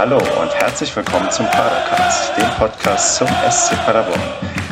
Hallo 0.00 0.16
und 0.16 0.54
herzlich 0.54 0.96
willkommen 0.96 1.30
zum 1.30 1.44
Padercast, 1.44 2.34
dem 2.38 2.48
Podcast 2.58 3.16
zum 3.16 3.28
SC 3.50 3.76
Paderborn. 3.84 4.18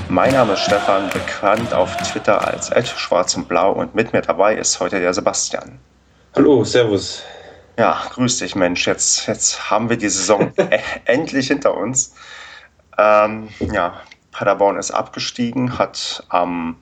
Mein 0.08 0.32
Name 0.32 0.54
ist 0.54 0.60
Stefan, 0.60 1.10
bekannt 1.10 1.74
auf 1.74 1.94
Twitter 1.98 2.48
als 2.48 2.72
Schwarz 2.98 3.36
und 3.36 3.46
Blau 3.46 3.72
und 3.72 3.94
mit 3.94 4.14
mir 4.14 4.22
dabei 4.22 4.54
ist 4.54 4.80
heute 4.80 5.00
der 5.00 5.12
Sebastian. 5.12 5.80
Hallo, 6.34 6.64
Servus. 6.64 7.22
Ja, 7.78 8.00
grüß 8.08 8.38
dich 8.38 8.54
Mensch, 8.54 8.86
jetzt, 8.86 9.26
jetzt 9.26 9.70
haben 9.70 9.90
wir 9.90 9.98
die 9.98 10.08
Saison 10.08 10.50
e- 10.56 10.78
endlich 11.04 11.48
hinter 11.48 11.76
uns. 11.76 12.14
Ähm, 12.96 13.50
ja, 13.60 14.00
Paderborn 14.32 14.78
ist 14.78 14.92
abgestiegen, 14.92 15.78
hat 15.78 16.24
am 16.30 16.78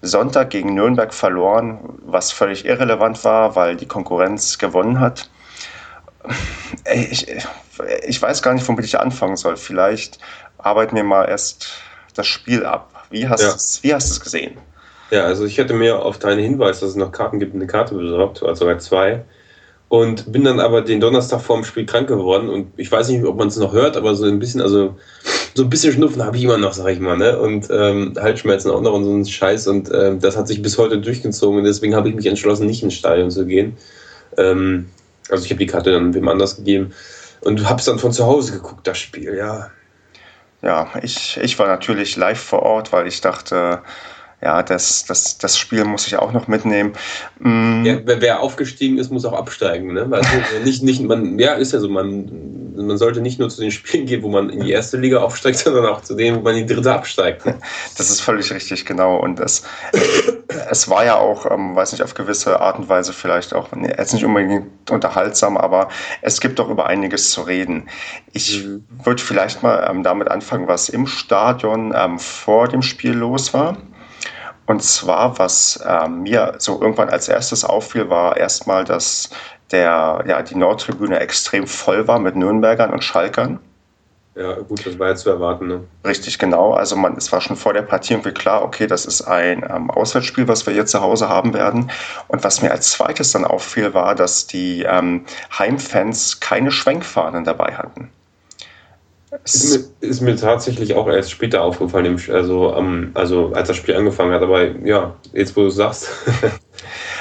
Sonntag 0.00 0.50
gegen 0.50 0.74
Nürnberg 0.74 1.12
verloren, 1.12 1.80
was 2.06 2.30
völlig 2.30 2.66
irrelevant 2.66 3.24
war, 3.24 3.56
weil 3.56 3.74
die 3.74 3.88
Konkurrenz 3.88 4.58
gewonnen 4.58 5.00
hat. 5.00 5.28
Ich, 6.92 7.26
ich 8.06 8.22
weiß 8.22 8.42
gar 8.42 8.54
nicht, 8.54 8.66
womit 8.68 8.84
ich 8.84 8.98
anfangen 8.98 9.36
soll. 9.36 9.56
Vielleicht 9.56 10.18
arbeiten 10.58 10.96
wir 10.96 11.04
mal 11.04 11.24
erst 11.24 11.68
das 12.14 12.26
Spiel 12.26 12.64
ab. 12.64 13.06
Wie 13.10 13.28
hast 13.28 13.42
ja. 13.42 13.90
du 13.90 13.96
es 13.96 14.20
gesehen? 14.20 14.56
Ja, 15.10 15.24
also 15.24 15.44
ich 15.44 15.58
hätte 15.58 15.74
mir 15.74 16.02
auf 16.02 16.18
deinen 16.18 16.42
Hinweis, 16.42 16.80
dass 16.80 16.90
es 16.90 16.96
noch 16.96 17.12
Karten 17.12 17.38
gibt, 17.38 17.54
eine 17.54 17.66
Karte 17.66 17.94
besorgt, 17.94 18.42
also 18.42 18.60
sogar 18.60 18.78
zwei. 18.78 19.24
Und 19.88 20.32
bin 20.32 20.42
dann 20.42 20.58
aber 20.60 20.82
den 20.82 21.00
Donnerstag 21.00 21.40
vorm 21.40 21.62
Spiel 21.62 21.86
krank 21.86 22.08
geworden. 22.08 22.48
Und 22.48 22.72
ich 22.76 22.90
weiß 22.90 23.10
nicht, 23.10 23.24
ob 23.24 23.36
man 23.36 23.48
es 23.48 23.56
noch 23.56 23.72
hört, 23.72 23.96
aber 23.96 24.14
so 24.14 24.24
ein 24.24 24.38
bisschen, 24.38 24.60
also 24.60 24.96
so 25.54 25.62
ein 25.62 25.70
bisschen 25.70 25.92
Schnupfen 25.92 26.24
habe 26.24 26.36
ich 26.36 26.42
immer 26.42 26.58
noch, 26.58 26.72
sag 26.72 26.88
ich 26.88 26.98
mal, 26.98 27.16
ne? 27.16 27.38
Und 27.38 27.68
ähm, 27.70 28.14
Halsschmerzen 28.18 28.70
auch 28.70 28.80
noch 28.80 28.94
und 28.94 29.04
so 29.04 29.14
ein 29.14 29.24
Scheiß. 29.24 29.68
Und 29.68 29.90
ähm, 29.94 30.20
das 30.20 30.36
hat 30.36 30.48
sich 30.48 30.62
bis 30.62 30.78
heute 30.78 30.98
durchgezogen. 30.98 31.58
Und 31.58 31.64
deswegen 31.64 31.94
habe 31.94 32.08
ich 32.08 32.14
mich 32.14 32.26
entschlossen, 32.26 32.66
nicht 32.66 32.82
ins 32.82 32.94
Stadion 32.94 33.30
zu 33.30 33.46
gehen. 33.46 33.76
Ähm, 34.36 34.86
also 35.30 35.44
ich 35.44 35.50
habe 35.50 35.58
die 35.58 35.66
Karte 35.66 35.92
dann 35.92 36.14
wem 36.14 36.28
anders 36.28 36.56
gegeben 36.56 36.92
und 37.40 37.68
habe 37.68 37.78
es 37.78 37.86
dann 37.86 37.98
von 37.98 38.12
zu 38.12 38.26
Hause 38.26 38.52
geguckt, 38.52 38.86
das 38.86 38.98
Spiel, 38.98 39.34
ja. 39.36 39.70
Ja, 40.62 40.88
ich, 41.02 41.38
ich 41.42 41.58
war 41.58 41.66
natürlich 41.66 42.16
live 42.16 42.40
vor 42.40 42.62
Ort, 42.62 42.92
weil 42.92 43.06
ich 43.06 43.20
dachte, 43.20 43.82
ja, 44.44 44.62
das, 44.62 45.04
das, 45.06 45.38
das 45.38 45.58
Spiel 45.58 45.84
muss 45.84 46.06
ich 46.06 46.16
auch 46.16 46.32
noch 46.32 46.48
mitnehmen. 46.48 46.92
Mm. 47.38 47.84
Ja, 47.84 47.98
wer 48.04 48.40
aufgestiegen 48.40 48.98
ist, 48.98 49.10
muss 49.10 49.24
auch 49.24 49.32
absteigen. 49.32 49.94
Ne? 49.94 50.06
Also 50.10 50.28
nicht, 50.64 50.82
nicht, 50.82 51.02
man, 51.02 51.38
ja, 51.38 51.54
ist 51.54 51.72
ja 51.72 51.80
so, 51.80 51.88
man, 51.88 52.74
man 52.76 52.98
sollte 52.98 53.20
nicht 53.22 53.38
nur 53.38 53.48
zu 53.48 53.62
den 53.62 53.70
Spielen 53.70 54.06
gehen, 54.06 54.22
wo 54.22 54.28
man 54.28 54.50
in 54.50 54.60
die 54.60 54.70
erste 54.70 54.98
Liga 54.98 55.18
aufsteigt, 55.20 55.58
sondern 55.64 55.86
auch 55.86 56.02
zu 56.02 56.14
denen, 56.14 56.36
wo 56.36 56.40
man 56.40 56.56
in 56.56 56.66
die 56.66 56.74
dritte 56.74 56.92
absteigt. 56.92 57.46
Ne? 57.46 57.58
Das 57.96 58.10
ist 58.10 58.20
völlig 58.20 58.52
richtig, 58.52 58.84
genau. 58.84 59.18
Und 59.18 59.38
das, 59.38 59.62
es 60.48 60.88
war 60.88 61.04
ja 61.04 61.16
auch, 61.16 61.50
ähm, 61.50 61.74
weiß 61.74 61.92
nicht, 61.92 62.02
auf 62.02 62.14
gewisse 62.14 62.60
Art 62.60 62.78
und 62.78 62.88
Weise 62.88 63.12
vielleicht 63.12 63.54
auch, 63.54 63.68
jetzt 63.76 64.12
nicht 64.12 64.24
unbedingt 64.24 64.90
unterhaltsam, 64.90 65.56
aber 65.56 65.88
es 66.22 66.40
gibt 66.40 66.58
doch 66.58 66.68
über 66.68 66.86
einiges 66.86 67.30
zu 67.30 67.42
reden. 67.42 67.88
Ich 68.32 68.64
mhm. 68.64 68.84
würde 69.04 69.22
vielleicht 69.22 69.62
mal 69.62 69.86
ähm, 69.88 70.02
damit 70.02 70.30
anfangen, 70.30 70.68
was 70.68 70.88
im 70.88 71.06
Stadion 71.06 71.92
ähm, 71.96 72.18
vor 72.18 72.68
dem 72.68 72.82
Spiel 72.82 73.12
los 73.12 73.54
war. 73.54 73.76
Und 74.66 74.82
zwar, 74.82 75.38
was 75.38 75.76
äh, 75.86 76.08
mir 76.08 76.54
so 76.58 76.80
irgendwann 76.80 77.10
als 77.10 77.28
erstes 77.28 77.64
auffiel, 77.64 78.08
war 78.08 78.36
erstmal, 78.36 78.84
dass 78.84 79.30
der, 79.70 80.24
ja, 80.26 80.42
die 80.42 80.54
Nordtribüne 80.54 81.20
extrem 81.20 81.66
voll 81.66 82.08
war 82.08 82.18
mit 82.18 82.36
Nürnbergern 82.36 82.90
und 82.90 83.04
Schalkern. 83.04 83.60
Ja, 84.36 84.54
gut, 84.54 84.84
das 84.84 84.98
war 84.98 85.08
ja 85.08 85.14
zu 85.14 85.30
erwarten. 85.30 85.68
Ne? 85.68 85.84
Richtig, 86.04 86.38
genau. 86.40 86.72
Also 86.72 86.96
man, 86.96 87.16
es 87.16 87.30
war 87.30 87.40
schon 87.40 87.56
vor 87.56 87.72
der 87.72 87.82
Partie 87.82 88.14
irgendwie 88.14 88.32
klar, 88.32 88.64
okay, 88.64 88.88
das 88.88 89.06
ist 89.06 89.22
ein 89.22 89.64
ähm, 89.68 89.90
Auswärtsspiel, 89.90 90.48
was 90.48 90.66
wir 90.66 90.72
hier 90.72 90.86
zu 90.86 91.00
Hause 91.00 91.28
haben 91.28 91.54
werden. 91.54 91.90
Und 92.26 92.42
was 92.42 92.60
mir 92.60 92.72
als 92.72 92.90
zweites 92.90 93.30
dann 93.30 93.44
auffiel, 93.44 93.94
war, 93.94 94.16
dass 94.16 94.48
die 94.48 94.82
ähm, 94.82 95.24
Heimfans 95.56 96.40
keine 96.40 96.72
Schwenkfahnen 96.72 97.44
dabei 97.44 97.74
hatten. 97.74 98.10
Ist 99.44 99.94
mir, 100.00 100.08
ist 100.08 100.20
mir, 100.20 100.36
tatsächlich 100.36 100.94
auch 100.94 101.08
erst 101.08 101.30
später 101.30 101.62
aufgefallen, 101.62 102.20
also, 102.30 102.74
um, 102.74 103.10
also 103.14 103.52
als 103.52 103.68
das 103.68 103.76
Spiel 103.76 103.96
angefangen 103.96 104.32
hat. 104.32 104.42
Aber 104.42 104.64
ja, 104.84 105.14
jetzt 105.32 105.56
wo 105.56 105.62
du 105.62 105.70
sagst. 105.70 106.08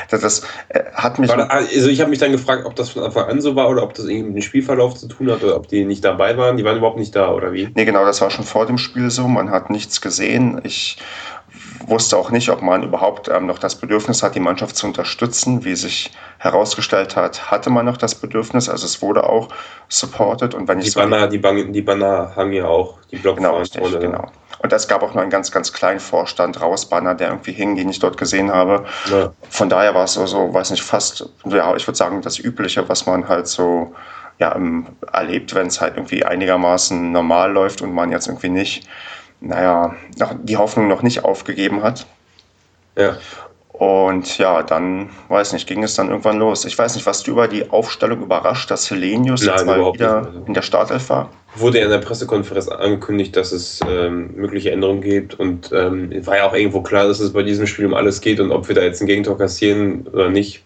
das, 0.09 0.22
das 0.22 0.41
äh, 0.69 0.84
hat 0.94 1.19
mich. 1.19 1.30
Da, 1.30 1.46
also 1.47 1.90
ich 1.90 2.00
habe 2.00 2.09
mich 2.09 2.19
dann 2.19 2.31
gefragt, 2.31 2.66
ob 2.66 2.75
das 2.75 2.90
von 2.90 3.03
Anfang 3.03 3.30
an 3.30 3.41
so 3.41 3.56
war 3.56 3.69
oder 3.69 3.84
ob 3.84 3.94
das 3.94 4.06
irgendwie 4.06 4.30
mit 4.30 4.36
dem 4.38 4.41
Spielverlauf 4.41 4.96
zu 4.96 5.08
tun 5.08 5.31
hat 5.31 5.44
oder 5.44 5.56
ob 5.56 5.68
die 5.68 5.86
nicht 5.86 6.03
dabei 6.03 6.38
waren. 6.38 6.58
Die 6.58 6.64
waren 6.64 6.78
überhaupt 6.78 6.97
nicht 6.97 7.16
da 7.16 7.31
oder 7.31 7.53
wie? 7.53 7.69
Nee, 7.74 7.86
genau, 7.86 8.06
das 8.06 8.22
war 8.22 8.30
schon 8.30 8.46
vor 8.46 8.66
dem 8.66 8.78
Spiel 8.78 9.09
so. 9.09 9.28
Man 9.28 9.50
hat 9.50 9.69
nichts 9.69 10.02
gesehen. 10.02 10.62
Ich 10.64 10.97
wusste 11.88 12.18
auch 12.18 12.31
nicht, 12.31 12.50
ob 12.50 12.62
man 12.62 12.84
überhaupt 12.84 13.30
ähm, 13.30 13.46
noch 13.46 13.59
das 13.59 13.75
Bedürfnis 13.75 14.24
hat, 14.24 14.36
die 14.36 14.40
Mannschaft 14.40 14.75
zu 14.75 14.88
unterstützen. 14.88 15.66
Wie 15.66 15.75
sich 15.75 16.12
herausgestellt 16.38 17.16
hat, 17.16 17.52
hatte 17.52 17.70
man 17.70 17.85
noch 17.85 17.97
das 17.97 18.16
Bedürfnis. 18.16 18.70
Also 18.70 18.85
es 18.85 19.02
wurde 19.02 19.28
auch 19.28 19.50
supported. 19.90 20.53
Und 20.53 20.68
wenn 20.68 20.80
die 20.80 20.88
ich 20.88 20.96
Banner, 20.96 21.22
so 21.22 21.28
die, 21.28 21.38
Banner, 21.38 21.64
die 21.66 21.81
Banner 21.81 22.34
haben 22.35 22.52
ja 22.53 22.66
auch, 22.66 23.00
die 23.12 23.18
Block 23.18 23.38
genau, 23.38 23.58
richtig, 23.58 23.81
genau. 24.00 24.28
Und 24.63 24.74
es 24.74 24.88
gab 24.88 25.03
auch 25.03 25.13
noch 25.13 25.22
einen 25.22 25.29
ganz, 25.29 25.51
ganz 25.51 25.72
kleinen 25.74 26.00
Vorstand 26.00 26.59
raus 26.59 26.88
Banner, 26.88 27.13
der 27.13 27.28
irgendwie 27.28 27.51
hing, 27.51 27.75
den 27.75 27.90
ich 27.90 28.00
dort 28.00 28.18
gesehen 28.18 28.51
habe. 28.51 28.85
Ja. 29.12 29.31
Von 29.50 29.69
daher 29.69 29.94
war 29.94 30.06
es 30.06 30.13
so, 30.13 30.25
so, 30.25 30.51
weiß 30.53 30.72
nicht, 30.72 30.84
fast, 30.84 31.29
ja, 31.46 31.75
ich 31.75 31.85
würde 31.85 31.97
sagen, 31.97 32.22
das 32.22 32.40
Übliche, 32.40 32.88
was 32.90 33.06
man 33.06 33.28
halt 33.28 33.47
so 33.47 33.94
ja, 34.40 34.57
erlebt, 35.12 35.53
wenn 35.53 35.68
es 35.68 35.79
halt 35.79 35.97
irgendwie 35.97 36.25
einigermaßen 36.25 37.12
normal 37.12 37.52
läuft 37.52 37.81
und 37.84 37.94
man 37.94 38.12
jetzt 38.12 38.28
irgendwie 38.28 38.50
nicht 38.50 38.88
naja, 39.44 39.96
die 40.41 40.57
Hoffnung 40.57 40.88
noch 40.88 41.02
nicht 41.02 41.23
aufgegeben 41.23 41.84
hat. 41.84 42.06
Ja. 42.97 43.18
Und 43.73 44.38
ja, 44.38 44.61
dann, 44.61 45.09
weiß 45.29 45.53
nicht, 45.53 45.67
ging 45.67 45.81
es 45.84 45.95
dann 45.95 46.09
irgendwann 46.09 46.38
los. 46.38 46.63
Ich 46.63 46.78
weiß 46.78 46.94
nicht, 46.94 47.07
was 47.07 47.23
du 47.23 47.31
über 47.31 47.47
die 47.47 47.72
Aufstellung 47.72 48.22
überrascht, 48.22 48.69
dass 48.69 48.89
Helenius 48.89 49.44
Nein, 49.44 49.56
jetzt 49.56 49.66
mal 49.66 49.94
wieder 49.94 50.19
nicht. 50.22 50.28
Also 50.28 50.44
in 50.45 50.53
der 50.53 50.61
Startelf 50.61 51.09
war? 51.09 51.31
Wurde 51.56 51.79
ja 51.79 51.85
in 51.85 51.89
der 51.89 51.97
Pressekonferenz 51.97 52.67
angekündigt, 52.67 53.35
dass 53.35 53.51
es 53.51 53.79
ähm, 53.88 54.35
mögliche 54.35 54.72
Änderungen 54.72 55.01
gibt 55.01 55.39
und 55.39 55.72
ähm, 55.73 56.11
war 56.25 56.38
ja 56.38 56.47
auch 56.47 56.53
irgendwo 56.53 56.81
klar, 56.81 57.07
dass 57.07 57.19
es 57.19 57.34
bei 57.34 57.41
diesem 57.41 57.66
Spiel 57.66 57.88
um 57.88 57.95
alles 57.95 58.22
geht 58.22 58.39
und 58.39 58.51
ob 58.51 58.67
wir 58.67 58.75
da 58.75 58.84
jetzt 58.84 59.01
ein 59.01 59.07
Gegentor 59.07 59.39
kassieren 59.39 60.07
oder 60.13 60.29
nicht. 60.29 60.63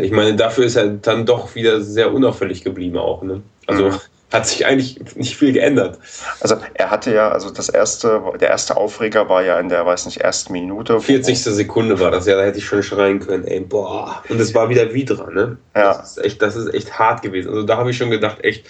Ich 0.00 0.12
meine, 0.12 0.36
dafür 0.36 0.64
ist 0.64 0.76
er 0.76 0.88
dann 0.88 1.24
doch 1.24 1.54
wieder 1.54 1.80
sehr 1.80 2.12
unauffällig 2.12 2.62
geblieben 2.62 2.98
auch. 2.98 3.22
Ne? 3.22 3.42
Also 3.66 3.86
mhm 3.86 4.00
hat 4.32 4.46
sich 4.46 4.64
eigentlich 4.64 5.16
nicht 5.16 5.36
viel 5.36 5.52
geändert. 5.52 5.98
Also 6.40 6.56
er 6.74 6.90
hatte 6.90 7.12
ja, 7.12 7.30
also 7.30 7.50
das 7.50 7.68
erste, 7.68 8.22
der 8.40 8.48
erste 8.48 8.76
Aufreger 8.76 9.28
war 9.28 9.42
ja 9.42 9.58
in 9.58 9.68
der, 9.68 9.84
weiß 9.84 10.06
nicht, 10.06 10.20
ersten 10.20 10.52
Minute. 10.52 11.00
40. 11.00 11.42
Sekunde 11.42 11.98
war 11.98 12.10
das, 12.10 12.26
ja, 12.26 12.36
da 12.36 12.44
hätte 12.44 12.58
ich 12.58 12.64
schon 12.64 12.82
schreien 12.82 13.20
können, 13.20 13.44
ey, 13.44 13.60
boah. 13.60 14.22
Und 14.28 14.40
es 14.40 14.54
war 14.54 14.68
wieder 14.68 14.94
Vidra, 14.94 15.30
ne? 15.30 15.58
Ja. 15.74 15.94
Das 15.94 16.16
ist 16.16 16.24
echt, 16.24 16.42
das 16.42 16.54
ist 16.54 16.72
echt 16.72 16.98
hart 16.98 17.22
gewesen. 17.22 17.48
Also 17.48 17.64
da 17.64 17.76
habe 17.76 17.90
ich 17.90 17.96
schon 17.96 18.10
gedacht, 18.10 18.44
echt, 18.44 18.66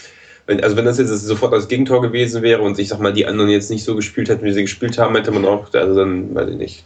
wenn, 0.47 0.63
also 0.65 0.77
wenn 0.77 0.87
das 0.87 0.99
jetzt 0.99 1.11
sofort 1.11 1.53
das 1.53 1.69
Gegentor 1.69 2.01
gewesen 2.01 2.43
wäre 2.43 2.63
und 2.63 2.79
ich 2.79 2.89
sag 2.89 2.99
mal, 3.01 3.13
die 3.13 3.27
anderen 3.27 3.51
jetzt 3.51 3.71
nicht 3.71 3.85
so 3.85 3.95
gespielt 3.95 4.31
hätten, 4.31 4.45
wie 4.45 4.53
sie 4.53 4.63
gespielt 4.63 4.99
haben, 4.99 5.15
hätte 5.15 5.31
man 5.31 5.45
auch, 5.45 5.73
also 5.75 5.95
dann, 5.95 6.35
weiß 6.35 6.49
ich 6.49 6.57
nicht. 6.57 6.85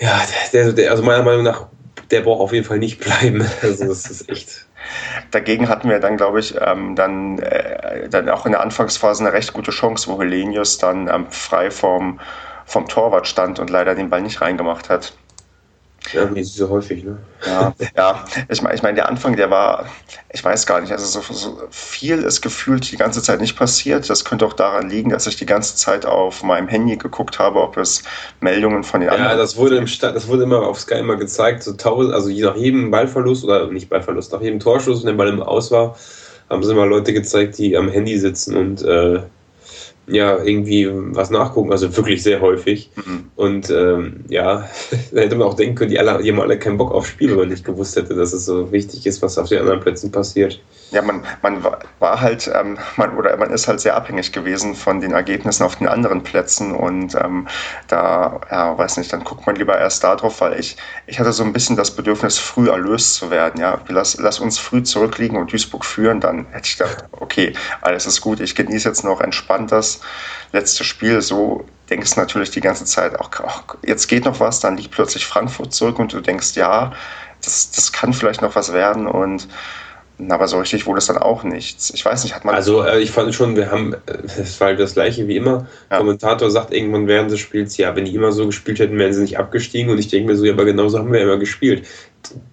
Ja, 0.00 0.22
der, 0.52 0.72
der, 0.72 0.90
also 0.90 1.04
meiner 1.04 1.22
Meinung 1.22 1.44
nach, 1.44 1.68
der 2.10 2.22
braucht 2.22 2.40
auf 2.40 2.52
jeden 2.52 2.64
Fall 2.64 2.78
nicht 2.78 2.98
bleiben. 3.00 3.46
Also 3.62 3.86
das 3.86 4.10
ist 4.10 4.28
echt. 4.28 4.66
Dagegen 5.30 5.68
hatten 5.68 5.88
wir 5.88 6.00
dann, 6.00 6.16
glaube 6.16 6.40
ich, 6.40 6.54
ähm, 6.60 6.94
dann, 6.96 7.38
äh, 7.38 8.08
dann 8.08 8.28
auch 8.28 8.46
in 8.46 8.52
der 8.52 8.60
Anfangsphase 8.60 9.24
eine 9.24 9.32
recht 9.32 9.52
gute 9.52 9.70
Chance, 9.70 10.10
wo 10.10 10.20
Helenius 10.20 10.78
dann 10.78 11.08
ähm, 11.08 11.26
frei 11.30 11.70
vom, 11.70 12.20
vom 12.64 12.88
Torwart 12.88 13.26
stand 13.26 13.58
und 13.58 13.70
leider 13.70 13.94
den 13.94 14.10
Ball 14.10 14.22
nicht 14.22 14.40
reingemacht 14.40 14.90
hat. 14.90 15.14
Ja, 16.12 16.32
wie 16.34 16.42
so 16.42 16.68
häufig, 16.68 17.02
ne? 17.02 17.16
Ja, 17.46 17.74
ja. 17.96 18.24
ich 18.48 18.60
meine, 18.62 18.74
ich 18.74 18.82
mein, 18.82 18.94
der 18.94 19.08
Anfang, 19.08 19.36
der 19.36 19.50
war, 19.50 19.86
ich 20.32 20.44
weiß 20.44 20.66
gar 20.66 20.80
nicht, 20.80 20.92
also 20.92 21.20
so, 21.20 21.32
so, 21.32 21.62
viel 21.70 22.18
ist 22.22 22.42
gefühlt 22.42 22.90
die 22.92 22.96
ganze 22.96 23.22
Zeit 23.22 23.40
nicht 23.40 23.56
passiert. 23.56 24.08
Das 24.10 24.24
könnte 24.24 24.46
auch 24.46 24.52
daran 24.52 24.90
liegen, 24.90 25.10
dass 25.10 25.26
ich 25.26 25.36
die 25.36 25.46
ganze 25.46 25.76
Zeit 25.76 26.04
auf 26.04 26.42
meinem 26.42 26.68
Handy 26.68 26.96
geguckt 26.96 27.38
habe, 27.38 27.60
ob 27.60 27.76
es 27.78 28.02
Meldungen 28.40 28.84
von 28.84 29.00
den 29.00 29.08
ja, 29.08 29.14
anderen. 29.14 29.32
Ja, 29.32 29.38
das 29.38 29.56
wurde 29.56 29.76
im 29.76 29.86
Sta 29.86 30.12
das 30.12 30.28
wurde 30.28 30.42
immer 30.42 30.66
auf 30.66 30.78
Sky 30.78 30.98
immer 30.98 31.16
gezeigt, 31.16 31.62
so 31.62 31.72
tausend, 31.72 32.12
also 32.12 32.28
nach 32.28 32.56
jedem 32.56 32.90
Ballverlust 32.90 33.44
oder 33.44 33.66
nicht 33.68 33.88
Ballverlust, 33.88 34.32
nach 34.32 34.42
jedem 34.42 34.60
Torschuss, 34.60 35.00
wenn 35.00 35.06
der 35.06 35.24
Ball 35.24 35.28
im 35.28 35.42
Aus 35.42 35.70
war, 35.70 35.96
haben 36.50 36.62
sie 36.62 36.72
immer 36.72 36.86
Leute 36.86 37.14
gezeigt, 37.14 37.56
die 37.56 37.76
am 37.76 37.88
Handy 37.88 38.18
sitzen 38.18 38.56
und 38.56 38.82
äh, 38.82 39.20
ja, 40.06 40.42
irgendwie 40.42 40.88
was 40.90 41.30
nachgucken, 41.30 41.72
also 41.72 41.96
wirklich 41.96 42.22
sehr 42.22 42.40
häufig. 42.40 42.90
Mhm. 42.96 43.24
Und 43.36 43.70
ähm, 43.70 44.24
ja, 44.28 44.68
da 45.12 45.20
hätte 45.20 45.36
man 45.36 45.48
auch 45.48 45.54
denken 45.54 45.76
können, 45.76 45.90
die, 45.90 45.98
alle, 45.98 46.22
die 46.22 46.30
haben 46.30 46.40
alle 46.40 46.58
keinen 46.58 46.76
Bock 46.76 46.92
auf 46.92 47.06
Spiel, 47.06 47.30
wenn 47.30 47.38
man 47.38 47.48
nicht 47.48 47.64
gewusst 47.64 47.96
hätte, 47.96 48.14
dass 48.14 48.32
es 48.32 48.44
so 48.44 48.72
wichtig 48.72 49.06
ist, 49.06 49.22
was 49.22 49.38
auf 49.38 49.48
den 49.48 49.60
anderen 49.60 49.80
Plätzen 49.80 50.10
passiert. 50.10 50.60
Ja, 50.94 51.02
man, 51.02 51.24
man 51.42 51.64
war 51.98 52.20
halt, 52.20 52.48
ähm, 52.54 52.78
man, 52.96 53.16
oder 53.16 53.36
man 53.36 53.50
ist 53.50 53.66
halt 53.66 53.80
sehr 53.80 53.96
abhängig 53.96 54.32
gewesen 54.32 54.76
von 54.76 55.00
den 55.00 55.10
Ergebnissen 55.10 55.64
auf 55.64 55.74
den 55.74 55.88
anderen 55.88 56.22
Plätzen 56.22 56.70
und 56.70 57.16
ähm, 57.16 57.48
da, 57.88 58.40
ja, 58.48 58.78
weiß 58.78 58.98
nicht, 58.98 59.12
dann 59.12 59.24
guckt 59.24 59.44
man 59.44 59.56
lieber 59.56 59.76
erst 59.76 60.04
darauf, 60.04 60.40
weil 60.40 60.58
ich, 60.60 60.76
ich 61.08 61.18
hatte 61.18 61.32
so 61.32 61.42
ein 61.42 61.52
bisschen 61.52 61.74
das 61.74 61.90
Bedürfnis, 61.96 62.38
früh 62.38 62.68
erlöst 62.70 63.16
zu 63.16 63.32
werden, 63.32 63.60
ja, 63.60 63.80
lass, 63.88 64.18
lass 64.20 64.38
uns 64.38 64.60
früh 64.60 64.84
zurückliegen 64.84 65.36
und 65.36 65.52
Duisburg 65.52 65.84
führen, 65.84 66.20
dann 66.20 66.46
hätte 66.52 66.68
ich 66.68 66.78
gedacht, 66.78 67.06
okay, 67.10 67.54
alles 67.80 68.06
ist 68.06 68.20
gut, 68.20 68.38
ich 68.38 68.54
genieße 68.54 68.88
jetzt 68.88 69.02
noch 69.02 69.20
entspannt 69.20 69.72
das 69.72 70.00
letzte 70.52 70.84
Spiel, 70.84 71.20
so 71.22 71.66
denkst 71.90 72.14
du 72.14 72.20
natürlich 72.20 72.52
die 72.52 72.60
ganze 72.60 72.84
Zeit, 72.84 73.18
auch, 73.18 73.30
auch 73.40 73.64
jetzt 73.84 74.06
geht 74.06 74.26
noch 74.26 74.38
was, 74.38 74.60
dann 74.60 74.76
liegt 74.76 74.92
plötzlich 74.92 75.26
Frankfurt 75.26 75.74
zurück 75.74 75.98
und 75.98 76.12
du 76.12 76.20
denkst, 76.20 76.54
ja, 76.54 76.92
das, 77.44 77.72
das 77.72 77.92
kann 77.92 78.12
vielleicht 78.12 78.42
noch 78.42 78.54
was 78.54 78.72
werden 78.72 79.08
und 79.08 79.48
Aber 80.28 80.46
so 80.46 80.58
richtig 80.58 80.86
wurde 80.86 80.98
es 80.98 81.06
dann 81.06 81.18
auch 81.18 81.42
nichts. 81.42 81.92
Ich 81.92 82.04
weiß 82.04 82.22
nicht, 82.22 82.36
hat 82.36 82.44
man. 82.44 82.54
Also, 82.54 82.84
äh, 82.84 83.00
ich 83.00 83.10
fand 83.10 83.34
schon, 83.34 83.56
wir 83.56 83.70
haben, 83.72 83.96
es 84.06 84.60
war 84.60 84.68
halt 84.68 84.78
das 84.78 84.94
Gleiche 84.94 85.26
wie 85.26 85.36
immer. 85.36 85.66
Ja. 85.90 85.98
Kommentator 85.98 86.50
sagt 86.50 86.72
irgendwann 86.72 87.08
während 87.08 87.32
des 87.32 87.40
Spiels, 87.40 87.76
ja, 87.76 87.96
wenn 87.96 88.04
die 88.04 88.14
immer 88.14 88.30
so 88.30 88.46
gespielt 88.46 88.78
hätten, 88.78 88.96
wären 88.96 89.12
sie 89.12 89.22
nicht 89.22 89.38
abgestiegen. 89.38 89.90
Und 89.90 89.98
ich 89.98 90.08
denke 90.08 90.30
mir 90.30 90.36
so, 90.36 90.44
ja, 90.44 90.52
aber 90.52 90.64
genauso 90.64 90.98
haben 90.98 91.12
wir 91.12 91.20
immer 91.20 91.36
gespielt. 91.36 91.86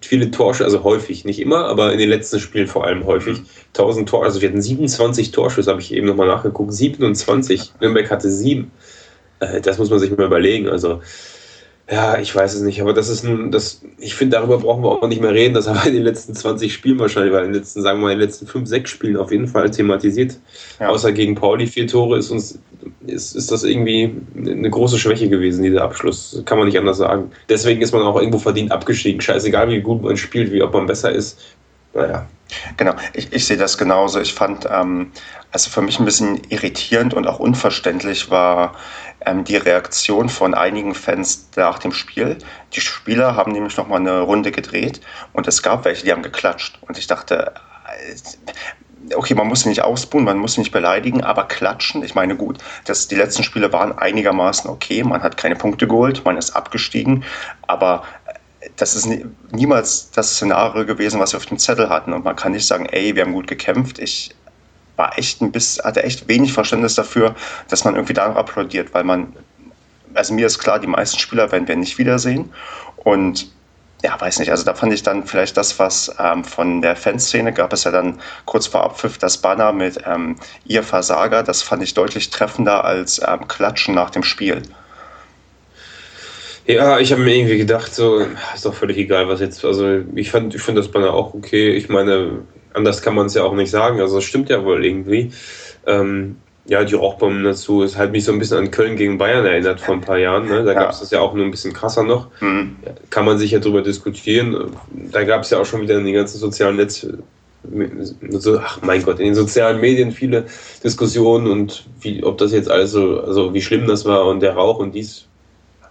Viele 0.00 0.30
Torschüsse, 0.32 0.64
also 0.64 0.82
häufig, 0.82 1.24
nicht 1.24 1.40
immer, 1.40 1.66
aber 1.66 1.92
in 1.92 1.98
den 1.98 2.08
letzten 2.08 2.40
Spielen 2.40 2.66
vor 2.66 2.84
allem 2.84 3.06
häufig. 3.06 3.38
Mhm. 3.38 3.46
1000 3.68 4.08
Tor, 4.08 4.24
also 4.24 4.40
wir 4.40 4.48
hatten 4.48 4.60
27 4.60 5.30
Torschüsse, 5.30 5.70
habe 5.70 5.80
ich 5.80 5.94
eben 5.94 6.08
nochmal 6.08 6.26
nachgeguckt. 6.26 6.72
27. 6.72 7.74
Nürnberg 7.80 8.10
hatte 8.10 8.28
sieben. 8.28 8.72
Äh, 9.38 9.60
das 9.60 9.78
muss 9.78 9.88
man 9.88 10.00
sich 10.00 10.10
mal 10.16 10.26
überlegen. 10.26 10.68
Also, 10.68 11.00
ja, 11.92 12.16
ich 12.16 12.34
weiß 12.34 12.54
es 12.54 12.62
nicht, 12.62 12.80
aber 12.80 12.94
das 12.94 13.10
ist 13.10 13.22
nun, 13.22 13.50
das, 13.50 13.82
ich 13.98 14.14
finde, 14.14 14.38
darüber 14.38 14.56
brauchen 14.56 14.82
wir 14.82 14.92
auch 14.92 15.06
nicht 15.06 15.20
mehr 15.20 15.34
reden. 15.34 15.52
Das 15.52 15.68
haben 15.68 15.78
wir 15.78 15.88
in 15.88 15.92
den 15.92 16.04
letzten 16.04 16.34
20 16.34 16.72
Spielen 16.72 16.98
wahrscheinlich, 16.98 17.34
weil 17.34 17.44
in 17.44 17.52
den 17.52 17.60
letzten, 17.60 17.82
sagen 17.82 17.98
wir 17.98 18.06
mal, 18.06 18.12
in 18.12 18.18
den 18.18 18.26
letzten 18.26 18.46
5, 18.46 18.66
6 18.66 18.90
Spielen 18.90 19.18
auf 19.18 19.30
jeden 19.30 19.46
Fall 19.46 19.70
thematisiert. 19.70 20.38
Ja. 20.80 20.88
Außer 20.88 21.12
gegen 21.12 21.34
Pauli 21.34 21.66
vier 21.66 21.86
Tore 21.86 22.16
ist 22.16 22.30
uns, 22.30 22.58
ist, 23.06 23.36
ist 23.36 23.52
das 23.52 23.62
irgendwie 23.62 24.10
eine 24.38 24.70
große 24.70 24.98
Schwäche 24.98 25.28
gewesen, 25.28 25.64
dieser 25.64 25.82
Abschluss. 25.82 26.40
Kann 26.46 26.56
man 26.56 26.66
nicht 26.66 26.78
anders 26.78 26.96
sagen. 26.96 27.30
Deswegen 27.50 27.82
ist 27.82 27.92
man 27.92 28.00
auch 28.00 28.16
irgendwo 28.16 28.38
verdient 28.38 28.72
abgestiegen. 28.72 29.20
Scheißegal, 29.20 29.68
wie 29.68 29.82
gut 29.82 30.02
man 30.02 30.16
spielt, 30.16 30.50
wie 30.50 30.62
ob 30.62 30.72
man 30.72 30.86
besser 30.86 31.12
ist. 31.12 31.38
Naja. 31.92 32.26
Genau, 32.78 32.94
ich, 33.12 33.32
ich 33.32 33.46
sehe 33.46 33.58
das 33.58 33.76
genauso. 33.76 34.18
Ich 34.18 34.32
fand, 34.32 34.66
ähm, 34.70 35.12
also 35.50 35.68
für 35.68 35.82
mich 35.82 35.98
ein 35.98 36.06
bisschen 36.06 36.40
irritierend 36.48 37.12
und 37.12 37.26
auch 37.26 37.38
unverständlich 37.38 38.30
war, 38.30 38.74
die 39.44 39.56
Reaktion 39.56 40.28
von 40.28 40.54
einigen 40.54 40.94
Fans 40.94 41.48
nach 41.56 41.78
dem 41.78 41.92
Spiel. 41.92 42.38
Die 42.72 42.80
Spieler 42.80 43.36
haben 43.36 43.52
nämlich 43.52 43.76
nochmal 43.76 44.00
eine 44.00 44.20
Runde 44.20 44.52
gedreht 44.52 45.00
und 45.32 45.46
es 45.46 45.62
gab 45.62 45.84
welche, 45.84 46.04
die 46.04 46.12
haben 46.12 46.22
geklatscht. 46.22 46.78
Und 46.82 46.98
ich 46.98 47.06
dachte, 47.06 47.54
äh, 47.86 49.14
okay, 49.14 49.34
man 49.34 49.46
muss 49.46 49.66
nicht 49.66 49.82
ausbuhen, 49.82 50.24
man 50.24 50.38
muss 50.38 50.58
nicht 50.58 50.72
beleidigen, 50.72 51.22
aber 51.22 51.44
klatschen, 51.44 52.02
ich 52.02 52.14
meine, 52.14 52.36
gut, 52.36 52.58
das, 52.84 53.08
die 53.08 53.16
letzten 53.16 53.42
Spiele 53.42 53.72
waren 53.72 53.96
einigermaßen 53.96 54.70
okay, 54.70 55.02
man 55.02 55.22
hat 55.22 55.36
keine 55.36 55.56
Punkte 55.56 55.86
geholt, 55.86 56.24
man 56.24 56.36
ist 56.36 56.50
abgestiegen, 56.50 57.24
aber 57.66 58.04
äh, 58.26 58.68
das 58.76 58.94
ist 58.94 59.08
niemals 59.50 60.10
das 60.12 60.34
Szenario 60.34 60.86
gewesen, 60.86 61.20
was 61.20 61.32
wir 61.32 61.38
auf 61.38 61.46
dem 61.46 61.58
Zettel 61.58 61.88
hatten. 61.88 62.12
Und 62.12 62.24
man 62.24 62.36
kann 62.36 62.52
nicht 62.52 62.66
sagen, 62.66 62.86
ey, 62.86 63.14
wir 63.14 63.24
haben 63.24 63.32
gut 63.32 63.48
gekämpft, 63.48 63.98
ich 63.98 64.34
war 64.96 65.18
echt 65.18 65.40
ein 65.40 65.52
bisschen, 65.52 65.84
hatte 65.84 66.02
echt 66.02 66.28
wenig 66.28 66.52
Verständnis 66.52 66.94
dafür, 66.94 67.34
dass 67.68 67.84
man 67.84 67.94
irgendwie 67.94 68.14
da 68.14 68.32
applaudiert, 68.32 68.94
weil 68.94 69.04
man, 69.04 69.32
also 70.14 70.34
mir 70.34 70.46
ist 70.46 70.58
klar, 70.58 70.78
die 70.78 70.86
meisten 70.86 71.18
Spieler 71.18 71.50
werden 71.50 71.66
wir 71.68 71.76
nicht 71.76 71.98
wiedersehen. 71.98 72.52
Und 72.96 73.50
ja, 74.02 74.20
weiß 74.20 74.40
nicht, 74.40 74.50
also 74.50 74.64
da 74.64 74.74
fand 74.74 74.92
ich 74.92 75.02
dann 75.02 75.26
vielleicht 75.26 75.56
das, 75.56 75.78
was 75.78 76.14
ähm, 76.18 76.44
von 76.44 76.82
der 76.82 76.96
Fanszene 76.96 77.52
gab 77.52 77.72
es 77.72 77.84
ja 77.84 77.90
dann 77.90 78.20
kurz 78.44 78.66
vor 78.66 78.82
Abpfiff 78.82 79.18
das 79.18 79.38
Banner 79.38 79.72
mit 79.72 79.98
ähm, 80.04 80.36
ihr 80.64 80.82
Versager, 80.82 81.42
das 81.42 81.62
fand 81.62 81.82
ich 81.82 81.94
deutlich 81.94 82.30
treffender 82.30 82.84
als 82.84 83.20
ähm, 83.26 83.46
Klatschen 83.46 83.94
nach 83.94 84.10
dem 84.10 84.24
Spiel. 84.24 84.62
Ja, 86.66 86.98
ich 87.00 87.12
habe 87.12 87.22
mir 87.22 87.34
irgendwie 87.34 87.58
gedacht, 87.58 87.94
so, 87.94 88.24
ist 88.54 88.64
doch 88.64 88.74
völlig 88.74 88.96
egal, 88.96 89.28
was 89.28 89.40
jetzt, 89.40 89.64
also 89.64 90.00
ich 90.14 90.30
fand, 90.30 90.54
ich 90.54 90.62
finde 90.62 90.80
das 90.80 90.90
Banner 90.90 91.12
auch 91.12 91.34
okay. 91.34 91.70
Ich 91.70 91.88
meine, 91.88 92.42
anders 92.74 93.02
kann 93.02 93.14
man 93.14 93.26
es 93.26 93.34
ja 93.34 93.44
auch 93.44 93.54
nicht 93.54 93.70
sagen. 93.70 94.00
Also 94.00 94.18
es 94.18 94.24
stimmt 94.24 94.50
ja 94.50 94.64
wohl 94.64 94.84
irgendwie. 94.84 95.32
Ähm, 95.86 96.36
ja, 96.64 96.84
die 96.84 96.94
Rauchbomben 96.94 97.42
dazu 97.42 97.82
ist 97.82 97.96
halt 97.96 98.12
mich 98.12 98.24
so 98.24 98.32
ein 98.32 98.38
bisschen 98.38 98.58
an 98.58 98.70
Köln 98.70 98.96
gegen 98.96 99.18
Bayern 99.18 99.44
erinnert 99.44 99.80
vor 99.80 99.94
ein 99.94 100.00
paar 100.00 100.18
Jahren. 100.18 100.46
Ne? 100.46 100.62
Da 100.62 100.72
ja. 100.72 100.80
gab 100.80 100.92
es 100.92 101.00
das 101.00 101.10
ja 101.10 101.20
auch 101.20 101.34
nur 101.34 101.44
ein 101.44 101.50
bisschen 101.50 101.72
krasser 101.72 102.04
noch. 102.04 102.28
Mhm. 102.40 102.76
Kann 103.10 103.24
man 103.24 103.38
sich 103.38 103.50
ja 103.50 103.58
drüber 103.58 103.82
diskutieren. 103.82 104.76
Da 104.92 105.24
gab 105.24 105.42
es 105.42 105.50
ja 105.50 105.58
auch 105.58 105.66
schon 105.66 105.80
wieder 105.80 105.98
in 105.98 106.04
den 106.04 106.14
ganzen 106.14 106.38
sozialen 106.38 106.76
Netz, 106.76 107.06
so, 108.30 108.58
ach 108.58 108.80
mein 108.82 109.02
Gott, 109.02 109.18
in 109.18 109.26
den 109.26 109.34
sozialen 109.34 109.80
Medien 109.80 110.12
viele 110.12 110.46
Diskussionen 110.82 111.46
und 111.46 111.84
wie, 112.00 112.22
ob 112.22 112.38
das 112.38 112.52
jetzt 112.52 112.70
alles 112.70 112.92
so, 112.92 113.20
also 113.20 113.54
wie 113.54 113.62
schlimm 113.62 113.86
das 113.86 114.04
war 114.04 114.26
und 114.26 114.40
der 114.40 114.54
Rauch 114.54 114.78
und 114.78 114.94
dies 114.94 115.26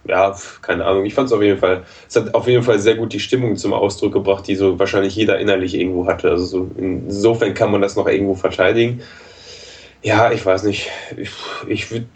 ja, 0.04 0.36
keine 0.62 0.84
Ahnung. 0.84 1.04
Ich 1.04 1.14
fand 1.14 1.28
es 1.28 1.32
auf 1.32 1.42
jeden 1.42 1.58
Fall, 1.58 1.84
es 2.08 2.16
hat 2.16 2.34
auf 2.34 2.48
jeden 2.48 2.62
Fall 2.62 2.78
sehr 2.78 2.96
gut 2.96 3.12
die 3.12 3.20
Stimmung 3.20 3.56
zum 3.56 3.72
Ausdruck 3.72 4.12
gebracht, 4.12 4.46
die 4.46 4.56
so 4.56 4.78
wahrscheinlich 4.78 5.14
jeder 5.14 5.38
innerlich 5.38 5.74
irgendwo 5.74 6.06
hatte. 6.06 6.30
Also 6.30 6.44
so 6.44 6.70
insofern 6.76 7.54
kann 7.54 7.70
man 7.70 7.82
das 7.82 7.96
noch 7.96 8.08
irgendwo 8.08 8.34
verteidigen. 8.34 9.02
Ja, 10.04 10.32
ich 10.32 10.44
weiß 10.44 10.64
nicht. 10.64 10.90
Ich, 11.16 11.30
ich 11.68 11.90
würde. 11.92 12.06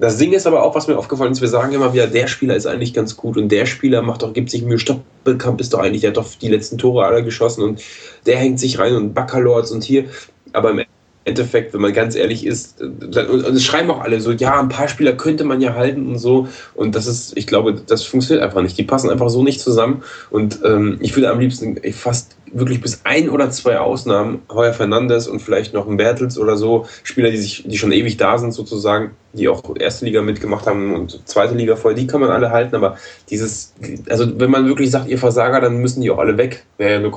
Das 0.00 0.18
Ding 0.18 0.32
ist 0.32 0.48
aber 0.48 0.64
auch, 0.64 0.74
was 0.74 0.88
mir 0.88 0.98
aufgefallen 0.98 1.30
ist, 1.30 1.40
wir 1.40 1.48
sagen 1.48 1.72
immer 1.72 1.92
wieder, 1.92 2.08
der 2.08 2.26
Spieler 2.26 2.56
ist 2.56 2.66
eigentlich 2.66 2.92
ganz 2.92 3.16
gut 3.16 3.36
und 3.36 3.50
der 3.50 3.66
Spieler 3.66 4.02
macht 4.02 4.22
doch, 4.22 4.32
gibt 4.32 4.50
sich 4.50 4.62
Mühe. 4.62 4.80
Stoppelkamp 4.80 5.60
ist 5.60 5.72
doch 5.72 5.78
eigentlich, 5.78 6.00
der 6.00 6.10
hat 6.10 6.16
doch 6.16 6.26
die 6.40 6.48
letzten 6.48 6.78
Tore 6.78 7.04
alle 7.04 7.22
geschossen 7.22 7.62
und 7.62 7.82
der 8.26 8.36
hängt 8.36 8.58
sich 8.58 8.80
rein 8.80 8.96
und 8.96 9.14
Baccalords 9.14 9.70
und 9.70 9.84
hier. 9.84 10.06
Aber 10.52 10.70
im 10.70 10.78
Endeffekt, 10.78 10.99
wenn 11.38 11.80
man 11.80 11.92
ganz 11.92 12.14
ehrlich 12.14 12.46
ist, 12.46 12.80
und 12.80 13.14
es 13.14 13.64
schreiben 13.64 13.90
auch 13.90 14.00
alle 14.00 14.20
so, 14.20 14.32
ja, 14.32 14.60
ein 14.60 14.68
paar 14.68 14.88
Spieler 14.88 15.12
könnte 15.12 15.44
man 15.44 15.60
ja 15.60 15.74
halten 15.74 16.08
und 16.08 16.18
so. 16.18 16.48
Und 16.74 16.94
das 16.94 17.06
ist, 17.06 17.36
ich 17.36 17.46
glaube, 17.46 17.74
das 17.74 18.04
funktioniert 18.04 18.44
einfach 18.44 18.62
nicht. 18.62 18.78
Die 18.78 18.84
passen 18.84 19.10
einfach 19.10 19.28
so 19.28 19.42
nicht 19.42 19.60
zusammen. 19.60 20.02
Und 20.30 20.60
ähm, 20.64 20.98
ich 21.00 21.14
würde 21.16 21.30
am 21.30 21.40
liebsten 21.40 21.80
fast 21.92 22.36
wirklich 22.52 22.80
bis 22.80 23.02
ein 23.04 23.30
oder 23.30 23.50
zwei 23.50 23.78
Ausnahmen, 23.78 24.42
Heuer 24.50 24.72
Fernandes 24.72 25.28
und 25.28 25.40
vielleicht 25.40 25.72
noch 25.72 25.88
ein 25.88 25.96
Bertels 25.96 26.38
oder 26.38 26.56
so, 26.56 26.86
Spieler, 27.02 27.30
die 27.30 27.36
sich, 27.36 27.64
die 27.66 27.78
schon 27.78 27.92
ewig 27.92 28.16
da 28.16 28.38
sind 28.38 28.52
sozusagen, 28.52 29.12
die 29.32 29.48
auch 29.48 29.62
erste 29.78 30.04
Liga 30.04 30.22
mitgemacht 30.22 30.66
haben 30.66 30.94
und 30.94 31.28
zweite 31.28 31.54
Liga 31.54 31.76
vorher, 31.76 31.98
die 31.98 32.06
kann 32.06 32.20
man 32.20 32.30
alle 32.30 32.50
halten, 32.50 32.74
aber 32.74 32.96
dieses, 33.30 33.74
also 34.08 34.40
wenn 34.40 34.50
man 34.50 34.66
wirklich 34.66 34.90
sagt, 34.90 35.08
ihr 35.08 35.18
Versager, 35.18 35.60
dann 35.60 35.78
müssen 35.78 36.00
die 36.00 36.10
auch 36.10 36.18
alle 36.18 36.36
weg. 36.36 36.64
Wäre 36.76 36.94
ja 36.94 37.00
nur 37.00 37.12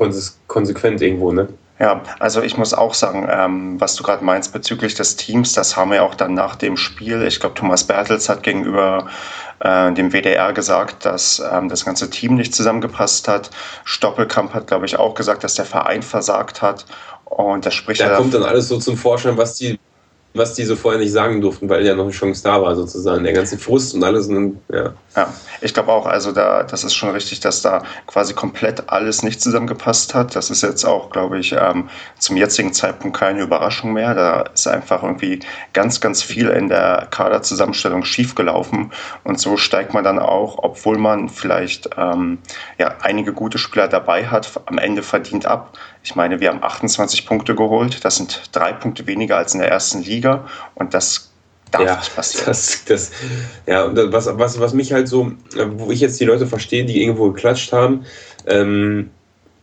konsequent 0.47 1.01
irgendwo, 1.01 1.31
ne? 1.31 1.47
Ja, 1.79 2.03
also 2.19 2.41
ich 2.41 2.55
muss 2.55 2.73
auch 2.73 2.93
sagen, 2.93 3.27
ähm, 3.29 3.81
was 3.81 3.95
du 3.95 4.03
gerade 4.03 4.23
meinst 4.23 4.53
bezüglich 4.53 4.93
des 4.93 5.15
Teams, 5.15 5.53
das 5.53 5.75
haben 5.75 5.91
wir 5.91 6.03
auch 6.03 6.13
dann 6.13 6.33
nach 6.33 6.55
dem 6.55 6.77
Spiel. 6.77 7.23
Ich 7.23 7.39
glaube, 7.39 7.55
Thomas 7.55 7.83
Bertels 7.83 8.29
hat 8.29 8.43
gegenüber 8.43 9.07
äh, 9.59 9.91
dem 9.91 10.11
WDR 10.11 10.53
gesagt, 10.53 11.03
dass 11.05 11.41
ähm, 11.51 11.69
das 11.69 11.83
ganze 11.83 12.09
Team 12.09 12.35
nicht 12.35 12.53
zusammengepasst 12.53 13.27
hat. 13.27 13.49
Stoppelkamp 13.85 14.53
hat, 14.53 14.67
glaube 14.67 14.85
ich, 14.85 14.97
auch 14.97 15.15
gesagt, 15.15 15.43
dass 15.43 15.55
der 15.55 15.65
Verein 15.65 16.03
versagt 16.03 16.61
hat. 16.61 16.85
Und 17.25 17.65
das 17.65 17.73
spricht 17.73 18.01
da 18.01 18.11
ja 18.11 18.17
kommt 18.17 18.33
dann 18.35 18.43
alles 18.43 18.67
so 18.67 18.77
zum 18.77 18.95
Vorschein, 18.95 19.35
was 19.37 19.55
die 19.55 19.79
was 20.33 20.55
die 20.55 20.63
so 20.63 20.75
vorher 20.75 20.99
nicht 20.99 21.11
sagen 21.11 21.41
durften, 21.41 21.69
weil 21.69 21.85
ja 21.85 21.95
noch 21.95 22.05
eine 22.05 22.11
Chance 22.11 22.43
da 22.43 22.61
war, 22.61 22.75
sozusagen. 22.75 23.23
Der 23.23 23.33
ganze 23.33 23.57
Frust 23.57 23.93
und 23.93 24.03
alles. 24.03 24.27
Und, 24.27 24.59
ja. 24.71 24.93
ja, 25.15 25.33
ich 25.61 25.73
glaube 25.73 25.91
auch, 25.91 26.07
also 26.07 26.31
da, 26.31 26.63
das 26.63 26.83
ist 26.83 26.95
schon 26.95 27.11
richtig, 27.11 27.39
dass 27.39 27.61
da 27.61 27.83
quasi 28.07 28.33
komplett 28.33 28.89
alles 28.89 29.21
nicht 29.21 29.41
zusammengepasst 29.41 30.15
hat. 30.15 30.35
Das 30.35 30.49
ist 30.49 30.63
jetzt 30.63 30.85
auch, 30.85 31.11
glaube 31.11 31.39
ich, 31.39 31.53
ähm, 31.53 31.89
zum 32.17 32.35
jetzigen 32.35 32.73
Zeitpunkt 32.73 33.17
keine 33.17 33.41
Überraschung 33.41 33.93
mehr. 33.93 34.15
Da 34.15 34.41
ist 34.53 34.67
einfach 34.67 35.03
irgendwie 35.03 35.39
ganz, 35.73 36.01
ganz 36.01 36.23
viel 36.23 36.49
in 36.49 36.67
der 36.67 37.07
Kaderzusammenstellung 37.11 38.03
schiefgelaufen. 38.03 38.91
Und 39.23 39.39
so 39.39 39.57
steigt 39.57 39.93
man 39.93 40.03
dann 40.03 40.17
auch, 40.17 40.57
obwohl 40.63 40.97
man 40.97 41.29
vielleicht 41.29 41.91
ähm, 41.95 42.39
ja, 42.79 42.95
einige 43.01 43.33
gute 43.33 43.59
Spieler 43.59 43.87
dabei 43.87 44.27
hat, 44.27 44.49
am 44.65 44.79
Ende 44.79 45.03
verdient 45.03 45.45
ab. 45.45 45.77
Ich 46.03 46.15
meine, 46.15 46.39
wir 46.39 46.49
haben 46.49 46.61
28 46.61 47.25
Punkte 47.25 47.55
geholt. 47.55 48.03
Das 48.03 48.17
sind 48.17 48.49
drei 48.51 48.73
Punkte 48.73 49.07
weniger 49.07 49.37
als 49.37 49.53
in 49.53 49.61
der 49.61 49.69
ersten 49.69 50.03
Liga. 50.03 50.45
Und 50.75 50.93
das 50.93 51.31
darf 51.71 51.83
ja, 51.83 51.95
nicht 51.95 52.15
passieren. 52.15 52.45
Das, 52.47 52.85
das, 52.85 53.11
ja, 53.65 53.83
und 53.83 53.97
was, 54.11 54.27
was, 54.37 54.59
was 54.59 54.73
mich 54.73 54.91
halt 54.93 55.07
so, 55.07 55.31
wo 55.55 55.91
ich 55.91 56.01
jetzt 56.01 56.19
die 56.19 56.25
Leute 56.25 56.45
verstehe, 56.45 56.85
die 56.85 57.01
irgendwo 57.01 57.31
geklatscht 57.31 57.71
haben, 57.71 58.05
ähm, 58.47 59.09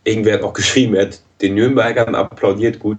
irgendwer 0.03 0.35
hat 0.35 0.43
auch 0.43 0.53
geschrieben, 0.61 0.95
er 0.95 1.07
hat 1.07 1.21
den 1.41 1.55
Nürnbergern 1.55 2.15
applaudiert, 2.15 2.79
gut, 2.79 2.97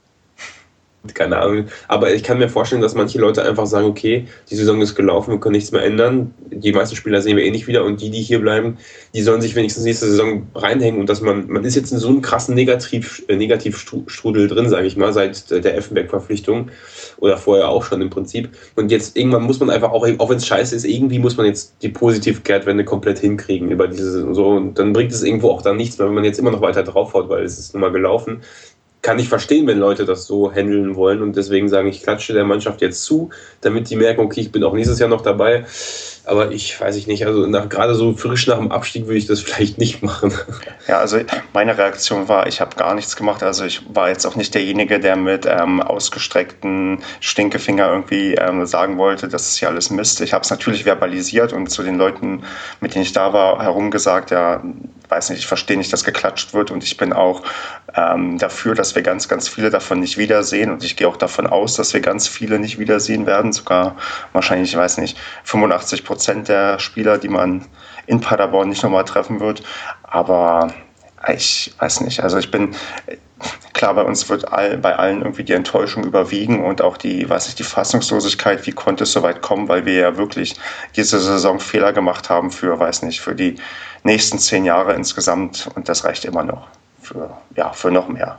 keine 1.15 1.39
Ahnung. 1.39 1.67
Aber 1.89 2.15
ich 2.15 2.23
kann 2.23 2.39
mir 2.39 2.49
vorstellen, 2.49 2.81
dass 2.81 2.95
manche 2.95 3.19
Leute 3.19 3.43
einfach 3.43 3.67
sagen, 3.67 3.87
okay, 3.87 4.27
die 4.51 4.57
Saison 4.57 4.81
ist 4.81 4.95
gelaufen, 4.95 5.33
wir 5.33 5.41
können 5.41 5.55
nichts 5.55 5.73
mehr 5.73 5.83
ändern. 5.83 6.33
Die 6.51 6.73
meisten 6.73 6.95
Spieler 6.95 7.21
sehen 7.21 7.37
wir 7.37 7.45
eh 7.45 7.51
nicht 7.51 7.67
wieder 7.67 7.85
und 7.85 8.01
die, 8.01 8.11
die 8.11 8.23
hier 8.23 8.41
bleiben, 8.41 8.79
die 9.15 9.23
sollen 9.23 9.41
sich 9.41 9.57
wenigstens 9.57 9.85
nächste 9.85 10.07
Saison 10.07 10.47
reinhängen 10.55 11.01
und 11.01 11.09
dass 11.09 11.21
man, 11.21 11.49
man 11.49 11.65
ist 11.65 11.75
jetzt 11.75 11.93
in 11.93 11.99
so 11.99 12.09
einem 12.09 12.23
krassen 12.23 12.55
Negativ, 12.55 13.25
äh, 13.29 13.37
Negativstrudel 13.37 14.47
drin, 14.47 14.69
sage 14.69 14.87
ich 14.87 14.97
mal, 14.97 15.13
seit 15.13 15.51
der 15.51 15.77
Effenberg-Verpflichtung 15.77 16.71
oder 17.19 17.37
vorher 17.37 17.69
auch 17.69 17.85
schon 17.85 18.01
im 18.01 18.11
Prinzip. 18.11 18.51
Und 18.77 18.91
jetzt 18.93 19.17
irgendwann 19.17 19.43
muss 19.43 19.59
man 19.59 19.71
einfach 19.71 19.91
auch, 19.91 20.07
auch 20.19 20.31
wenn 20.31 20.37
es 20.37 20.47
scheiße 20.47 20.77
ist, 20.77 20.85
irgendwie 20.85 21.19
muss 21.19 21.37
man 21.37 21.47
jetzt 21.47 21.75
die 21.83 21.89
positive 21.89 22.43
Kehrtwende 22.43 22.85
komplett 22.85 23.19
hinkriegen 23.19 23.71
über 23.71 23.89
diese 23.89 24.33
so 24.35 24.51
und 24.51 24.79
dann 24.79 24.93
bringt 24.93 25.11
es 25.11 25.23
irgendwo 25.23 25.51
auch 25.51 25.63
dann 25.63 25.77
nichts 25.77 25.99
mehr, 25.99 26.07
wenn 26.07 26.15
man 26.15 26.25
jetzt 26.25 26.39
immer 26.39 26.51
noch 26.51 26.61
weiter 26.61 26.85
draufhaut, 26.85 27.29
weil 27.29 27.43
es 27.43 27.59
ist 27.59 27.75
nun 27.75 27.81
mal 27.81 27.91
gelaufen 27.91 28.43
kann 29.03 29.19
ich 29.19 29.29
verstehen, 29.29 29.67
wenn 29.67 29.79
Leute 29.79 30.05
das 30.05 30.27
so 30.27 30.53
handeln 30.53 30.95
wollen 30.95 31.23
und 31.23 31.37
deswegen 31.37 31.69
sagen, 31.69 31.89
ich 31.89 32.03
klatsche 32.03 32.33
der 32.33 32.45
Mannschaft 32.45 32.81
jetzt 32.81 33.03
zu, 33.03 33.31
damit 33.61 33.91
die 33.91 33.97
merken, 33.97 34.21
okay, 34.21 34.41
ich 34.41 34.53
bin 34.53 34.63
auch 34.63 34.75
nächstes 34.75 35.01
Jahr 35.01 35.09
noch 35.09 35.23
dabei. 35.23 35.67
Aber 36.25 36.53
ich 36.53 36.81
weiß 36.81 36.95
ich 36.97 37.09
nicht, 37.09 37.27
also 37.27 37.47
nach, 37.47 37.69
gerade 37.69 37.95
so 37.95 38.15
frisch 38.15 38.47
nach 38.47 38.59
dem 38.59 38.71
Abstieg 38.71 39.07
würde 39.07 39.19
ich 39.19 39.27
das 39.27 39.41
vielleicht 39.41 39.79
nicht 39.79 40.03
machen. 40.03 40.33
Ja, 40.87 40.99
also 40.99 41.19
meine 41.53 41.77
Reaktion 41.77 42.29
war, 42.29 42.47
ich 42.47 42.61
habe 42.61 42.77
gar 42.77 42.95
nichts 42.95 43.17
gemacht. 43.17 43.43
Also 43.43 43.65
ich 43.65 43.83
war 43.93 44.09
jetzt 44.09 44.25
auch 44.25 44.37
nicht 44.37 44.55
derjenige, 44.55 45.01
der 45.01 45.17
mit 45.17 45.47
ähm, 45.47 45.83
ausgestreckten 45.83 47.03
Stinkefinger 47.21 47.89
irgendwie 47.89 48.35
ähm, 48.35 48.67
sagen 48.67 48.99
wollte, 48.99 49.29
das 49.29 49.49
ist 49.49 49.61
ja 49.61 49.69
alles 49.69 49.91
Mist. 49.91 50.21
Ich 50.21 50.33
habe 50.33 50.43
es 50.43 50.51
natürlich 50.51 50.85
verbalisiert 50.85 51.53
und 51.53 51.69
zu 51.69 51.83
den 51.83 51.99
Leuten, 51.99 52.45
mit 52.81 52.95
denen 52.95 53.03
ich 53.03 53.13
da 53.13 53.33
war, 53.33 53.61
herumgesagt, 53.63 54.31
ja, 54.31 54.63
weiß 55.09 55.31
nicht, 55.31 55.41
ich 55.41 55.47
verstehe 55.47 55.77
nicht, 55.77 55.93
dass 55.93 56.05
geklatscht 56.05 56.55
wird 56.55 56.71
und 56.71 56.83
ich 56.83 56.97
bin 56.97 57.13
auch 57.13 57.43
ähm, 57.95 58.39
dafür, 58.39 58.75
dass 58.75 58.95
wir 58.95 59.03
ganz, 59.03 59.29
ganz 59.29 59.49
viele 59.49 59.71
davon 59.71 60.01
nicht 60.01 60.17
wiedersehen 60.17 60.71
und 60.71 60.85
ich 60.85 60.97
gehe 60.97 61.07
auch 61.07 61.19
davon 61.19 61.47
aus, 61.47 61.75
dass 61.75 61.93
wir 61.93 62.01
ganz 62.01 62.29
viele 62.29 62.59
nicht 62.59 62.79
wiedersehen 62.79 63.27
werden, 63.27 63.53
sogar 63.53 63.97
wahrscheinlich, 64.33 64.71
ich 64.71 64.77
weiß 64.77 64.99
nicht, 64.99 65.19
85 65.45 66.05
Prozent 66.05 66.12
der 66.49 66.79
Spieler, 66.79 67.19
die 67.19 67.29
man 67.29 67.67
in 68.07 68.21
Paderborn 68.21 68.69
nicht 68.69 68.83
nochmal 68.83 69.05
treffen 69.05 69.41
wird, 69.41 69.63
aber 70.03 70.73
ich 71.29 71.73
weiß 71.79 72.01
nicht, 72.01 72.21
also 72.23 72.39
ich 72.39 72.51
bin, 72.51 72.75
klar, 73.73 73.95
bei 73.95 74.03
uns 74.03 74.29
wird 74.29 74.53
all, 74.53 74.79
bei 74.79 74.97
allen 74.97 75.23
irgendwie 75.23 75.45
die 75.45 75.53
Enttäuschung 75.53 76.05
überwiegen 76.05 76.65
und 76.65 76.83
auch 76.83 76.97
die, 76.97 77.29
weiß 77.29 77.49
ich, 77.49 77.55
die 77.55 77.63
Fassungslosigkeit, 77.63 78.67
wie 78.67 78.73
konnte 78.73 79.05
es 79.05 79.13
so 79.13 79.23
weit 79.23 79.43
kommen, 79.43 79.69
weil 79.69 79.87
wir 79.87 79.95
ja 79.95 80.17
wirklich 80.17 80.57
diese 80.97 81.21
Saison 81.21 81.61
Fehler 81.61 81.93
gemacht 81.93 82.29
haben 82.31 82.51
für, 82.51 82.79
weiß 82.79 83.03
nicht, 83.03 83.21
für 83.21 83.35
die 83.35 83.57
nächsten 84.03 84.39
zehn 84.39 84.65
Jahre 84.65 84.95
insgesamt. 84.95 85.69
Und 85.75 85.89
das 85.89 86.05
reicht 86.05 86.25
immer 86.25 86.43
noch 86.43 86.69
für, 87.01 87.37
ja, 87.57 87.73
für 87.73 87.91
noch 87.91 88.09
mehr. 88.09 88.37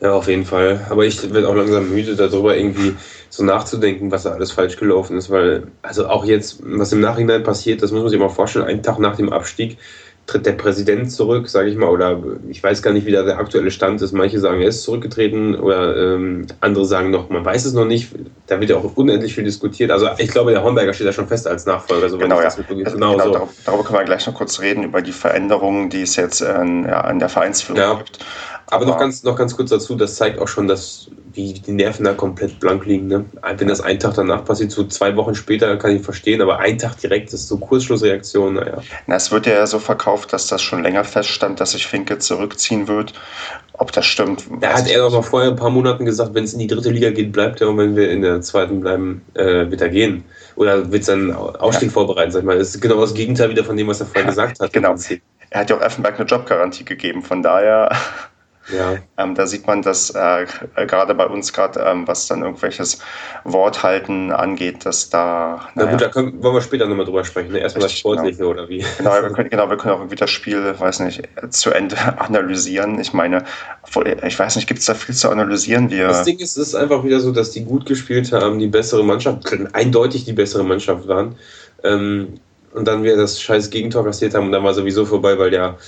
Ja, 0.00 0.12
auf 0.12 0.28
jeden 0.28 0.44
Fall. 0.44 0.86
Aber 0.90 1.06
ich 1.06 1.22
werde 1.32 1.48
auch 1.48 1.54
langsam 1.54 1.88
müde, 1.88 2.16
darüber 2.16 2.56
irgendwie 2.56 2.94
so 3.30 3.42
nachzudenken, 3.44 4.10
was 4.10 4.24
da 4.24 4.32
alles 4.32 4.52
falsch 4.52 4.76
gelaufen 4.76 5.16
ist, 5.16 5.30
weil, 5.30 5.68
also 5.80 6.06
auch 6.08 6.24
jetzt, 6.26 6.60
was 6.62 6.92
im 6.92 7.00
Nachhinein 7.00 7.42
passiert, 7.42 7.82
das 7.82 7.92
muss 7.92 8.02
man 8.02 8.10
sich 8.10 8.20
mal 8.20 8.28
vorstellen, 8.28 8.66
einen 8.66 8.82
Tag 8.82 8.98
nach 8.98 9.16
dem 9.16 9.32
Abstieg 9.32 9.78
tritt 10.26 10.44
der 10.44 10.52
Präsident 10.52 11.12
zurück, 11.12 11.48
sage 11.48 11.70
ich 11.70 11.76
mal, 11.76 11.88
oder 11.88 12.20
ich 12.48 12.62
weiß 12.62 12.82
gar 12.82 12.92
nicht, 12.92 13.06
wie 13.06 13.12
da 13.12 13.22
der 13.22 13.38
aktuelle 13.38 13.70
Stand 13.70 14.02
ist. 14.02 14.12
Manche 14.12 14.40
sagen, 14.40 14.60
er 14.60 14.68
ist 14.68 14.82
zurückgetreten 14.82 15.54
oder 15.54 15.96
ähm, 15.96 16.46
andere 16.60 16.84
sagen 16.84 17.10
noch, 17.10 17.30
man 17.30 17.44
weiß 17.44 17.64
es 17.64 17.72
noch 17.72 17.84
nicht. 17.84 18.10
Da 18.48 18.58
wird 18.58 18.70
ja 18.70 18.76
auch 18.76 18.96
unendlich 18.96 19.34
viel 19.34 19.44
diskutiert. 19.44 19.92
Also 19.92 20.08
ich 20.18 20.30
glaube, 20.30 20.50
der 20.50 20.64
Hornberger 20.64 20.92
steht 20.92 21.06
ja 21.06 21.12
schon 21.12 21.28
fest 21.28 21.46
als 21.46 21.64
Nachfolger. 21.64 22.08
So 22.08 22.18
genau, 22.18 22.40
ja. 22.40 22.46
Also, 22.46 22.62
genau, 22.68 22.90
genau 22.90 23.12
so. 23.12 23.18
darüber, 23.18 23.48
darüber, 23.64 23.84
können 23.84 23.98
wir 24.00 24.04
gleich 24.04 24.26
noch 24.26 24.34
kurz 24.34 24.60
reden, 24.60 24.82
über 24.82 25.00
die 25.00 25.12
Veränderungen, 25.12 25.90
die 25.90 26.02
es 26.02 26.16
jetzt 26.16 26.40
in, 26.40 26.84
ja, 26.84 27.08
in 27.08 27.20
der 27.20 27.28
Vereinsführung 27.28 27.80
ja. 27.80 27.94
gibt. 27.94 28.18
Aber, 28.66 28.82
Aber 28.82 28.86
noch, 28.86 28.98
ganz, 28.98 29.22
noch 29.22 29.36
ganz 29.36 29.56
kurz 29.56 29.70
dazu, 29.70 29.94
das 29.94 30.16
zeigt 30.16 30.40
auch 30.40 30.48
schon, 30.48 30.66
dass 30.66 31.08
wie 31.36 31.52
die 31.52 31.72
Nerven 31.72 32.04
da 32.04 32.14
komplett 32.14 32.58
blank 32.58 32.86
liegen. 32.86 33.06
Ne? 33.06 33.26
Wenn 33.56 33.68
das 33.68 33.80
einen 33.80 34.00
Tag 34.00 34.14
danach 34.14 34.44
passiert, 34.44 34.72
so 34.72 34.84
zwei 34.84 35.14
Wochen 35.16 35.34
später 35.34 35.76
kann 35.76 35.94
ich 35.94 36.02
verstehen, 36.02 36.40
aber 36.40 36.58
ein 36.58 36.78
Tag 36.78 36.96
direkt 36.98 37.32
ist 37.32 37.46
so 37.46 37.58
Kursschlussreaktion, 37.58 38.54
naja. 38.54 38.78
Na, 39.06 39.16
es 39.16 39.30
wird 39.30 39.46
ja 39.46 39.66
so 39.66 39.78
verkauft, 39.78 40.15
dass 40.24 40.46
das 40.46 40.62
schon 40.62 40.82
länger 40.82 41.04
feststand, 41.04 41.60
dass 41.60 41.72
sich 41.72 41.86
Finke 41.86 42.18
zurückziehen 42.18 42.88
wird. 42.88 43.12
Ob 43.74 43.92
das 43.92 44.06
stimmt. 44.06 44.44
Da 44.60 44.72
hat 44.72 44.88
er 44.88 45.00
doch 45.00 45.12
noch 45.12 45.24
vorher 45.24 45.50
ein 45.50 45.56
paar 45.56 45.68
Monaten 45.68 46.06
gesagt, 46.06 46.32
wenn 46.34 46.44
es 46.44 46.54
in 46.54 46.60
die 46.60 46.66
dritte 46.66 46.90
Liga 46.90 47.10
geht, 47.10 47.32
bleibt 47.32 47.60
er 47.60 47.68
und 47.68 47.76
wenn 47.76 47.94
wir 47.94 48.10
in 48.10 48.22
der 48.22 48.40
zweiten 48.40 48.80
bleiben, 48.80 49.22
äh, 49.34 49.70
wird 49.70 49.82
er 49.82 49.90
gehen. 49.90 50.24
Oder 50.54 50.90
wird 50.90 51.04
seinen 51.04 51.32
Ausstieg 51.32 51.88
ja. 51.88 51.92
vorbereiten, 51.92 52.30
sag 52.30 52.40
ich 52.40 52.46
mal. 52.46 52.58
Das 52.58 52.74
ist 52.74 52.80
genau 52.80 53.00
das 53.00 53.12
Gegenteil 53.12 53.50
wieder 53.50 53.64
von 53.64 53.76
dem, 53.76 53.86
was 53.88 54.00
er 54.00 54.06
vorher 54.06 54.22
ja, 54.22 54.28
gesagt 54.30 54.60
hat. 54.60 54.72
Genau. 54.72 54.94
Er 55.50 55.60
hat 55.60 55.70
ja 55.70 55.76
auch 55.76 55.82
Effenberg 55.82 56.18
eine 56.18 56.26
Jobgarantie 56.26 56.84
gegeben, 56.84 57.22
von 57.22 57.42
daher. 57.42 57.90
Ja. 58.74 58.96
Ähm, 59.16 59.34
da 59.34 59.46
sieht 59.46 59.66
man, 59.66 59.82
dass 59.82 60.10
äh, 60.10 60.46
gerade 60.86 61.14
bei 61.14 61.26
uns 61.26 61.52
gerade, 61.52 61.80
ähm, 61.80 62.06
was 62.08 62.26
dann 62.26 62.42
irgendwelches 62.42 62.98
Worthalten 63.44 64.32
angeht, 64.32 64.84
dass 64.84 65.08
da. 65.08 65.68
Na 65.74 65.84
gut, 65.84 66.00
da 66.00 66.08
können, 66.08 66.42
wollen 66.42 66.54
wir 66.54 66.60
später 66.60 66.86
nochmal 66.86 67.06
drüber 67.06 67.24
sprechen. 67.24 67.52
Ne? 67.52 67.58
Erstmal 67.58 67.82
das 67.82 67.92
Sportliche 67.92 68.38
genau. 68.38 68.50
oder 68.50 68.68
wie? 68.68 68.84
Genau 68.98 69.12
wir, 69.12 69.30
können, 69.30 69.50
genau, 69.50 69.70
wir 69.70 69.76
können 69.76 69.94
auch 69.94 70.00
irgendwie 70.00 70.16
das 70.16 70.30
Spiel, 70.30 70.74
weiß 70.78 71.00
nicht, 71.00 71.22
zu 71.50 71.70
Ende 71.70 71.96
analysieren. 72.18 72.98
Ich 72.98 73.12
meine, 73.12 73.44
ich 74.24 74.38
weiß 74.38 74.56
nicht, 74.56 74.66
gibt 74.66 74.80
es 74.80 74.86
da 74.86 74.94
viel 74.94 75.14
zu 75.14 75.30
analysieren? 75.30 75.90
Wir 75.90 76.08
das 76.08 76.24
Ding 76.24 76.38
ist, 76.38 76.56
es 76.56 76.68
ist 76.68 76.74
einfach 76.74 77.04
wieder 77.04 77.20
so, 77.20 77.32
dass 77.32 77.52
die 77.52 77.64
gut 77.64 77.86
gespielt 77.86 78.32
haben, 78.32 78.58
die 78.58 78.66
bessere 78.66 79.04
Mannschaft, 79.04 79.56
eindeutig 79.72 80.24
die 80.24 80.32
bessere 80.32 80.64
Mannschaft 80.64 81.06
waren. 81.06 81.36
Ähm, 81.84 82.40
und 82.76 82.86
dann 82.86 83.02
wir 83.02 83.16
das 83.16 83.40
scheiß 83.40 83.70
Gegentor 83.70 84.04
kassiert 84.04 84.34
haben 84.34 84.46
und 84.46 84.52
dann 84.52 84.62
war 84.62 84.74
sowieso 84.74 85.06
vorbei, 85.06 85.38
weil 85.38 85.50
der 85.50 85.78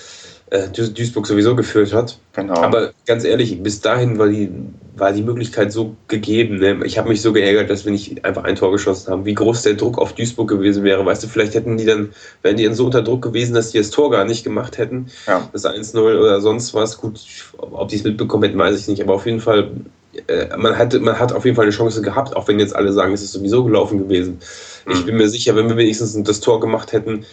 äh, 0.51 0.69
Duisburg 0.69 1.27
sowieso 1.27 1.55
geführt 1.55 1.93
hat. 1.93 2.19
Genau. 2.33 2.55
Aber 2.55 2.93
ganz 3.07 3.25
ehrlich, 3.25 3.63
bis 3.63 3.81
dahin 3.81 4.19
war 4.19 4.29
die, 4.29 4.51
war 4.97 5.13
die 5.13 5.23
Möglichkeit 5.23 5.73
so 5.73 5.97
gegeben. 6.07 6.59
Ne? 6.59 6.81
Ich 6.85 6.99
habe 6.99 7.09
mich 7.09 7.21
so 7.21 7.33
geärgert, 7.33 7.71
dass 7.71 7.85
wir 7.85 7.93
nicht 7.93 8.25
einfach 8.25 8.45
ein 8.45 8.57
Tor 8.57 8.73
geschossen 8.73 9.11
haben. 9.11 9.25
Wie 9.25 9.35
groß 9.35 9.63
der 9.63 9.75
Druck 9.75 9.99
auf 9.99 10.15
Duisburg 10.15 10.49
gewesen 10.49 10.85
wäre. 10.85 11.05
Weißt 11.05 11.23
du, 11.23 11.29
vielleicht 11.29 11.55
hätten 11.55 11.77
die 11.77 11.85
dann, 11.85 12.11
wären 12.43 12.57
die 12.57 12.65
dann 12.65 12.75
so 12.75 12.87
unter 12.87 13.03
Druck 13.03 13.23
gewesen, 13.23 13.55
dass 13.55 13.71
die 13.71 13.79
das 13.79 13.91
Tor 13.91 14.11
gar 14.11 14.25
nicht 14.25 14.45
gemacht 14.45 14.79
hätten. 14.79 15.09
Ja. 15.27 15.49
Das 15.53 15.65
1-0 15.65 15.99
oder 15.99 16.41
sonst 16.41 16.75
was. 16.75 16.99
Gut, 16.99 17.21
ob 17.59 17.89
die 17.89 17.97
es 17.97 18.05
mitbekommen 18.05 18.45
hätten, 18.45 18.59
weiß 18.59 18.79
ich 18.79 18.89
nicht. 18.89 19.03
Aber 19.03 19.15
auf 19.15 19.27
jeden 19.27 19.41
Fall, 19.41 19.71
äh, 20.27 20.57
man, 20.57 20.79
hatte, 20.79 21.01
man 21.01 21.19
hat 21.19 21.33
auf 21.33 21.45
jeden 21.45 21.57
Fall 21.57 21.67
eine 21.67 21.75
Chance 21.75 22.01
gehabt, 22.01 22.35
auch 22.35 22.49
wenn 22.49 22.59
jetzt 22.59 22.75
alle 22.75 22.93
sagen, 22.93 23.13
es 23.13 23.23
ist 23.23 23.33
sowieso 23.33 23.65
gelaufen 23.65 23.99
gewesen. 23.99 24.41
Mhm. 24.87 24.93
Ich 24.93 25.05
bin 25.05 25.17
mir 25.17 25.29
sicher, 25.29 25.55
wenn 25.57 25.69
wir 25.69 25.77
wenigstens 25.77 26.17
das 26.23 26.41
Tor 26.41 26.61
gemacht 26.61 26.93
hätten, 26.93 27.27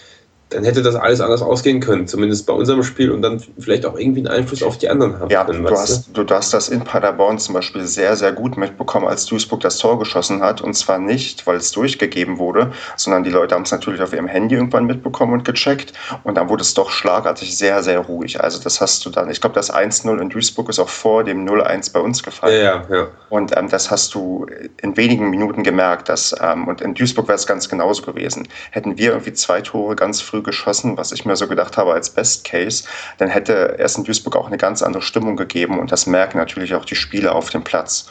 dann 0.49 0.63
hätte 0.63 0.83
das 0.83 0.95
alles 0.95 1.21
anders 1.21 1.41
ausgehen 1.41 1.79
können, 1.79 2.07
zumindest 2.07 2.45
bei 2.45 2.53
unserem 2.53 2.83
Spiel 2.83 3.11
und 3.11 3.23
dann 3.23 3.43
vielleicht 3.57 3.85
auch 3.85 3.97
irgendwie 3.97 4.19
einen 4.19 4.27
Einfluss 4.27 4.61
auf 4.61 4.77
die 4.77 4.89
anderen 4.89 5.19
haben 5.19 5.29
ja, 5.31 5.43
können. 5.43 5.65
Du 5.65 5.71
hast, 5.71 6.09
du? 6.13 6.25
hast 6.29 6.53
das 6.53 6.69
in 6.69 6.83
Paderborn 6.83 7.39
zum 7.39 7.55
Beispiel 7.55 7.85
sehr, 7.87 8.15
sehr 8.15 8.31
gut 8.31 8.55
mitbekommen, 8.55 9.07
als 9.07 9.25
Duisburg 9.25 9.61
das 9.61 9.79
Tor 9.79 9.97
geschossen 9.97 10.41
hat 10.41 10.61
und 10.61 10.75
zwar 10.75 10.99
nicht, 10.99 11.47
weil 11.47 11.57
es 11.57 11.71
durchgegeben 11.71 12.37
wurde, 12.37 12.71
sondern 12.95 13.23
die 13.23 13.31
Leute 13.31 13.55
haben 13.55 13.63
es 13.63 13.71
natürlich 13.71 14.01
auf 14.01 14.13
ihrem 14.13 14.27
Handy 14.27 14.55
irgendwann 14.55 14.85
mitbekommen 14.85 15.33
und 15.33 15.45
gecheckt 15.45 15.93
und 16.23 16.35
dann 16.35 16.47
wurde 16.47 16.61
es 16.61 16.75
doch 16.75 16.91
schlagartig 16.91 17.57
sehr, 17.57 17.81
sehr 17.81 17.99
ruhig. 17.99 18.41
Also 18.41 18.61
das 18.61 18.81
hast 18.81 19.03
du 19.05 19.09
dann, 19.09 19.31
ich 19.31 19.41
glaube 19.41 19.55
das 19.55 19.73
1-0 19.73 20.21
in 20.21 20.29
Duisburg 20.29 20.69
ist 20.69 20.77
auch 20.77 20.89
vor 20.89 21.23
dem 21.23 21.43
0-1 21.47 21.91
bei 21.91 21.99
uns 21.99 22.21
gefallen. 22.21 22.63
Ja, 22.63 22.85
ja, 22.87 22.95
ja. 22.95 23.07
Und 23.29 23.57
ähm, 23.57 23.69
das 23.69 23.89
hast 23.89 24.13
du 24.13 24.45
in 24.81 24.95
wenigen 24.95 25.31
Minuten 25.31 25.63
gemerkt, 25.63 26.07
dass, 26.07 26.35
ähm, 26.39 26.67
und 26.67 26.81
in 26.81 26.93
Duisburg 26.93 27.27
wäre 27.27 27.35
es 27.35 27.47
ganz 27.47 27.67
genauso 27.67 28.03
gewesen. 28.03 28.47
Hätten 28.69 28.97
wir 28.97 29.09
irgendwie 29.09 29.33
zwei 29.33 29.61
Tore 29.61 29.95
ganz 29.95 30.21
früh 30.21 30.34
geschossen, 30.43 30.97
was 30.97 31.11
ich 31.11 31.25
mir 31.25 31.35
so 31.35 31.47
gedacht 31.47 31.77
habe 31.77 31.93
als 31.93 32.09
Best 32.09 32.45
Case, 32.45 32.85
dann 33.17 33.29
hätte 33.29 33.77
es 33.79 33.97
in 33.97 34.03
Duisburg 34.03 34.35
auch 34.35 34.47
eine 34.47 34.57
ganz 34.57 34.81
andere 34.81 35.03
Stimmung 35.03 35.35
gegeben 35.35 35.79
und 35.79 35.91
das 35.91 36.07
merken 36.07 36.37
natürlich 36.37 36.75
auch 36.75 36.85
die 36.85 36.95
Spieler 36.95 37.35
auf 37.35 37.49
dem 37.49 37.63
Platz. 37.63 38.07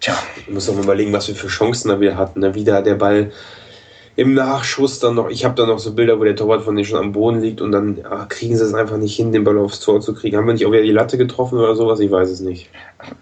Tja. 0.00 0.16
Ich 0.36 0.48
muss 0.48 0.68
auch 0.68 0.74
mal 0.74 0.84
überlegen, 0.84 1.12
was 1.12 1.28
wir 1.28 1.34
für 1.34 1.48
Chancen 1.48 1.88
da 1.88 2.00
wieder 2.00 2.16
hatten. 2.16 2.40
Ne? 2.40 2.54
Wieder 2.54 2.82
der 2.82 2.94
Ball 2.94 3.32
im 4.18 4.34
Nachschuss 4.34 4.98
dann 4.98 5.14
noch, 5.14 5.30
ich 5.30 5.44
habe 5.44 5.54
da 5.54 5.64
noch 5.64 5.78
so 5.78 5.94
Bilder, 5.94 6.18
wo 6.18 6.24
der 6.24 6.34
Torwart 6.34 6.62
von 6.62 6.74
denen 6.74 6.84
schon 6.84 6.98
am 6.98 7.12
Boden 7.12 7.40
liegt 7.40 7.60
und 7.60 7.70
dann 7.70 7.98
ja, 7.98 8.26
kriegen 8.28 8.56
sie 8.56 8.64
es 8.64 8.74
einfach 8.74 8.96
nicht 8.96 9.14
hin, 9.14 9.30
den 9.30 9.44
Ball 9.44 9.56
aufs 9.58 9.78
Tor 9.78 10.00
zu 10.00 10.12
kriegen. 10.12 10.36
Haben 10.36 10.46
wir 10.48 10.54
nicht 10.54 10.66
auch 10.66 10.72
wieder 10.72 10.82
die 10.82 10.90
Latte 10.90 11.16
getroffen 11.18 11.56
oder 11.56 11.76
sowas? 11.76 12.00
Ich 12.00 12.10
weiß 12.10 12.28
es 12.28 12.40
nicht. 12.40 12.68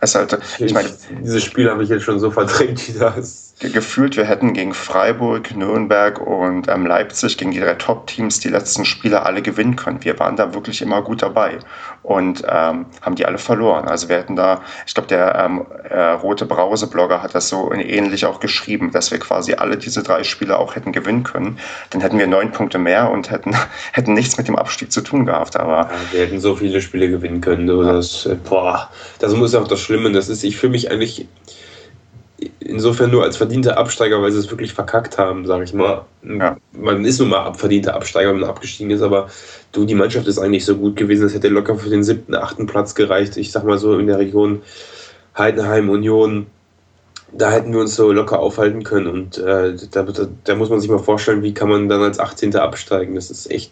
Es 0.00 0.14
halt, 0.14 0.38
ich 0.58 0.72
meine, 0.72 0.88
dieses 1.22 1.44
Spiel 1.44 1.68
habe 1.68 1.82
ich 1.82 1.90
jetzt 1.90 2.04
schon 2.04 2.18
so 2.18 2.30
verdrängt, 2.30 2.88
wie 2.94 2.98
das 2.98 3.45
gefühlt, 3.58 4.18
wir 4.18 4.24
hätten 4.26 4.52
gegen 4.52 4.74
Freiburg, 4.74 5.56
Nürnberg 5.56 6.20
und 6.20 6.68
ähm, 6.68 6.86
Leipzig, 6.86 7.38
gegen 7.38 7.52
die 7.52 7.60
drei 7.60 7.74
Top-Teams, 7.74 8.38
die 8.40 8.48
letzten 8.48 8.84
Spiele 8.84 9.24
alle 9.24 9.40
gewinnen 9.40 9.76
können. 9.76 10.04
Wir 10.04 10.18
waren 10.18 10.36
da 10.36 10.52
wirklich 10.52 10.82
immer 10.82 11.00
gut 11.00 11.22
dabei 11.22 11.58
und 12.02 12.42
ähm, 12.46 12.84
haben 13.00 13.14
die 13.14 13.24
alle 13.24 13.38
verloren. 13.38 13.88
Also 13.88 14.10
wir 14.10 14.16
hätten 14.16 14.36
da, 14.36 14.60
ich 14.86 14.92
glaube, 14.92 15.08
der 15.08 15.34
ähm, 15.36 15.66
äh, 15.88 16.10
Rote 16.10 16.44
Brause-Blogger 16.44 17.22
hat 17.22 17.34
das 17.34 17.48
so 17.48 17.72
ähnlich 17.72 18.26
auch 18.26 18.40
geschrieben, 18.40 18.90
dass 18.90 19.10
wir 19.10 19.18
quasi 19.18 19.54
alle 19.54 19.78
diese 19.78 20.02
drei 20.02 20.22
Spiele 20.22 20.58
auch 20.58 20.76
hätten 20.76 20.92
gewinnen 20.92 21.22
können. 21.22 21.58
Dann 21.90 22.02
hätten 22.02 22.18
wir 22.18 22.26
neun 22.26 22.52
Punkte 22.52 22.76
mehr 22.76 23.10
und 23.10 23.30
hätten, 23.30 23.56
hätten 23.92 24.12
nichts 24.12 24.36
mit 24.36 24.48
dem 24.48 24.56
Abstieg 24.56 24.92
zu 24.92 25.00
tun 25.00 25.24
gehabt. 25.24 25.56
Aber 25.56 25.88
ja, 25.90 25.90
wir 26.12 26.20
hätten 26.26 26.40
so 26.40 26.56
viele 26.56 26.82
Spiele 26.82 27.08
gewinnen 27.08 27.40
können. 27.40 27.66
Du, 27.66 27.82
das, 27.82 28.26
äh, 28.26 28.34
boah, 28.34 28.90
das 29.18 29.34
muss 29.34 29.54
auch 29.54 29.66
das 29.66 29.80
Schlimme. 29.80 30.12
Das 30.12 30.28
ist, 30.28 30.44
ich 30.44 30.58
fühle 30.58 30.72
mich 30.72 30.90
eigentlich 30.90 31.26
insofern 32.60 33.10
nur 33.10 33.22
als 33.22 33.36
verdienter 33.36 33.78
Absteiger, 33.78 34.20
weil 34.20 34.30
sie 34.30 34.38
es 34.38 34.50
wirklich 34.50 34.72
verkackt 34.72 35.18
haben, 35.18 35.46
sage 35.46 35.64
ich 35.64 35.72
mal. 35.72 36.04
Ja. 36.22 36.56
Man 36.72 37.04
ist 37.04 37.18
nun 37.18 37.30
mal 37.30 37.54
verdienter 37.54 37.94
Absteiger, 37.94 38.30
wenn 38.30 38.40
man 38.40 38.50
abgestiegen 38.50 38.90
ist, 38.90 39.02
aber 39.02 39.28
du, 39.72 39.84
die 39.84 39.94
Mannschaft 39.94 40.26
ist 40.26 40.38
eigentlich 40.38 40.64
so 40.64 40.76
gut 40.76 40.96
gewesen, 40.96 41.26
es 41.26 41.34
hätte 41.34 41.48
locker 41.48 41.76
für 41.76 41.88
den 41.88 42.04
siebten, 42.04 42.34
achten 42.34 42.66
Platz 42.66 42.94
gereicht. 42.94 43.36
Ich 43.36 43.52
sag 43.52 43.64
mal 43.64 43.78
so 43.78 43.98
in 43.98 44.06
der 44.06 44.18
Region 44.18 44.62
Heidenheim, 45.36 45.88
Union, 45.88 46.46
da 47.32 47.50
hätten 47.50 47.72
wir 47.72 47.80
uns 47.80 47.96
so 47.96 48.12
locker 48.12 48.38
aufhalten 48.38 48.82
können 48.84 49.06
und 49.06 49.38
äh, 49.38 49.74
da, 49.90 50.02
da, 50.02 50.28
da, 50.44 50.54
muss 50.54 50.70
man 50.70 50.80
sich 50.80 50.90
mal 50.90 50.98
vorstellen, 50.98 51.42
wie 51.42 51.54
kann 51.54 51.68
man 51.68 51.88
dann 51.88 52.02
als 52.02 52.18
18. 52.18 52.56
absteigen. 52.56 53.14
Das 53.14 53.30
ist 53.30 53.50
echt, 53.50 53.70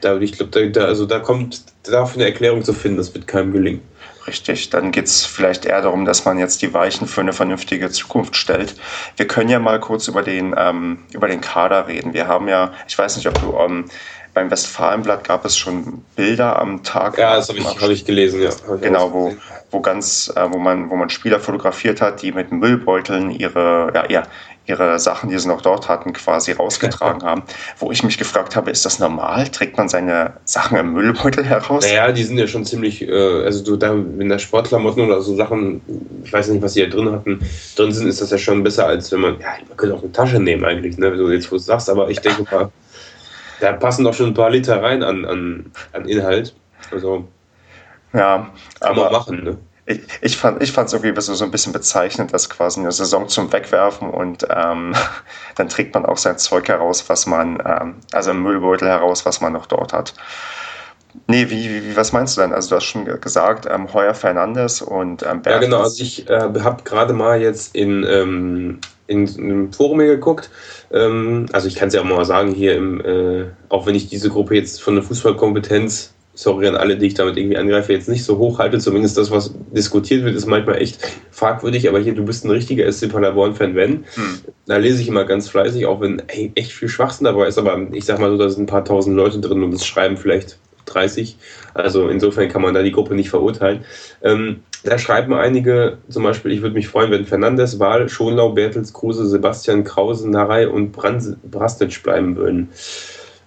da, 0.00 0.18
ich 0.18 0.32
glaube, 0.32 0.70
da, 0.70 0.84
also 0.84 1.04
da 1.06 1.18
kommt 1.18 1.64
dafür 1.82 2.22
eine 2.22 2.30
Erklärung 2.30 2.62
zu 2.62 2.72
finden, 2.72 2.98
das 2.98 3.12
wird 3.14 3.26
keinem 3.26 3.52
gelingen. 3.52 3.80
Richtig, 4.26 4.70
dann 4.70 4.92
geht 4.92 5.06
es 5.06 5.24
vielleicht 5.24 5.64
eher 5.64 5.82
darum, 5.82 6.04
dass 6.04 6.24
man 6.24 6.38
jetzt 6.38 6.62
die 6.62 6.72
Weichen 6.72 7.06
für 7.06 7.20
eine 7.20 7.32
vernünftige 7.32 7.90
Zukunft 7.90 8.36
stellt. 8.36 8.76
Wir 9.16 9.26
können 9.26 9.48
ja 9.48 9.58
mal 9.58 9.80
kurz 9.80 10.06
über 10.08 10.22
den, 10.22 10.54
ähm, 10.56 10.98
über 11.12 11.28
den 11.28 11.40
Kader 11.40 11.88
reden. 11.88 12.14
Wir 12.14 12.28
haben 12.28 12.48
ja, 12.48 12.72
ich 12.86 12.96
weiß 12.96 13.16
nicht, 13.16 13.26
ob 13.26 13.40
du 13.40 13.56
ähm, 13.58 13.86
beim 14.34 14.50
Westfalenblatt 14.50 15.24
gab 15.24 15.44
es 15.44 15.56
schon 15.56 16.04
Bilder 16.16 16.58
am 16.58 16.82
Tag. 16.82 17.18
Ja, 17.18 17.36
das 17.36 17.48
habe 17.48 17.58
ich, 17.58 17.66
hab 17.66 17.90
ich 17.90 18.04
gelesen, 18.04 18.40
ja. 18.40 18.50
Genau, 18.80 19.12
wo, 19.12 19.36
wo 19.70 19.80
ganz, 19.80 20.32
äh, 20.34 20.50
wo 20.50 20.58
man, 20.58 20.88
wo 20.88 20.96
man 20.96 21.10
Spieler 21.10 21.38
fotografiert 21.38 22.00
hat, 22.00 22.22
die 22.22 22.32
mit 22.32 22.50
Müllbeuteln 22.50 23.30
ihre, 23.30 23.92
ja, 23.94 24.08
ja, 24.08 24.22
ihre 24.66 24.98
Sachen, 24.98 25.30
die 25.30 25.38
sie 25.38 25.48
noch 25.48 25.60
dort 25.60 25.88
hatten, 25.88 26.12
quasi 26.12 26.52
rausgetragen 26.52 27.22
haben. 27.28 27.42
Wo 27.78 27.90
ich 27.90 28.02
mich 28.04 28.18
gefragt 28.18 28.54
habe, 28.56 28.70
ist 28.70 28.84
das 28.84 28.98
normal? 28.98 29.48
Trägt 29.48 29.76
man 29.76 29.88
seine 29.88 30.34
Sachen 30.44 30.78
im 30.78 30.92
Müllbeutel 30.92 31.44
heraus? 31.44 31.84
Naja, 31.84 32.12
die 32.12 32.22
sind 32.22 32.38
ja 32.38 32.46
schon 32.46 32.64
ziemlich, 32.64 33.02
äh, 33.02 33.44
also 33.44 33.64
du, 33.64 33.76
da, 33.76 33.94
wenn 33.94 34.28
da 34.28 34.38
Sportklamotten 34.38 35.04
oder 35.04 35.20
so 35.20 35.34
Sachen, 35.34 35.82
ich 36.24 36.32
weiß 36.32 36.48
nicht, 36.48 36.62
was 36.62 36.74
sie 36.74 36.82
da 36.82 36.88
drin 36.88 37.10
hatten, 37.10 37.40
drin 37.76 37.92
sind, 37.92 38.06
ist 38.08 38.20
das 38.20 38.30
ja 38.30 38.38
schon 38.38 38.62
besser, 38.62 38.86
als 38.86 39.10
wenn 39.12 39.20
man, 39.20 39.40
ja, 39.40 39.48
man 39.68 39.76
könnte 39.76 39.96
auch 39.96 40.02
eine 40.02 40.12
Tasche 40.12 40.38
nehmen 40.40 40.64
eigentlich, 40.64 40.96
ne, 40.98 41.16
so 41.16 41.30
jetzt, 41.30 41.50
wo 41.50 41.56
du 41.56 41.62
sagst, 41.62 41.90
aber 41.90 42.08
ich 42.10 42.20
denke 42.20 42.44
mal, 42.50 42.70
Da 43.60 43.72
passen 43.72 44.04
doch 44.04 44.14
schon 44.14 44.28
ein 44.28 44.34
paar 44.34 44.50
Liter 44.50 44.82
rein 44.82 45.02
an, 45.04 45.24
an, 45.24 45.70
an 45.92 46.08
Inhalt. 46.08 46.54
Also 46.90 47.28
ja, 48.12 48.50
kann 48.80 48.90
aber 48.90 49.04
man 49.04 49.12
machen, 49.12 49.44
ne? 49.44 49.58
Ich, 49.84 50.00
ich 50.20 50.36
fand 50.36 50.62
es 50.62 50.92
irgendwie 50.92 51.20
so, 51.20 51.34
so 51.34 51.44
ein 51.44 51.50
bisschen 51.50 51.72
bezeichnend, 51.72 52.32
dass 52.32 52.48
quasi 52.48 52.80
eine 52.80 52.92
Saison 52.92 53.28
zum 53.28 53.52
Wegwerfen 53.52 54.10
und 54.10 54.46
ähm, 54.48 54.94
dann 55.56 55.68
trägt 55.68 55.94
man 55.94 56.06
auch 56.06 56.18
sein 56.18 56.38
Zeug 56.38 56.68
heraus, 56.68 57.08
was 57.08 57.26
man, 57.26 57.62
ähm, 57.64 57.94
also 58.12 58.30
im 58.30 58.42
Müllbeutel 58.42 58.88
heraus, 58.88 59.26
was 59.26 59.40
man 59.40 59.52
noch 59.52 59.66
dort 59.66 59.92
hat. 59.92 60.14
Nee, 61.26 61.50
wie, 61.50 61.68
wie, 61.68 61.96
was 61.96 62.12
meinst 62.12 62.36
du 62.36 62.40
denn? 62.40 62.52
Also 62.52 62.70
du 62.70 62.76
hast 62.76 62.84
schon 62.84 63.04
gesagt, 63.20 63.66
ähm, 63.70 63.92
Heuer 63.92 64.14
Fernandes 64.14 64.80
und 64.80 65.22
ähm, 65.24 65.42
Ja, 65.44 65.58
genau. 65.58 65.82
Also 65.82 66.02
ich 66.02 66.28
äh, 66.30 66.40
habe 66.60 66.84
gerade 66.84 67.12
mal 67.12 67.40
jetzt 67.40 67.74
in, 67.74 68.04
ähm, 68.04 68.78
in, 69.08 69.26
in 69.26 69.44
einem 69.44 69.72
Forum 69.72 70.00
hier 70.00 70.14
geguckt. 70.14 70.48
Ähm, 70.90 71.46
also 71.52 71.68
ich 71.68 71.74
kann 71.74 71.88
es 71.88 71.94
ja 71.94 72.00
auch 72.00 72.04
mal 72.04 72.24
sagen, 72.24 72.52
hier 72.52 72.76
im, 72.76 73.00
äh, 73.04 73.46
auch 73.68 73.84
wenn 73.84 73.94
ich 73.94 74.08
diese 74.08 74.30
Gruppe 74.30 74.54
jetzt 74.54 74.82
von 74.82 74.94
der 74.94 75.04
Fußballkompetenz, 75.04 76.14
sorry 76.34 76.66
an 76.68 76.76
alle, 76.76 76.96
die 76.96 77.06
ich 77.06 77.14
damit 77.14 77.36
irgendwie 77.36 77.56
angreife, 77.56 77.92
jetzt 77.92 78.08
nicht 78.08 78.24
so 78.24 78.38
hoch 78.38 78.58
halte, 78.58 78.78
zumindest 78.78 79.18
das, 79.18 79.30
was 79.30 79.54
diskutiert 79.70 80.24
wird, 80.24 80.34
ist 80.34 80.46
manchmal 80.46 80.80
echt 80.80 80.98
fragwürdig, 81.30 81.88
aber 81.88 82.00
hier, 82.00 82.14
du 82.14 82.24
bist 82.24 82.44
ein 82.44 82.50
richtiger 82.50 82.90
SC 82.90 83.10
Paderborn-Fan, 83.10 83.74
wenn. 83.74 84.04
Hm. 84.14 84.40
Da 84.66 84.76
lese 84.76 85.02
ich 85.02 85.08
immer 85.08 85.24
ganz 85.24 85.48
fleißig, 85.48 85.86
auch 85.86 86.00
wenn 86.00 86.22
ey, 86.28 86.52
echt 86.54 86.72
viel 86.72 86.88
Schwachsinn 86.88 87.24
dabei 87.24 87.48
ist, 87.48 87.58
aber 87.58 87.78
ich 87.92 88.04
sag 88.04 88.18
mal 88.18 88.30
so, 88.30 88.38
da 88.38 88.48
sind 88.48 88.64
ein 88.64 88.66
paar 88.66 88.84
tausend 88.84 89.16
Leute 89.16 89.40
drin 89.40 89.62
und 89.62 89.72
das 89.72 89.86
schreiben 89.86 90.16
vielleicht 90.16 90.58
30. 90.86 91.36
Also 91.74 92.08
insofern 92.08 92.48
kann 92.48 92.62
man 92.62 92.74
da 92.74 92.82
die 92.82 92.92
Gruppe 92.92 93.14
nicht 93.14 93.30
verurteilen. 93.30 93.84
Ähm, 94.22 94.60
da 94.84 94.98
schreiben 94.98 95.32
einige, 95.34 95.98
zum 96.08 96.24
Beispiel, 96.24 96.50
ich 96.52 96.62
würde 96.62 96.74
mich 96.74 96.88
freuen, 96.88 97.10
wenn 97.10 97.24
Fernandes, 97.24 97.78
Wahl, 97.78 98.08
Schonlau, 98.08 98.50
Bertels, 98.50 98.92
Kruse, 98.92 99.26
Sebastian 99.26 99.84
Krause, 99.84 100.28
Narei 100.28 100.68
und 100.68 100.92
Brastic 100.92 102.02
bleiben 102.02 102.36
würden. 102.36 102.70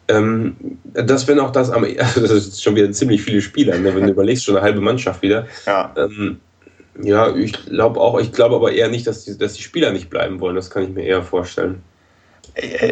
Ähm, 0.07 0.55
das 0.93 1.27
wäre 1.27 1.37
noch 1.37 1.51
das, 1.51 1.71
am, 1.71 1.83
also 1.97 2.21
das 2.21 2.31
ist 2.31 2.63
schon 2.63 2.75
wieder 2.75 2.91
ziemlich 2.91 3.21
viele 3.21 3.41
Spieler, 3.41 3.77
ne? 3.77 3.95
wenn 3.95 4.03
du 4.03 4.11
überlegst, 4.11 4.45
schon 4.45 4.55
eine 4.55 4.65
halbe 4.65 4.81
Mannschaft 4.81 5.21
wieder. 5.21 5.47
Ja. 5.65 5.93
Ähm, 5.97 6.39
ja, 7.01 7.35
ich 7.35 7.53
glaube 7.65 7.99
auch, 7.99 8.19
ich 8.19 8.31
glaube 8.31 8.55
aber 8.55 8.71
eher 8.71 8.87
nicht, 8.89 9.05
dass 9.07 9.25
die, 9.25 9.37
dass 9.37 9.53
die 9.53 9.63
Spieler 9.63 9.91
nicht 9.91 10.09
bleiben 10.09 10.39
wollen. 10.39 10.55
Das 10.55 10.69
kann 10.69 10.83
ich 10.83 10.89
mir 10.89 11.03
eher 11.03 11.23
vorstellen. 11.23 11.81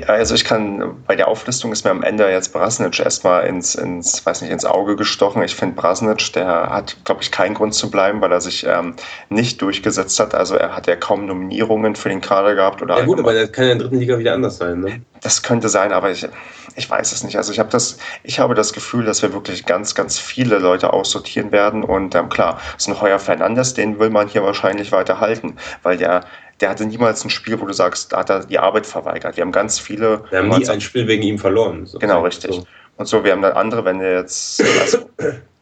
Also 0.07 0.35
ich 0.35 0.43
kann, 0.43 1.03
bei 1.07 1.15
der 1.15 1.29
Auflistung 1.29 1.71
ist 1.71 1.85
mir 1.85 1.91
am 1.91 2.03
Ende 2.03 2.29
jetzt 2.29 2.51
Brasnic 2.51 2.99
erstmal 2.99 3.45
ins, 3.47 3.75
ins, 3.75 4.25
weiß 4.25 4.41
nicht, 4.41 4.51
ins 4.51 4.65
Auge 4.65 4.97
gestochen. 4.97 5.41
Ich 5.41 5.55
finde 5.55 5.75
Brasnic, 5.75 6.33
der 6.33 6.69
hat, 6.69 6.97
glaube 7.05 7.21
ich, 7.21 7.31
keinen 7.31 7.53
Grund 7.53 7.73
zu 7.73 7.89
bleiben, 7.89 8.19
weil 8.19 8.33
er 8.33 8.41
sich 8.41 8.65
ähm, 8.65 8.95
nicht 9.29 9.61
durchgesetzt 9.61 10.19
hat. 10.19 10.35
Also 10.35 10.55
er 10.55 10.75
hat 10.75 10.87
ja 10.87 10.97
kaum 10.97 11.27
Nominierungen 11.27 11.95
für 11.95 12.09
den 12.09 12.19
Kader 12.19 12.55
gehabt. 12.55 12.81
Oder 12.81 12.97
ja 12.97 13.05
gut, 13.05 13.19
aber 13.19 13.33
das 13.33 13.53
kann 13.53 13.65
ja 13.65 13.71
in 13.71 13.79
der 13.79 13.87
dritten 13.87 14.01
Liga 14.01 14.17
wieder 14.17 14.33
anders 14.33 14.57
sein. 14.57 14.81
Ne? 14.81 15.01
Das 15.21 15.43
könnte 15.43 15.69
sein, 15.69 15.93
aber 15.93 16.11
ich, 16.11 16.27
ich 16.75 16.89
weiß 16.89 17.13
es 17.13 17.23
nicht. 17.23 17.37
Also 17.37 17.53
ich 17.53 17.59
habe 17.59 17.69
das, 17.69 17.97
ich 18.23 18.39
habe 18.39 18.55
das 18.55 18.73
Gefühl, 18.73 19.05
dass 19.05 19.21
wir 19.21 19.31
wirklich 19.31 19.65
ganz, 19.65 19.95
ganz 19.95 20.19
viele 20.19 20.59
Leute 20.59 20.91
aussortieren 20.91 21.53
werden. 21.53 21.85
Und 21.85 22.15
ähm, 22.15 22.27
klar, 22.27 22.59
so 22.77 22.91
ein 22.91 22.99
Heuer 22.99 23.19
Fernandes, 23.19 23.73
den 23.73 23.97
will 23.97 24.09
man 24.09 24.27
hier 24.27 24.43
wahrscheinlich 24.43 24.91
weiter 24.91 25.21
halten, 25.21 25.55
weil 25.83 25.95
der 25.95 26.25
der 26.63 26.69
hatte 26.69 26.85
niemals 26.85 27.25
ein 27.25 27.29
Spiel, 27.29 27.59
wo 27.59 27.65
du 27.65 27.73
sagst, 27.73 28.13
da 28.13 28.19
hat 28.19 28.29
er 28.29 28.45
die 28.45 28.57
Arbeit 28.57 28.85
verweigert. 28.85 29.35
Wir 29.35 29.41
haben 29.41 29.51
ganz 29.51 29.79
viele. 29.79 30.23
Wir 30.29 30.39
haben 30.39 30.47
nie 30.47 30.65
ein 30.69 30.79
Spiel 30.79 31.07
wegen 31.07 31.21
ihm 31.21 31.37
verloren. 31.37 31.85
So 31.85 31.99
genau, 31.99 32.23
richtig. 32.23 32.55
So. 32.55 32.63
Und 32.95 33.05
so, 33.05 33.25
wir 33.25 33.33
haben 33.33 33.41
dann 33.41 33.51
andere, 33.51 33.83
wenn 33.83 33.99
er 33.99 34.19
jetzt 34.19 34.63
also, 34.79 35.09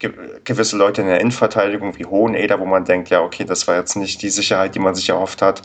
gewisse 0.43 0.77
Leute 0.77 1.01
in 1.01 1.07
der 1.07 1.19
Innenverteidigung 1.21 1.97
wie 1.97 2.05
Hoheneder, 2.05 2.59
wo 2.59 2.65
man 2.65 2.85
denkt, 2.85 3.09
ja, 3.09 3.21
okay, 3.21 3.45
das 3.45 3.67
war 3.67 3.75
jetzt 3.75 3.95
nicht 3.95 4.21
die 4.21 4.29
Sicherheit, 4.29 4.75
die 4.75 4.79
man 4.79 4.95
sich 4.95 5.09
erhofft 5.09 5.41
hat. 5.41 5.61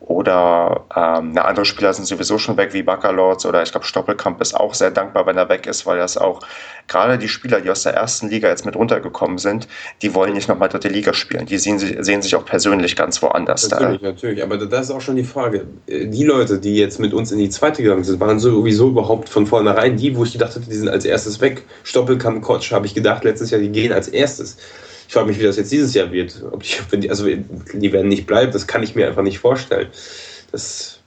Oder 0.00 0.84
ähm, 0.94 1.30
eine 1.30 1.44
andere 1.44 1.64
Spieler 1.64 1.92
sind 1.92 2.04
sowieso 2.04 2.38
schon 2.38 2.56
weg, 2.56 2.72
wie 2.72 2.82
Baccalords 2.82 3.44
oder 3.44 3.62
ich 3.62 3.72
glaube 3.72 3.86
Stoppelkamp 3.86 4.40
ist 4.40 4.54
auch 4.54 4.72
sehr 4.74 4.92
dankbar, 4.92 5.26
wenn 5.26 5.36
er 5.36 5.48
weg 5.48 5.66
ist, 5.66 5.84
weil 5.84 5.98
das 5.98 6.16
auch 6.16 6.40
gerade 6.86 7.18
die 7.18 7.28
Spieler, 7.28 7.60
die 7.60 7.70
aus 7.70 7.82
der 7.82 7.94
ersten 7.94 8.28
Liga 8.28 8.48
jetzt 8.48 8.64
mit 8.64 8.76
runtergekommen 8.76 9.38
sind, 9.38 9.66
die 10.02 10.14
wollen 10.14 10.34
nicht 10.34 10.48
nochmal 10.48 10.68
dritte 10.68 10.88
Liga 10.88 11.12
spielen. 11.12 11.46
Die 11.46 11.58
sehen, 11.58 11.78
sehen 11.78 12.22
sich 12.22 12.36
auch 12.36 12.44
persönlich 12.44 12.94
ganz 12.94 13.20
woanders. 13.20 13.68
Natürlich, 13.68 14.00
da. 14.00 14.08
natürlich. 14.08 14.42
Aber 14.44 14.58
das 14.58 14.86
ist 14.86 14.90
auch 14.92 15.00
schon 15.00 15.16
die 15.16 15.24
Frage. 15.24 15.66
Die 15.88 16.24
Leute, 16.24 16.58
die 16.58 16.76
jetzt 16.76 17.00
mit 17.00 17.12
uns 17.12 17.32
in 17.32 17.38
die 17.38 17.50
zweite 17.50 17.82
gegangen 17.82 18.04
sind, 18.04 18.20
waren 18.20 18.38
sowieso 18.38 18.88
überhaupt 18.88 19.28
von 19.28 19.46
vornherein 19.46 19.96
die, 19.96 20.16
wo 20.16 20.22
ich 20.22 20.32
gedacht 20.32 20.54
hatte, 20.54 20.66
die 20.68 20.74
sind 20.74 20.88
als 20.88 21.04
erstes 21.04 21.40
weg. 21.40 21.64
Stoppelkamp, 21.82 22.42
Kotsch, 22.42 22.70
habe 22.70 22.86
ich 22.86 22.94
gedacht 22.94 23.24
letztes 23.24 23.50
Jahr, 23.50 23.60
die 23.60 23.72
gehen 23.76 23.92
als 23.92 24.08
erstes. 24.08 24.56
Ich 25.06 25.14
frage 25.14 25.28
mich, 25.28 25.38
wie 25.38 25.44
das 25.44 25.56
jetzt 25.56 25.70
dieses 25.70 25.94
Jahr 25.94 26.10
wird. 26.10 26.42
Ob 26.50 26.62
die, 26.62 27.10
also 27.10 27.26
die 27.26 27.92
werden 27.92 28.08
nicht 28.08 28.26
bleiben, 28.26 28.50
das 28.52 28.66
kann 28.66 28.82
ich 28.82 28.94
mir 28.94 29.06
einfach 29.06 29.22
nicht 29.22 29.38
vorstellen. 29.38 29.88
Das, 30.50 30.98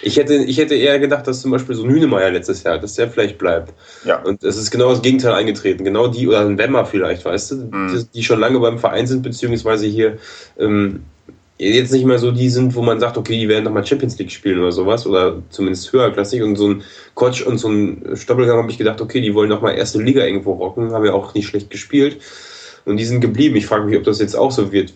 ich, 0.00 0.16
hätte, 0.16 0.34
ich 0.34 0.56
hätte 0.56 0.74
eher 0.74 0.98
gedacht, 0.98 1.26
dass 1.26 1.42
zum 1.42 1.50
Beispiel 1.50 1.74
so 1.74 1.84
ein 1.84 1.90
Hünemeyer 1.90 2.30
letztes 2.30 2.62
Jahr, 2.62 2.78
dass 2.78 2.94
der 2.94 3.10
vielleicht 3.10 3.36
bleibt. 3.36 3.74
Ja. 4.04 4.22
Und 4.22 4.42
es 4.42 4.56
ist 4.56 4.70
genau 4.70 4.90
das 4.90 5.02
Gegenteil 5.02 5.34
eingetreten. 5.34 5.84
Genau 5.84 6.08
die, 6.08 6.26
oder 6.26 6.40
ein 6.40 6.56
Wemmer 6.56 6.86
vielleicht, 6.86 7.24
weißt 7.24 7.50
du, 7.50 7.54
mhm. 7.56 7.88
die, 7.92 8.06
die, 8.14 8.22
schon 8.22 8.40
lange 8.40 8.58
beim 8.58 8.78
Verein 8.78 9.06
sind, 9.06 9.22
beziehungsweise 9.22 9.86
hier 9.86 10.18
ähm, 10.58 11.04
jetzt 11.62 11.92
nicht 11.92 12.04
mehr 12.04 12.18
so 12.18 12.32
die 12.32 12.48
sind, 12.48 12.74
wo 12.74 12.82
man 12.82 13.00
sagt, 13.00 13.16
okay, 13.16 13.38
die 13.38 13.48
werden 13.48 13.64
nochmal 13.64 13.86
Champions 13.86 14.18
League 14.18 14.30
spielen 14.30 14.58
oder 14.58 14.72
sowas, 14.72 15.06
oder 15.06 15.42
zumindest 15.50 15.92
höherklassig. 15.92 16.42
Und 16.42 16.56
so 16.56 16.68
ein 16.68 16.82
Kotsch 17.14 17.42
und 17.42 17.58
so 17.58 17.68
ein 17.68 18.16
Stoppelgang 18.16 18.58
habe 18.58 18.70
ich 18.70 18.78
gedacht, 18.78 19.00
okay, 19.00 19.20
die 19.20 19.34
wollen 19.34 19.48
nochmal 19.48 19.76
erste 19.76 20.02
Liga 20.02 20.24
irgendwo 20.24 20.52
rocken, 20.52 20.92
haben 20.92 21.04
ja 21.04 21.12
auch 21.12 21.34
nicht 21.34 21.46
schlecht 21.46 21.70
gespielt. 21.70 22.18
Und 22.84 22.96
die 22.96 23.04
sind 23.04 23.20
geblieben. 23.20 23.56
Ich 23.56 23.66
frage 23.66 23.84
mich, 23.84 23.96
ob 23.96 24.04
das 24.04 24.18
jetzt 24.18 24.34
auch 24.34 24.50
so 24.50 24.72
wird. 24.72 24.92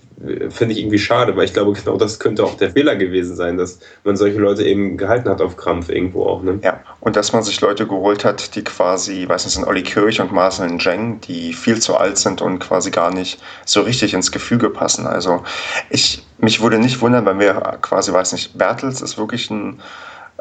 Finde 0.48 0.74
ich 0.74 0.80
irgendwie 0.80 0.98
schade, 0.98 1.36
weil 1.36 1.44
ich 1.44 1.52
glaube, 1.52 1.72
genau 1.72 1.96
das 1.96 2.18
könnte 2.18 2.42
auch 2.42 2.56
der 2.56 2.70
Fehler 2.70 2.96
gewesen 2.96 3.36
sein, 3.36 3.58
dass 3.58 3.78
man 4.02 4.16
solche 4.16 4.38
Leute 4.38 4.64
eben 4.64 4.96
gehalten 4.96 5.28
hat 5.28 5.40
auf 5.40 5.56
Krampf 5.56 5.88
irgendwo 5.88 6.24
auch. 6.24 6.42
Ne? 6.42 6.58
Ja, 6.62 6.80
und 7.00 7.16
dass 7.16 7.32
man 7.32 7.42
sich 7.42 7.60
Leute 7.60 7.86
geholt 7.86 8.24
hat, 8.24 8.56
die 8.56 8.64
quasi, 8.64 9.28
weiß 9.28 9.44
nicht, 9.44 9.54
sind 9.54 9.66
Olli 9.66 9.82
Kirch 9.82 10.20
und 10.20 10.32
Marcel 10.32 10.68
Njeng, 10.68 11.20
die 11.20 11.52
viel 11.52 11.78
zu 11.80 11.96
alt 11.96 12.18
sind 12.18 12.42
und 12.42 12.58
quasi 12.58 12.90
gar 12.90 13.12
nicht 13.12 13.40
so 13.64 13.82
richtig 13.82 14.14
ins 14.14 14.32
Gefüge 14.32 14.70
passen. 14.70 15.06
Also 15.06 15.44
ich, 15.90 16.24
mich 16.38 16.62
würde 16.62 16.78
nicht 16.78 17.00
wundern, 17.02 17.26
wenn 17.26 17.38
wir 17.38 17.54
quasi, 17.82 18.12
weiß 18.12 18.32
nicht, 18.32 18.56
Bertels 18.58 19.02
ist 19.02 19.18
wirklich 19.18 19.50
ein 19.50 19.80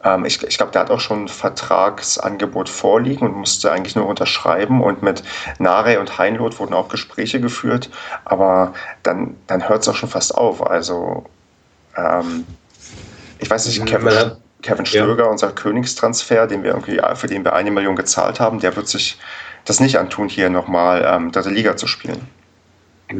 ähm, 0.05 0.23
ich, 0.23 0.41
ich 0.43 0.57
glaube, 0.57 0.71
der 0.71 0.81
hat 0.81 0.91
auch 0.91 0.99
schon 0.99 1.23
ein 1.23 1.27
Vertragsangebot 1.27 2.69
vorliegen 2.69 3.25
und 3.25 3.35
musste 3.35 3.71
eigentlich 3.71 3.95
nur 3.95 4.05
unterschreiben. 4.05 4.81
Und 4.81 5.01
mit 5.01 5.23
Nare 5.57 5.99
und 5.99 6.17
Heinloth 6.17 6.59
wurden 6.59 6.73
auch 6.73 6.87
Gespräche 6.89 7.41
geführt. 7.41 7.89
Aber 8.23 8.73
dann, 9.03 9.35
dann 9.47 9.67
hört 9.67 9.81
es 9.81 9.89
auch 9.89 9.95
schon 9.95 10.09
fast 10.09 10.35
auf. 10.35 10.65
Also, 10.65 11.25
ähm, 11.97 12.45
ich 13.39 13.49
weiß 13.49 13.65
nicht, 13.65 13.83
Kevin, 13.85 14.31
Kevin 14.61 14.85
Stöger, 14.85 15.25
ja. 15.25 15.29
unser 15.29 15.51
Königstransfer, 15.51 16.47
den 16.47 16.63
wir 16.63 16.71
irgendwie, 16.71 17.01
für 17.15 17.27
den 17.27 17.43
wir 17.43 17.53
eine 17.53 17.71
Million 17.71 17.95
gezahlt 17.95 18.39
haben, 18.39 18.59
der 18.59 18.75
wird 18.75 18.87
sich 18.87 19.17
das 19.65 19.79
nicht 19.79 19.97
antun, 19.97 20.29
hier 20.29 20.49
nochmal 20.49 21.03
ähm, 21.07 21.31
dritte 21.31 21.49
Liga 21.49 21.75
zu 21.75 21.87
spielen. 21.87 22.27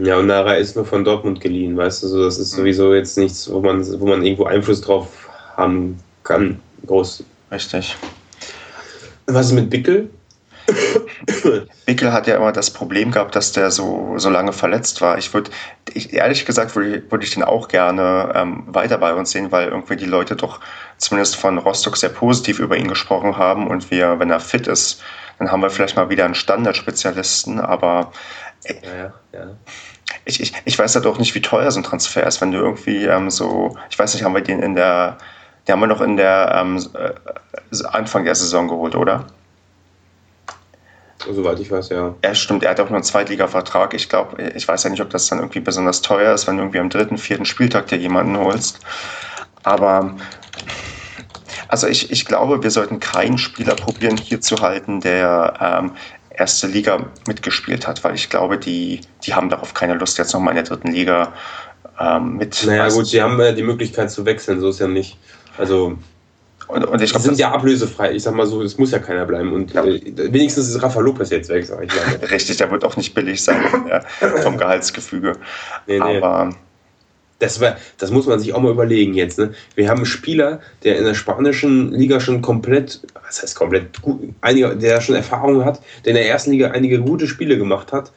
Ja, 0.03 0.17
und 0.17 0.27
Nara 0.27 0.53
ist 0.53 0.75
nur 0.75 0.85
von 0.85 1.03
Dortmund 1.03 1.41
geliehen, 1.41 1.77
weißt 1.77 2.03
du, 2.03 2.23
das 2.23 2.37
ist 2.39 2.53
hm. 2.53 2.59
sowieso 2.59 2.93
jetzt 2.93 3.17
nichts, 3.17 3.51
wo 3.51 3.61
man, 3.61 3.83
wo 3.99 4.07
man 4.07 4.23
irgendwo 4.23 4.45
Einfluss 4.45 4.81
drauf 4.81 5.29
haben 5.55 5.99
kann 6.23 6.59
groß. 6.85 7.23
Richtig. 7.51 7.95
Was 9.27 9.47
ist 9.47 9.53
mit 9.53 9.69
Bickel? 9.69 10.09
Bickel 11.85 12.11
hat 12.11 12.27
ja 12.27 12.37
immer 12.37 12.51
das 12.51 12.71
Problem 12.71 13.11
gehabt, 13.11 13.35
dass 13.35 13.51
der 13.51 13.69
so, 13.69 14.15
so 14.17 14.29
lange 14.29 14.51
verletzt 14.51 15.01
war. 15.01 15.17
Ich 15.17 15.33
würde, 15.33 15.51
ehrlich 15.93 16.45
gesagt, 16.45 16.75
würde, 16.75 17.03
würde 17.11 17.23
ich 17.23 17.31
den 17.31 17.43
auch 17.43 17.67
gerne 17.67 18.31
ähm, 18.35 18.63
weiter 18.67 18.97
bei 18.97 19.13
uns 19.13 19.31
sehen, 19.31 19.51
weil 19.51 19.67
irgendwie 19.67 19.95
die 19.95 20.05
Leute 20.05 20.35
doch 20.35 20.59
zumindest 20.97 21.35
von 21.35 21.57
Rostock 21.57 21.97
sehr 21.97 22.09
positiv 22.09 22.59
über 22.59 22.77
ihn 22.77 22.87
gesprochen 22.87 23.37
haben 23.37 23.67
und 23.67 23.91
wir, 23.91 24.19
wenn 24.19 24.31
er 24.31 24.39
fit 24.39 24.67
ist, 24.67 25.01
dann 25.37 25.51
haben 25.51 25.61
wir 25.61 25.69
vielleicht 25.69 25.95
mal 25.95 26.09
wieder 26.09 26.25
einen 26.25 26.35
Standardspezialisten, 26.35 27.59
aber 27.59 28.11
äh, 28.63 28.75
ja, 28.83 29.13
ja. 29.33 29.47
Ich, 30.23 30.39
ich, 30.39 30.53
ich 30.65 30.79
weiß 30.79 30.93
ja 30.93 31.01
doch 31.01 31.19
nicht, 31.19 31.35
wie 31.35 31.41
teuer 31.41 31.69
so 31.71 31.79
ein 31.79 31.83
Transfer 31.83 32.25
ist, 32.25 32.41
wenn 32.41 32.51
du 32.51 32.57
irgendwie 32.57 33.05
ähm, 33.05 33.29
so, 33.29 33.77
ich 33.89 33.99
weiß 33.99 34.13
nicht, 34.13 34.23
haben 34.23 34.33
wir 34.33 34.41
den 34.41 34.61
in 34.61 34.75
der 34.75 35.17
die 35.67 35.71
haben 35.71 35.79
wir 35.79 35.87
noch 35.87 36.01
in 36.01 36.17
der 36.17 36.53
ähm, 36.55 36.83
äh, 36.93 37.83
Anfang 37.91 38.25
der 38.25 38.35
Saison 38.35 38.67
geholt, 38.67 38.95
oder? 38.95 39.25
Soweit 41.33 41.59
ich 41.59 41.71
weiß, 41.71 41.89
ja. 41.89 42.13
Ja, 42.23 42.35
stimmt. 42.35 42.63
Er 42.63 42.71
hat 42.71 42.79
auch 42.79 42.89
nur 42.89 42.97
einen 42.97 43.03
Zweitliga-Vertrag. 43.03 43.93
Ich 43.95 44.09
glaube, 44.09 44.41
ich 44.43 44.67
weiß 44.67 44.83
ja 44.83 44.89
nicht, 44.91 45.01
ob 45.01 45.09
das 45.09 45.27
dann 45.27 45.39
irgendwie 45.39 45.59
besonders 45.59 46.01
teuer 46.01 46.33
ist, 46.33 46.45
wenn 46.45 46.57
du 46.57 46.63
irgendwie 46.63 46.79
am 46.79 46.89
dritten, 46.89 47.17
vierten 47.17 47.45
Spieltag 47.45 47.87
dir 47.87 47.97
jemanden 47.97 48.37
holst. 48.37 48.79
Aber 49.63 50.15
also 51.67 51.87
ich, 51.87 52.11
ich 52.11 52.25
glaube, 52.25 52.61
wir 52.61 52.69
sollten 52.69 52.99
keinen 52.99 53.37
Spieler 53.37 53.75
probieren, 53.75 54.17
hier 54.17 54.41
zu 54.41 54.57
halten, 54.57 55.01
der 55.01 55.53
ähm, 55.59 55.91
erste 56.29 56.67
Liga 56.67 57.07
mitgespielt 57.27 57.87
hat, 57.87 58.03
weil 58.03 58.13
ich 58.15 58.29
glaube, 58.29 58.57
die, 58.57 59.01
die 59.23 59.33
haben 59.33 59.49
darauf 59.49 59.73
keine 59.73 59.95
Lust, 59.95 60.17
jetzt 60.17 60.33
nochmal 60.33 60.51
in 60.51 60.63
der 60.63 60.65
dritten 60.65 60.91
Liga 60.91 61.33
ähm, 61.99 62.37
mit. 62.37 62.63
Naja, 62.65 62.89
gut, 62.89 63.07
sie 63.07 63.21
haben 63.21 63.39
ja 63.39 63.51
die 63.51 63.63
Möglichkeit 63.63 64.11
zu 64.11 64.25
wechseln, 64.25 64.59
so 64.59 64.69
ist 64.69 64.79
ja 64.79 64.87
nicht. 64.87 65.17
Also 65.57 65.97
und, 66.67 66.83
und 66.83 67.01
ich 67.01 67.11
glaub, 67.11 67.21
sind 67.21 67.37
ja 67.37 67.51
ablösefrei. 67.51 68.13
Ich 68.13 68.23
sag 68.23 68.33
mal 68.33 68.47
so, 68.47 68.61
es 68.61 68.77
muss 68.77 68.91
ja 68.91 68.99
keiner 68.99 69.25
bleiben. 69.25 69.53
Und 69.53 69.73
ja. 69.73 69.83
äh, 69.85 70.01
wenigstens 70.33 70.67
ist 70.67 70.81
Rafa 70.81 70.99
Lopez 70.99 71.29
jetzt 71.29 71.49
weg, 71.49 71.65
sag 71.65 71.83
ich 71.83 71.91
mal. 71.93 72.27
Richtig, 72.31 72.57
der 72.57 72.71
wird 72.71 72.83
auch 72.83 72.97
nicht 72.97 73.13
billig 73.13 73.43
sein 73.43 73.61
ja, 73.87 74.01
vom 74.41 74.57
Gehaltsgefüge. 74.57 75.33
Nee, 75.85 75.99
nee. 75.99 76.17
Aber 76.17 76.55
Das, 77.37 77.61
war, 77.61 77.77
das 77.99 78.09
muss 78.09 78.25
man 78.25 78.39
sich 78.39 78.53
auch 78.53 78.61
mal 78.61 78.71
überlegen 78.71 79.13
jetzt. 79.13 79.37
Ne? 79.37 79.53
Wir 79.75 79.89
haben 79.89 79.97
einen 79.97 80.05
Spieler, 80.07 80.59
der 80.83 80.97
in 80.97 81.03
der 81.03 81.13
spanischen 81.13 81.91
Liga 81.91 82.19
schon 82.19 82.41
komplett, 82.41 83.01
was 83.25 83.43
heißt 83.43 83.55
komplett, 83.55 84.01
gut, 84.01 84.21
einige, 84.41 84.75
der 84.75 85.01
schon 85.01 85.15
Erfahrung 85.15 85.65
hat, 85.65 85.81
der 86.03 86.11
in 86.11 86.15
der 86.15 86.27
ersten 86.27 86.51
Liga 86.51 86.71
einige 86.71 86.99
gute 86.99 87.27
Spiele 87.27 87.59
gemacht 87.59 87.91
hat, 87.91 88.11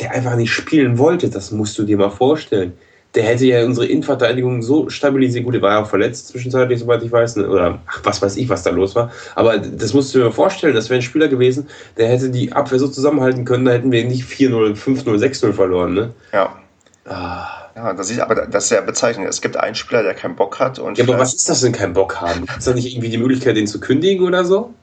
der 0.00 0.10
einfach 0.10 0.34
nicht 0.34 0.52
spielen 0.52 0.98
wollte. 0.98 1.30
Das 1.30 1.52
musst 1.52 1.78
du 1.78 1.84
dir 1.84 1.98
mal 1.98 2.10
vorstellen. 2.10 2.72
Der 3.14 3.24
hätte 3.24 3.44
ja 3.44 3.64
unsere 3.64 3.86
Innenverteidigung 3.86 4.62
so 4.62 4.88
stabilisiert. 4.88 5.44
Gut, 5.44 5.54
der 5.54 5.62
war 5.62 5.72
ja 5.72 5.82
auch 5.82 5.88
verletzt 5.88 6.28
zwischenzeitlich, 6.28 6.80
soweit 6.80 7.02
ich 7.02 7.12
weiß. 7.12 7.36
Ne? 7.36 7.48
Oder 7.48 7.80
ach, 7.86 8.00
was 8.04 8.22
weiß 8.22 8.36
ich, 8.36 8.48
was 8.48 8.62
da 8.62 8.70
los 8.70 8.94
war. 8.94 9.10
Aber 9.34 9.58
das 9.58 9.92
musst 9.92 10.14
du 10.14 10.18
dir 10.18 10.24
mal 10.24 10.32
vorstellen. 10.32 10.74
Das 10.74 10.88
wäre 10.88 10.98
ein 10.98 11.02
Spieler 11.02 11.28
gewesen, 11.28 11.68
der 11.96 12.08
hätte 12.08 12.30
die 12.30 12.52
Abwehr 12.52 12.78
so 12.78 12.88
zusammenhalten 12.88 13.44
können, 13.44 13.66
da 13.66 13.72
hätten 13.72 13.92
wir 13.92 14.04
nicht 14.04 14.24
4-0, 14.24 14.76
5-0, 14.76 15.04
6-0 15.18 15.52
verloren. 15.52 15.94
Ne? 15.94 16.10
Ja. 16.32 16.56
Ah. 17.04 17.62
Ja, 17.74 17.94
das 17.94 18.10
ist 18.10 18.20
aber 18.20 18.34
das 18.34 18.64
ist 18.64 18.70
ja 18.70 18.80
bezeichnend. 18.80 19.28
Es 19.28 19.40
gibt 19.40 19.56
einen 19.56 19.74
Spieler, 19.74 20.02
der 20.02 20.14
keinen 20.14 20.36
Bock 20.36 20.60
hat. 20.60 20.78
Und 20.78 20.98
ja, 20.98 21.04
aber 21.04 21.18
was 21.18 21.34
ist 21.34 21.48
das 21.48 21.62
denn, 21.62 21.72
keinen 21.72 21.94
Bock 21.94 22.20
haben? 22.20 22.44
Ist 22.58 22.66
da 22.66 22.74
nicht 22.74 22.92
irgendwie 22.92 23.08
die 23.08 23.18
Möglichkeit, 23.18 23.56
den 23.56 23.66
zu 23.66 23.80
kündigen 23.80 24.26
oder 24.26 24.44
so? 24.44 24.74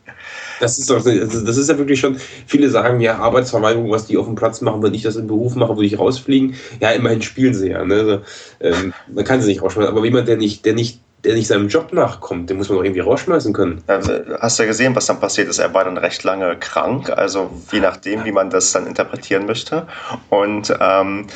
Das 0.60 0.78
ist 0.78 0.90
doch, 0.90 1.06
also 1.06 1.46
das 1.46 1.58
ist 1.58 1.70
ja 1.70 1.78
wirklich 1.78 2.00
schon, 2.00 2.18
viele 2.46 2.70
sagen 2.70 3.00
ja, 3.00 3.18
Arbeitsverweigerung, 3.18 3.92
was 3.92 4.08
die 4.08 4.18
auf 4.18 4.26
dem 4.26 4.36
Platz 4.36 4.62
machen, 4.62 4.84
wenn 4.84 4.94
ich 4.94 5.04
das 5.04 5.16
im 5.16 5.28
Beruf 5.28 5.56
mache, 5.56 5.76
würde 5.76 5.86
ich 5.86 5.98
rausfliegen. 5.98 6.56
Ja, 6.80 6.92
immerhin 6.92 7.22
spielen 7.22 7.54
sie 7.54 7.70
ja. 7.70 7.84
Ne? 7.84 7.96
Also, 7.96 8.22
ähm, 8.60 8.94
man 9.08 9.24
kann 9.24 9.42
sie 9.42 9.48
nicht 9.48 9.62
rausschmeißen. 9.62 9.96
Aber 9.96 10.06
jemand, 10.06 10.28
der 10.28 10.38
nicht, 10.38 10.66
der 10.66 10.74
nicht 10.74 11.00
der 11.24 11.36
nicht 11.36 11.48
seinem 11.48 11.68
Job 11.68 11.92
nachkommt, 11.92 12.50
den 12.50 12.58
muss 12.58 12.70
man 12.70 12.78
doch 12.78 12.84
irgendwie 12.84 13.02
rausschmeißen 13.02 13.52
können. 13.52 13.84
Also, 13.88 14.14
hast 14.40 14.58
du 14.58 14.64
ja 14.64 14.68
gesehen, 14.68 14.96
was 14.96 15.06
dann 15.06 15.20
passiert 15.20 15.50
ist? 15.50 15.60
Er 15.60 15.74
war 15.74 15.84
dann 15.84 15.98
recht 15.98 16.24
lange 16.24 16.56
krank, 16.58 17.10
also 17.10 17.50
je 17.72 17.82
nachdem, 17.82 18.24
wie 18.24 18.32
man 18.32 18.50
das 18.50 18.72
dann 18.72 18.88
interpretieren 18.88 19.46
möchte. 19.46 19.86
Und 20.30 20.74
ähm, 20.80 21.28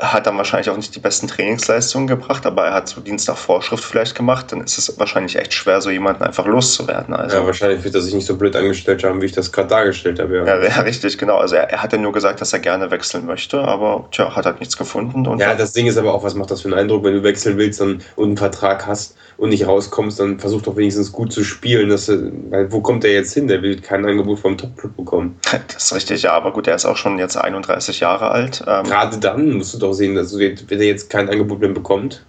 hat 0.00 0.26
dann 0.26 0.36
wahrscheinlich 0.36 0.70
auch 0.70 0.76
nicht 0.76 0.94
die 0.94 1.00
besten 1.00 1.26
Trainingsleistungen 1.26 2.06
gebracht, 2.06 2.46
aber 2.46 2.66
er 2.66 2.74
hat 2.74 2.88
so 2.88 3.00
Dienst 3.00 3.26
nach 3.26 3.36
Vorschrift 3.36 3.84
vielleicht 3.84 4.14
gemacht. 4.14 4.52
Dann 4.52 4.60
ist 4.60 4.78
es 4.78 4.98
wahrscheinlich 4.98 5.36
echt 5.36 5.52
schwer, 5.52 5.80
so 5.80 5.90
jemanden 5.90 6.22
einfach 6.22 6.46
loszuwerden. 6.46 7.14
Also, 7.14 7.38
ja, 7.38 7.46
wahrscheinlich 7.46 7.82
wird 7.82 7.96
er 7.96 8.02
sich 8.02 8.14
nicht 8.14 8.26
so 8.26 8.36
blöd 8.36 8.54
angestellt 8.54 9.02
haben, 9.02 9.20
wie 9.20 9.26
ich 9.26 9.32
das 9.32 9.50
gerade 9.50 9.68
dargestellt 9.68 10.20
habe. 10.20 10.36
Ja, 10.36 10.44
ja, 10.44 10.62
ja 10.62 10.80
richtig, 10.82 11.18
genau. 11.18 11.38
Also 11.38 11.56
er, 11.56 11.70
er, 11.70 11.82
hat 11.82 11.92
ja 11.92 11.98
nur 11.98 12.12
gesagt, 12.12 12.40
dass 12.40 12.52
er 12.52 12.60
gerne 12.60 12.92
wechseln 12.92 13.26
möchte, 13.26 13.60
aber 13.60 14.06
tja, 14.12 14.34
hat 14.36 14.46
halt 14.46 14.60
nichts 14.60 14.76
gefunden. 14.76 15.26
ja, 15.38 15.54
das 15.54 15.72
Ding 15.72 15.86
ist 15.86 15.96
aber 15.96 16.14
auch, 16.14 16.22
was 16.22 16.34
macht 16.34 16.52
das 16.52 16.60
für 16.60 16.68
einen 16.68 16.78
Eindruck, 16.78 17.02
wenn 17.02 17.14
du 17.14 17.22
wechseln 17.24 17.56
willst 17.58 17.80
und 17.80 18.04
einen 18.16 18.36
Vertrag 18.36 18.86
hast? 18.86 18.91
Hast 18.92 19.16
und 19.38 19.48
nicht 19.48 19.66
rauskommst, 19.66 20.20
dann 20.20 20.38
versuch 20.38 20.62
doch 20.62 20.76
wenigstens 20.76 21.10
gut 21.10 21.32
zu 21.32 21.42
spielen. 21.42 21.88
Dass, 21.88 22.08
weil 22.08 22.70
wo 22.70 22.80
kommt 22.80 23.02
der 23.02 23.12
jetzt 23.12 23.34
hin? 23.34 23.48
Der 23.48 23.62
will 23.62 23.80
kein 23.80 24.04
Angebot 24.04 24.38
vom 24.38 24.56
Top-Club 24.56 24.96
bekommen. 24.96 25.38
Das 25.72 25.84
ist 25.84 25.94
richtig, 25.94 26.22
ja, 26.22 26.32
aber 26.32 26.52
gut, 26.52 26.66
der 26.66 26.74
ist 26.74 26.84
auch 26.84 26.96
schon 26.96 27.18
jetzt 27.18 27.36
31 27.36 28.00
Jahre 28.00 28.30
alt. 28.30 28.62
Ähm 28.66 28.84
Gerade 28.84 29.18
dann 29.18 29.52
musst 29.52 29.74
du 29.74 29.78
doch 29.78 29.92
sehen, 29.92 30.14
dass 30.14 30.38
wenn 30.38 30.56
er 30.68 30.86
jetzt 30.86 31.10
kein 31.10 31.28
Angebot 31.28 31.60
mehr 31.60 31.70
bekommt, 31.70 32.24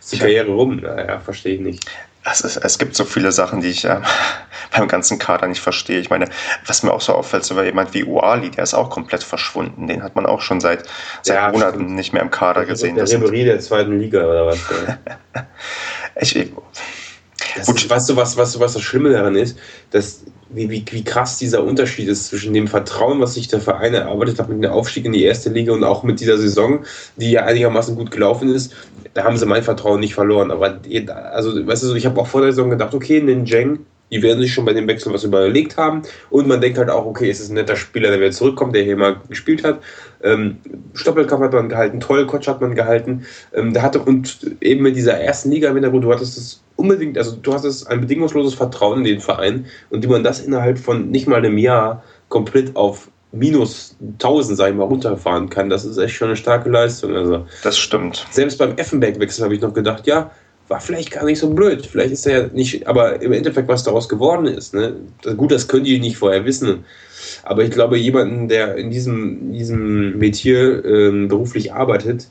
ist 0.00 0.12
die 0.12 0.18
Karriere 0.18 0.50
rum. 0.50 0.76
Naja, 0.76 1.20
verstehe 1.20 1.54
ich 1.54 1.60
nicht. 1.60 1.84
Es, 2.24 2.40
ist, 2.42 2.56
es, 2.56 2.78
gibt 2.78 2.94
so 2.94 3.04
viele 3.04 3.32
Sachen, 3.32 3.60
die 3.60 3.68
ich 3.68 3.84
äh, 3.84 4.00
beim 4.76 4.86
ganzen 4.88 5.18
Kader 5.18 5.48
nicht 5.48 5.60
verstehe. 5.60 5.98
Ich 5.98 6.10
meine, 6.10 6.28
was 6.66 6.82
mir 6.82 6.92
auch 6.92 7.00
so 7.00 7.14
auffällt, 7.14 7.44
so 7.44 7.60
jemand 7.60 7.94
wie 7.94 8.04
Uali, 8.04 8.50
der 8.50 8.64
ist 8.64 8.74
auch 8.74 8.90
komplett 8.90 9.24
verschwunden. 9.24 9.88
Den 9.88 10.02
hat 10.02 10.14
man 10.14 10.26
auch 10.26 10.40
schon 10.40 10.60
seit, 10.60 10.88
seit 11.22 11.36
ja, 11.36 11.50
Monaten 11.50 11.80
stimmt. 11.80 11.94
nicht 11.96 12.12
mehr 12.12 12.22
im 12.22 12.30
Kader 12.30 12.64
gesehen. 12.64 12.94
Der 12.94 13.08
Ribery 13.08 13.44
der 13.44 13.60
zweiten 13.60 13.98
Liga 13.98 14.24
oder 14.24 14.46
was? 14.46 14.58
ich, 16.20 16.36
ich, 16.36 16.52
ist, 17.56 17.90
weißt 17.90 18.08
du, 18.08 18.16
was, 18.16 18.36
was, 18.36 18.58
was 18.58 18.72
das 18.74 18.82
Schlimme 18.82 19.10
daran 19.10 19.34
ist? 19.34 19.58
Dass, 19.90 20.20
wie, 20.54 20.70
wie, 20.70 20.84
wie 20.90 21.04
krass 21.04 21.38
dieser 21.38 21.64
Unterschied 21.64 22.08
ist 22.08 22.26
zwischen 22.26 22.54
dem 22.54 22.68
Vertrauen, 22.68 23.20
was 23.20 23.34
sich 23.34 23.48
der 23.48 23.60
Verein 23.60 23.94
erarbeitet 23.94 24.38
hat 24.38 24.48
mit 24.48 24.62
dem 24.62 24.70
Aufstieg 24.70 25.04
in 25.04 25.12
die 25.12 25.24
erste 25.24 25.50
Liga 25.50 25.72
und 25.72 25.84
auch 25.84 26.02
mit 26.02 26.20
dieser 26.20 26.38
Saison, 26.38 26.84
die 27.16 27.30
ja 27.30 27.44
einigermaßen 27.44 27.96
gut 27.96 28.10
gelaufen 28.10 28.54
ist. 28.54 28.72
Da 29.14 29.24
haben 29.24 29.36
sie 29.36 29.46
mein 29.46 29.62
Vertrauen 29.62 30.00
nicht 30.00 30.14
verloren. 30.14 30.50
Aber 30.50 30.80
also, 31.32 31.66
weißt 31.66 31.84
du, 31.84 31.94
ich 31.94 32.06
habe 32.06 32.20
auch 32.20 32.26
vor 32.26 32.40
der 32.40 32.52
Saison 32.52 32.70
gedacht, 32.70 32.94
okay, 32.94 33.20
Ninjeng, 33.20 33.80
die 34.12 34.22
werden 34.22 34.40
sich 34.40 34.52
schon 34.52 34.66
bei 34.66 34.74
dem 34.74 34.86
Wechsel 34.86 35.12
was 35.12 35.24
überlegt 35.24 35.78
haben. 35.78 36.02
Und 36.28 36.46
man 36.46 36.60
denkt 36.60 36.78
halt 36.78 36.90
auch, 36.90 37.06
okay, 37.06 37.30
es 37.30 37.40
ist 37.40 37.50
ein 37.50 37.54
netter 37.54 37.76
Spieler, 37.76 38.10
der 38.10 38.20
wieder 38.20 38.30
zurückkommt, 38.30 38.74
der 38.76 38.82
hier 38.82 38.96
mal 38.96 39.16
gespielt 39.28 39.64
hat. 39.64 39.80
Ähm, 40.22 40.58
Stoppelkampf 40.92 41.42
hat 41.42 41.52
man 41.54 41.70
gehalten, 41.70 41.98
toll, 41.98 42.26
Kotsch 42.26 42.46
hat 42.46 42.60
man 42.60 42.74
gehalten. 42.74 43.24
Ähm, 43.54 43.72
der 43.72 43.82
hatte, 43.82 44.00
und 44.00 44.38
eben 44.60 44.82
mit 44.82 44.96
dieser 44.96 45.18
ersten 45.18 45.50
Liga 45.50 45.68
im 45.68 45.74
Hintergrund, 45.74 46.04
du 46.04 46.12
hattest 46.12 46.36
das 46.36 46.61
unbedingt, 46.76 47.18
also 47.18 47.36
du 47.36 47.52
hattest 47.52 47.88
ein 47.88 48.00
bedingungsloses 48.00 48.54
Vertrauen 48.54 48.98
in 48.98 49.04
den 49.04 49.20
Verein 49.20 49.66
und 49.90 50.02
wie 50.02 50.08
man 50.08 50.24
das 50.24 50.40
innerhalb 50.40 50.78
von 50.78 51.10
nicht 51.10 51.26
mal 51.26 51.36
einem 51.36 51.58
Jahr 51.58 52.02
komplett 52.28 52.76
auf 52.76 53.08
minus 53.32 53.96
1000, 54.00 54.58
sag 54.58 54.70
ich 54.70 54.76
mal, 54.76 54.84
runterfahren 54.84 55.48
kann, 55.48 55.70
das 55.70 55.84
ist 55.84 55.98
echt 55.98 56.14
schon 56.14 56.28
eine 56.28 56.36
starke 56.36 56.68
Leistung. 56.68 57.14
Also, 57.14 57.46
das 57.62 57.78
stimmt. 57.78 58.26
Selbst 58.30 58.58
beim 58.58 58.76
Effenberg-Wechsel 58.76 59.44
habe 59.44 59.54
ich 59.54 59.60
noch 59.60 59.72
gedacht, 59.72 60.06
ja, 60.06 60.30
war 60.68 60.80
vielleicht 60.80 61.10
gar 61.10 61.24
nicht 61.24 61.38
so 61.38 61.50
blöd. 61.50 61.86
Vielleicht 61.86 62.12
ist 62.12 62.26
er 62.26 62.42
ja 62.42 62.48
nicht, 62.52 62.86
aber 62.86 63.20
im 63.20 63.32
Endeffekt, 63.32 63.68
was 63.68 63.84
daraus 63.84 64.08
geworden 64.08 64.46
ist, 64.46 64.74
ne? 64.74 64.96
gut, 65.36 65.50
das 65.50 65.68
können 65.68 65.84
die 65.84 65.98
nicht 65.98 66.16
vorher 66.16 66.44
wissen. 66.44 66.84
Aber 67.42 67.64
ich 67.64 67.70
glaube, 67.70 67.98
jemanden, 67.98 68.48
der 68.48 68.76
in 68.76 68.90
diesem, 68.90 69.52
diesem 69.52 70.18
Metier 70.18 70.84
ähm, 70.84 71.28
beruflich 71.28 71.72
arbeitet, 71.72 72.28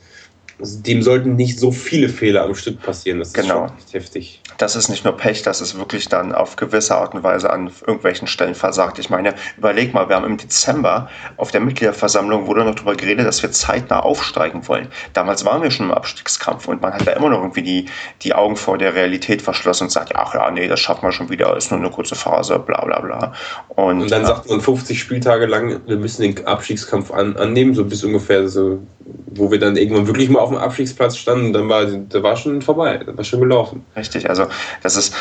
dem 0.62 1.02
sollten 1.02 1.36
nicht 1.36 1.60
so 1.60 1.71
viele 1.71 2.10
Fehler 2.10 2.43
am 2.43 2.56
Stück 2.56 2.82
passieren. 2.82 3.19
Das 3.19 3.34
genau. 3.34 3.65
ist 3.65 3.71
schon 3.71 3.91
heftig. 3.91 4.41
Das 4.58 4.76
ist 4.76 4.89
nicht 4.89 5.04
nur 5.04 5.17
Pech, 5.17 5.41
das 5.41 5.60
ist 5.60 5.78
wirklich 5.78 6.08
dann 6.08 6.34
auf 6.34 6.56
gewisse 6.56 6.95
Art 6.95 7.15
und 7.15 7.24
Weise 7.24 7.52
an 7.52 7.71
irgendwelchen 7.88 8.28
Stellen 8.28 8.54
versagt. 8.54 9.00
Ich 9.00 9.10
meine, 9.10 9.34
überleg 9.58 9.93
mal, 9.93 10.08
wir 10.08 10.15
haben 10.15 10.26
im 10.26 10.38
Dezember 10.38 11.10
auf 11.38 11.50
der 11.52 11.62
Mitgliederversammlung 11.62 12.45
wurde 12.45 12.63
noch 12.63 12.76
darüber 12.76 12.95
geredet, 12.95 13.26
dass 13.26 13.41
wir 13.41 13.52
zeitnah 13.52 14.02
aufsteigen 14.02 14.67
wollen. 14.67 14.89
Damals 15.13 15.45
waren 15.45 15.63
wir 15.63 15.71
schon 15.71 15.88
im 15.88 15.91
Abstiegskampf 15.93 16.67
und 16.67 16.82
man 16.82 16.93
hat 16.93 17.08
da 17.08 17.13
immer 17.13 17.30
noch 17.30 17.39
irgendwie 17.39 17.63
die, 17.63 17.86
die 18.21 18.34
Augen 18.36 18.56
vor 18.56 18.78
der 18.78 18.93
Realität 18.93 19.41
verschlossen 19.41 19.86
und 19.86 19.89
sagt, 19.89 20.15
ach 20.15 20.36
ja, 20.36 20.52
nee, 20.52 20.67
das 20.67 20.80
schaffen 20.80 21.04
wir 21.04 21.12
schon 21.12 21.30
wieder, 21.30 21.58
ist 21.58 21.71
nur 21.71 21.80
eine 21.80 21.89
kurze 21.89 22.15
Phase, 22.15 22.60
bla 22.60 22.86
bla 22.86 23.00
bla. 23.00 23.34
Und, 23.69 24.02
und 24.02 24.12
dann 24.12 24.24
äh, 24.24 24.28
sagt 24.28 24.50
man 24.50 24.62
50 24.62 25.00
Spieltage 25.00 25.47
lang, 25.47 25.82
wir 25.88 25.97
müssen 25.97 26.21
den 26.21 26.45
Abstiegskampf 26.45 27.12
an, 27.12 27.36
annehmen, 27.38 27.74
so 27.74 27.84
bis 27.84 28.04
ungefähr 28.04 28.47
so, 28.47 28.80
wo 29.28 29.50
wir 29.50 29.60
dann 29.60 29.76
irgendwann 29.76 30.06
wirklich 30.06 30.30
mal 30.30 30.39
auf 30.39 30.50
dem 30.51 30.57
Abstiegsplatz 30.57 31.17
standen, 31.17 31.53
dann 31.53 31.69
war, 31.69 31.85
da 31.85 32.23
war 32.23 32.35
schon 32.35 32.61
vorbei, 32.61 32.97
das 32.97 33.17
war 33.17 33.23
schon 33.23 33.41
gelaufen. 33.41 33.85
Richtig, 33.95 34.29
also 34.29 34.47
das 34.83 34.95
ist. 34.95 35.13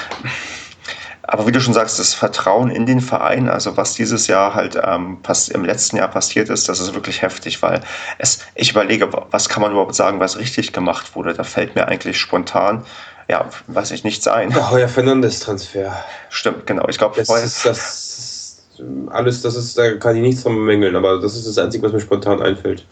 Aber 1.22 1.46
wie 1.46 1.52
du 1.52 1.60
schon 1.60 1.74
sagst, 1.74 2.00
das 2.00 2.12
Vertrauen 2.12 2.70
in 2.70 2.86
den 2.86 3.00
Verein, 3.00 3.48
also 3.48 3.76
was 3.76 3.94
dieses 3.94 4.26
Jahr 4.26 4.54
halt 4.54 4.76
ähm, 4.82 5.18
im 5.50 5.64
letzten 5.64 5.96
Jahr 5.96 6.08
passiert 6.08 6.48
ist, 6.48 6.68
das 6.68 6.80
ist 6.80 6.92
wirklich 6.94 7.22
heftig, 7.22 7.62
weil 7.62 7.82
es, 8.18 8.40
ich 8.56 8.72
überlege, 8.72 9.08
was 9.30 9.48
kann 9.48 9.62
man 9.62 9.70
überhaupt 9.70 9.94
sagen, 9.94 10.18
was 10.18 10.38
richtig 10.38 10.72
gemacht 10.72 11.14
wurde. 11.14 11.34
Da 11.34 11.44
fällt 11.44 11.76
mir 11.76 11.86
eigentlich 11.86 12.18
spontan, 12.18 12.84
ja, 13.28 13.48
weiß 13.68 13.92
ich 13.92 14.02
nichts 14.02 14.26
ein. 14.26 14.50
Der 14.50 14.70
Heuer 14.72 14.88
Fernandes-Transfer. 14.88 16.04
Stimmt, 16.30 16.66
genau. 16.66 16.88
Ich 16.88 16.98
glaube, 16.98 17.14
das 17.16 17.28
ist 17.44 17.64
das 17.64 18.62
alles, 19.10 19.42
das 19.42 19.54
ist, 19.54 19.78
da 19.78 19.92
kann 19.96 20.16
ich 20.16 20.22
nichts 20.22 20.42
dran 20.42 20.56
bemängeln, 20.56 20.96
aber 20.96 21.20
das 21.20 21.36
ist 21.36 21.46
das 21.46 21.58
Einzige, 21.58 21.84
was 21.84 21.92
mir 21.92 22.00
spontan 22.00 22.42
einfällt 22.42 22.84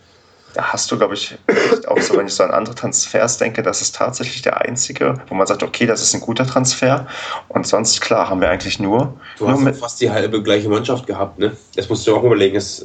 da 0.55 0.73
hast 0.73 0.91
du, 0.91 0.99
glaube 0.99 1.15
ich, 1.15 1.37
auch 1.87 2.01
so, 2.01 2.17
wenn 2.17 2.27
ich 2.27 2.35
so 2.35 2.43
an 2.43 2.51
andere 2.51 2.75
Transfers 2.75 3.39
denke, 3.39 3.63
das 3.63 3.83
ist 3.83 3.95
tatsächlich 3.95 4.43
der 4.43 4.61
einzige, 4.61 5.15
wo 5.29 5.35
man 5.35 5.47
sagt, 5.47 5.63
okay, 5.63 5.87
das 5.87 6.03
ist 6.03 6.15
ein 6.15 6.21
guter 6.21 6.47
Transfer. 6.47 7.07
Und 7.49 7.67
sonst, 7.67 8.01
klar, 8.01 8.29
haben 8.29 8.41
wir 8.41 8.49
eigentlich 8.49 8.79
nur. 8.79 9.15
Du 9.39 9.45
nur 9.45 9.53
hast 9.53 9.61
mit 9.61 9.77
fast 9.77 10.01
die 10.01 10.11
halbe 10.11 10.43
gleiche 10.43 10.69
Mannschaft 10.69 11.07
gehabt, 11.07 11.39
ne? 11.39 11.57
Das 11.77 11.89
musst 11.89 12.07
du 12.07 12.17
auch 12.17 12.25
überlegen. 12.25 12.57
Es, 12.57 12.85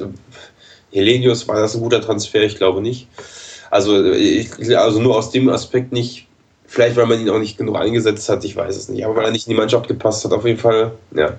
Helenius 0.92 1.48
war 1.48 1.56
das 1.56 1.74
ein 1.74 1.80
guter 1.80 2.00
Transfer? 2.00 2.42
Ich 2.42 2.56
glaube 2.56 2.80
nicht. 2.80 3.08
Also, 3.70 4.12
ich, 4.12 4.50
also 4.78 5.00
nur 5.00 5.16
aus 5.16 5.30
dem 5.30 5.48
Aspekt 5.48 5.92
nicht. 5.92 6.28
Vielleicht, 6.66 6.96
weil 6.96 7.06
man 7.06 7.20
ihn 7.20 7.30
auch 7.30 7.38
nicht 7.38 7.56
genug 7.56 7.76
eingesetzt 7.76 8.28
hat, 8.28 8.44
ich 8.44 8.56
weiß 8.56 8.76
es 8.76 8.88
nicht. 8.88 9.04
Aber 9.04 9.16
weil 9.16 9.26
er 9.26 9.30
nicht 9.30 9.46
in 9.46 9.52
die 9.52 9.58
Mannschaft 9.58 9.88
gepasst 9.88 10.24
hat, 10.24 10.32
auf 10.32 10.44
jeden 10.44 10.58
Fall, 10.58 10.92
ja. 11.12 11.34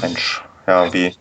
Mensch, 0.00 0.42
ja, 0.66 0.92
wie. 0.92 1.14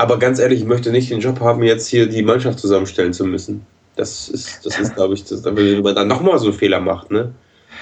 Aber 0.00 0.18
ganz 0.18 0.38
ehrlich, 0.38 0.60
ich 0.60 0.66
möchte 0.66 0.90
nicht 0.90 1.10
den 1.10 1.20
Job 1.20 1.40
haben, 1.40 1.62
jetzt 1.62 1.86
hier 1.88 2.08
die 2.08 2.22
Mannschaft 2.22 2.58
zusammenstellen 2.58 3.12
zu 3.12 3.26
müssen. 3.26 3.66
Das 3.96 4.30
ist, 4.30 4.64
das 4.64 4.78
ist 4.78 4.94
glaube 4.96 5.12
ich, 5.12 5.24
das, 5.24 5.44
wenn 5.44 5.82
man 5.82 5.94
dann 5.94 6.08
nochmal 6.08 6.38
so 6.38 6.46
einen 6.46 6.54
Fehler 6.54 6.80
macht, 6.80 7.10
ne? 7.10 7.34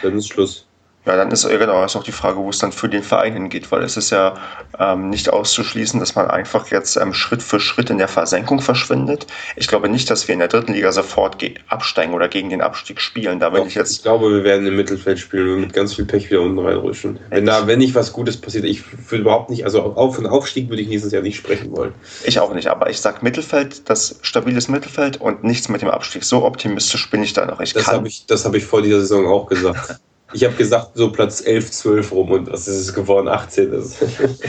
Dann 0.02 0.18
ist 0.18 0.26
Schluss. 0.26 0.66
Ja, 1.06 1.16
dann 1.16 1.30
ist 1.30 1.48
genau 1.48 1.84
ist 1.84 1.96
auch 1.96 2.02
die 2.02 2.12
Frage, 2.12 2.37
wo 2.38 2.50
es 2.50 2.58
dann 2.58 2.70
für 2.70 2.88
den 2.88 3.02
Verein 3.02 3.32
hingeht, 3.32 3.72
weil 3.72 3.82
es 3.82 3.96
ist 3.96 4.11
ja 4.11 4.34
ähm, 4.78 5.08
nicht 5.08 5.32
auszuschließen, 5.32 5.98
dass 6.00 6.14
man 6.14 6.28
einfach 6.28 6.70
jetzt 6.70 6.96
ähm, 6.96 7.14
Schritt 7.14 7.42
für 7.42 7.61
Schritt 7.61 7.88
in 7.88 7.96
der 7.96 8.08
Versenkung 8.08 8.61
verschwindet. 8.61 9.26
Ich 9.56 9.68
glaube 9.68 9.88
nicht, 9.88 10.11
dass 10.11 10.28
wir 10.28 10.34
in 10.34 10.40
der 10.40 10.48
dritten 10.48 10.74
Liga 10.74 10.92
sofort 10.92 11.38
absteigen 11.68 12.12
oder 12.12 12.28
gegen 12.28 12.50
den 12.50 12.61
Abstieg 12.61 13.00
spielen. 13.00 13.40
Da 13.40 13.48
Doch, 13.48 13.66
ich 13.66 13.74
jetzt. 13.74 13.92
Ich 13.92 14.02
glaube, 14.02 14.30
wir 14.30 14.44
werden 14.44 14.66
im 14.66 14.76
Mittelfeld 14.76 15.18
spielen 15.18 15.48
und 15.48 15.61
mit 15.62 15.72
ganz 15.72 15.94
viel 15.94 16.04
Pech 16.04 16.30
wieder 16.30 16.42
unten 16.42 16.58
reinrutschen. 16.58 17.18
Wenn 17.30 17.46
da, 17.46 17.66
wenn 17.66 17.78
nicht 17.78 17.94
was 17.94 18.12
Gutes 18.12 18.37
passiert, 18.37 18.64
ich 18.64 18.82
würde 19.11 19.22
überhaupt 19.22 19.48
nicht, 19.48 19.64
also 19.64 19.82
auf 19.82 20.16
von 20.16 20.26
Aufstieg 20.26 20.68
würde 20.68 20.82
ich 20.82 20.88
nächstes 20.88 21.12
Jahr 21.12 21.22
nicht 21.22 21.37
sprechen 21.37 21.74
wollen. 21.74 21.94
Ich 22.24 22.38
auch 22.38 22.52
nicht, 22.52 22.68
aber 22.68 22.90
ich 22.90 23.00
sage 23.00 23.18
Mittelfeld, 23.22 23.88
das 23.88 24.18
stabiles 24.22 24.68
Mittelfeld 24.68 25.20
und 25.20 25.42
nichts 25.42 25.68
mit 25.68 25.80
dem 25.80 25.88
Abstieg. 25.88 26.24
So 26.24 26.44
optimistisch 26.44 27.08
bin 27.08 27.22
ich 27.22 27.32
da 27.32 27.46
noch. 27.46 27.61
Ich 27.61 27.72
das 27.72 27.87
habe 27.87 28.08
ich, 28.08 28.26
hab 28.28 28.54
ich 28.54 28.64
vor 28.64 28.82
dieser 28.82 29.00
Saison 29.00 29.26
auch 29.26 29.46
gesagt. 29.46 30.00
Ich 30.32 30.44
habe 30.44 30.54
gesagt, 30.54 30.90
so 30.94 31.10
Platz 31.10 31.40
11, 31.40 31.70
12 31.70 32.12
rum 32.12 32.30
und 32.32 32.48
das 32.48 32.68
ist 32.68 32.76
es 32.76 32.94
geworden, 32.94 33.28
18 33.28 33.72
ist. 33.72 33.96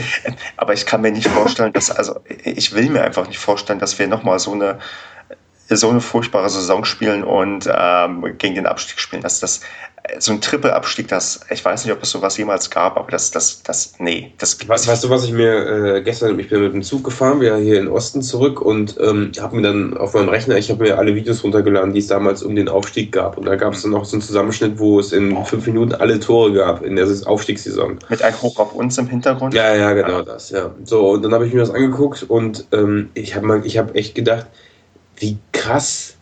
Aber 0.56 0.74
ich 0.74 0.84
kann 0.84 1.00
mir 1.00 1.10
nicht 1.10 1.28
vorstellen, 1.28 1.72
dass, 1.72 1.90
also 1.90 2.20
ich 2.44 2.74
will 2.74 2.90
mir 2.90 3.02
einfach 3.02 3.26
nicht 3.26 3.38
vorstellen, 3.38 3.78
dass 3.78 3.98
wir 3.98 4.06
nochmal 4.06 4.38
so 4.38 4.52
eine 4.52 4.78
so 5.76 5.88
eine 5.88 6.00
furchtbare 6.00 6.50
Saison 6.50 6.84
spielen 6.84 7.22
und 7.22 7.68
ähm, 7.72 8.24
gegen 8.38 8.54
den 8.54 8.66
Abstieg 8.66 8.98
spielen. 8.98 9.22
Das, 9.22 9.40
das, 9.40 9.60
so 10.18 10.32
ein 10.32 10.40
Triple-Abstieg, 10.40 11.08
das, 11.08 11.40
ich 11.50 11.64
weiß 11.64 11.84
nicht, 11.84 11.94
ob 11.94 12.02
es 12.02 12.10
sowas 12.10 12.36
jemals 12.36 12.70
gab, 12.70 12.96
aber 12.96 13.10
das, 13.10 13.30
das, 13.30 13.62
das, 13.62 13.94
nee. 13.98 14.32
Das 14.38 14.56
weißt, 14.66 14.88
weißt 14.88 15.04
du, 15.04 15.10
was 15.10 15.24
ich 15.24 15.32
mir 15.32 15.96
äh, 15.96 16.02
gestern, 16.02 16.38
ich 16.38 16.48
bin 16.48 16.62
mit 16.62 16.72
dem 16.72 16.82
Zug 16.82 17.04
gefahren, 17.04 17.40
wir 17.40 17.56
hier 17.56 17.78
in 17.78 17.88
Osten 17.88 18.22
zurück 18.22 18.60
und 18.60 18.96
ähm, 19.00 19.32
habe 19.40 19.56
mir 19.56 19.62
dann 19.62 19.96
auf 19.96 20.14
meinem 20.14 20.28
Rechner, 20.28 20.56
ich 20.56 20.70
habe 20.70 20.84
mir 20.84 20.98
alle 20.98 21.14
Videos 21.14 21.44
runtergeladen, 21.44 21.92
die 21.92 22.00
es 22.00 22.06
damals 22.06 22.42
um 22.42 22.56
den 22.56 22.68
Aufstieg 22.68 23.12
gab. 23.12 23.38
Und 23.38 23.46
da 23.46 23.56
gab 23.56 23.74
es 23.74 23.82
dann 23.82 23.92
noch 23.92 24.04
so 24.04 24.16
einen 24.16 24.22
Zusammenschnitt, 24.22 24.78
wo 24.78 24.98
es 24.98 25.12
in 25.12 25.36
fünf 25.44 25.66
Minuten 25.66 25.94
alle 25.94 26.18
Tore 26.18 26.52
gab 26.52 26.82
in 26.82 26.96
der 26.96 27.06
Aufstiegssaison. 27.26 27.98
Mit 28.08 28.22
einem 28.22 28.40
Hoch 28.42 28.58
auf 28.58 28.74
uns 28.74 28.98
im 28.98 29.08
Hintergrund? 29.08 29.54
Ja, 29.54 29.74
ja, 29.74 29.92
genau 29.92 30.18
ja. 30.18 30.22
das, 30.22 30.50
ja. 30.50 30.70
So, 30.84 31.10
und 31.10 31.22
dann 31.22 31.32
habe 31.32 31.46
ich 31.46 31.52
mir 31.52 31.60
das 31.60 31.70
angeguckt 31.70 32.24
und 32.28 32.66
ähm, 32.72 33.10
ich 33.14 33.36
habe 33.36 33.62
hab 33.62 33.94
echt 33.94 34.14
gedacht, 34.14 34.46
wie 35.20 35.36
krass 35.52 36.16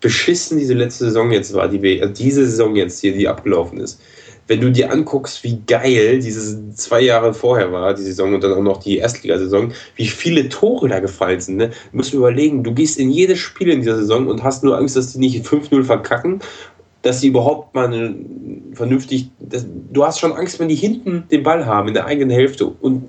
beschissen 0.00 0.58
diese 0.58 0.74
letzte 0.74 1.04
Saison 1.04 1.30
jetzt 1.32 1.54
war, 1.54 1.68
die 1.68 2.00
also 2.00 2.12
diese 2.12 2.46
Saison 2.46 2.76
jetzt 2.76 3.00
hier, 3.00 3.12
die 3.12 3.26
abgelaufen 3.26 3.80
ist. 3.80 4.00
Wenn 4.46 4.60
du 4.60 4.70
dir 4.70 4.92
anguckst, 4.92 5.42
wie 5.42 5.60
geil 5.66 6.18
diese 6.18 6.74
zwei 6.74 7.00
Jahre 7.00 7.32
vorher 7.32 7.72
war, 7.72 7.94
die 7.94 8.02
Saison 8.02 8.34
und 8.34 8.44
dann 8.44 8.52
auch 8.52 8.62
noch 8.62 8.82
die 8.82 8.98
Erstligasaison, 8.98 9.72
wie 9.96 10.06
viele 10.06 10.50
Tore 10.50 10.88
da 10.88 11.00
gefallen 11.00 11.40
sind. 11.40 11.56
Ne? 11.56 11.68
Du 11.68 11.96
musst 11.96 12.12
überlegen, 12.12 12.62
du 12.62 12.74
gehst 12.74 12.98
in 12.98 13.10
jedes 13.10 13.38
Spiel 13.38 13.70
in 13.70 13.80
dieser 13.80 13.96
Saison 13.96 14.26
und 14.26 14.44
hast 14.44 14.62
nur 14.62 14.76
Angst, 14.76 14.96
dass 14.96 15.14
die 15.14 15.18
nicht 15.18 15.46
5-0 15.46 15.82
verkacken, 15.84 16.40
dass 17.00 17.22
sie 17.22 17.28
überhaupt 17.28 17.74
mal 17.74 18.14
vernünftig. 18.74 19.30
Das, 19.40 19.64
du 19.90 20.04
hast 20.04 20.20
schon 20.20 20.32
Angst, 20.32 20.60
wenn 20.60 20.68
die 20.68 20.74
hinten 20.74 21.24
den 21.30 21.42
Ball 21.42 21.64
haben 21.64 21.88
in 21.88 21.94
der 21.94 22.04
eigenen 22.04 22.30
Hälfte 22.30 22.66
und 22.66 23.04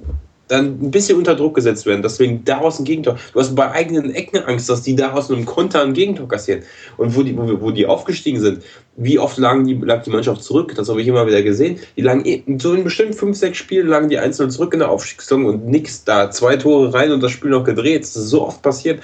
dann 0.48 0.80
ein 0.82 0.92
bisschen 0.92 1.18
unter 1.18 1.36
Druck 1.36 1.56
gesetzt 1.56 1.86
werden. 1.86 2.02
Deswegen 2.02 2.44
daraus 2.46 2.80
ein 2.80 2.86
Gegentor. 2.86 3.18
Du 3.34 3.40
hast 3.40 3.56
bei 3.56 3.72
eigenen 3.72 4.14
Ecken 4.14 4.44
Angst, 4.44 4.70
dass 4.70 4.84
die 4.84 4.96
daraus 4.96 5.32
einem 5.32 5.46
Konter 5.46 5.82
ein 5.82 5.94
Gegentor 5.94 6.28
kassieren. 6.28 6.64
Und 6.98 7.16
wo 7.16 7.24
die, 7.24 7.36
wo, 7.38 7.72
die 7.72 7.86
aufgestiegen 7.86 8.40
sind, 8.40 8.64
wie 8.96 9.18
oft 9.20 9.38
lagen 9.38 9.66
die, 9.66 9.74
lag 9.74 10.04
die 10.04 10.12
Mannschaft 10.12 10.44
zurück? 10.44 10.74
Das 10.76 10.90
habe 10.90 11.02
ich 11.02 11.08
immer 11.08 11.26
wieder 11.26 11.42
gesehen. 11.42 11.80
Die 11.98 12.02
lagen 12.02 12.60
so 12.60 12.74
in 12.74 12.84
bestimmt 12.84 13.16
fünf, 13.16 13.38
sechs 13.38 13.58
Spielen 13.58 13.88
lagen 13.88 14.10
die 14.10 14.20
einzeln 14.20 14.52
zurück 14.52 14.74
in 14.74 14.80
der 14.80 14.90
Aufstiegssaison 14.90 15.46
und 15.46 15.68
nix 15.68 16.04
da. 16.04 16.30
Zwei 16.30 16.58
Tore 16.58 16.94
rein 16.94 17.12
und 17.12 17.22
das 17.22 17.32
Spiel 17.32 17.50
noch 17.50 17.64
gedreht. 17.64 18.04
Das 18.04 18.16
ist 18.16 18.30
so 18.30 18.46
oft 18.46 18.62
passiert. 18.62 19.02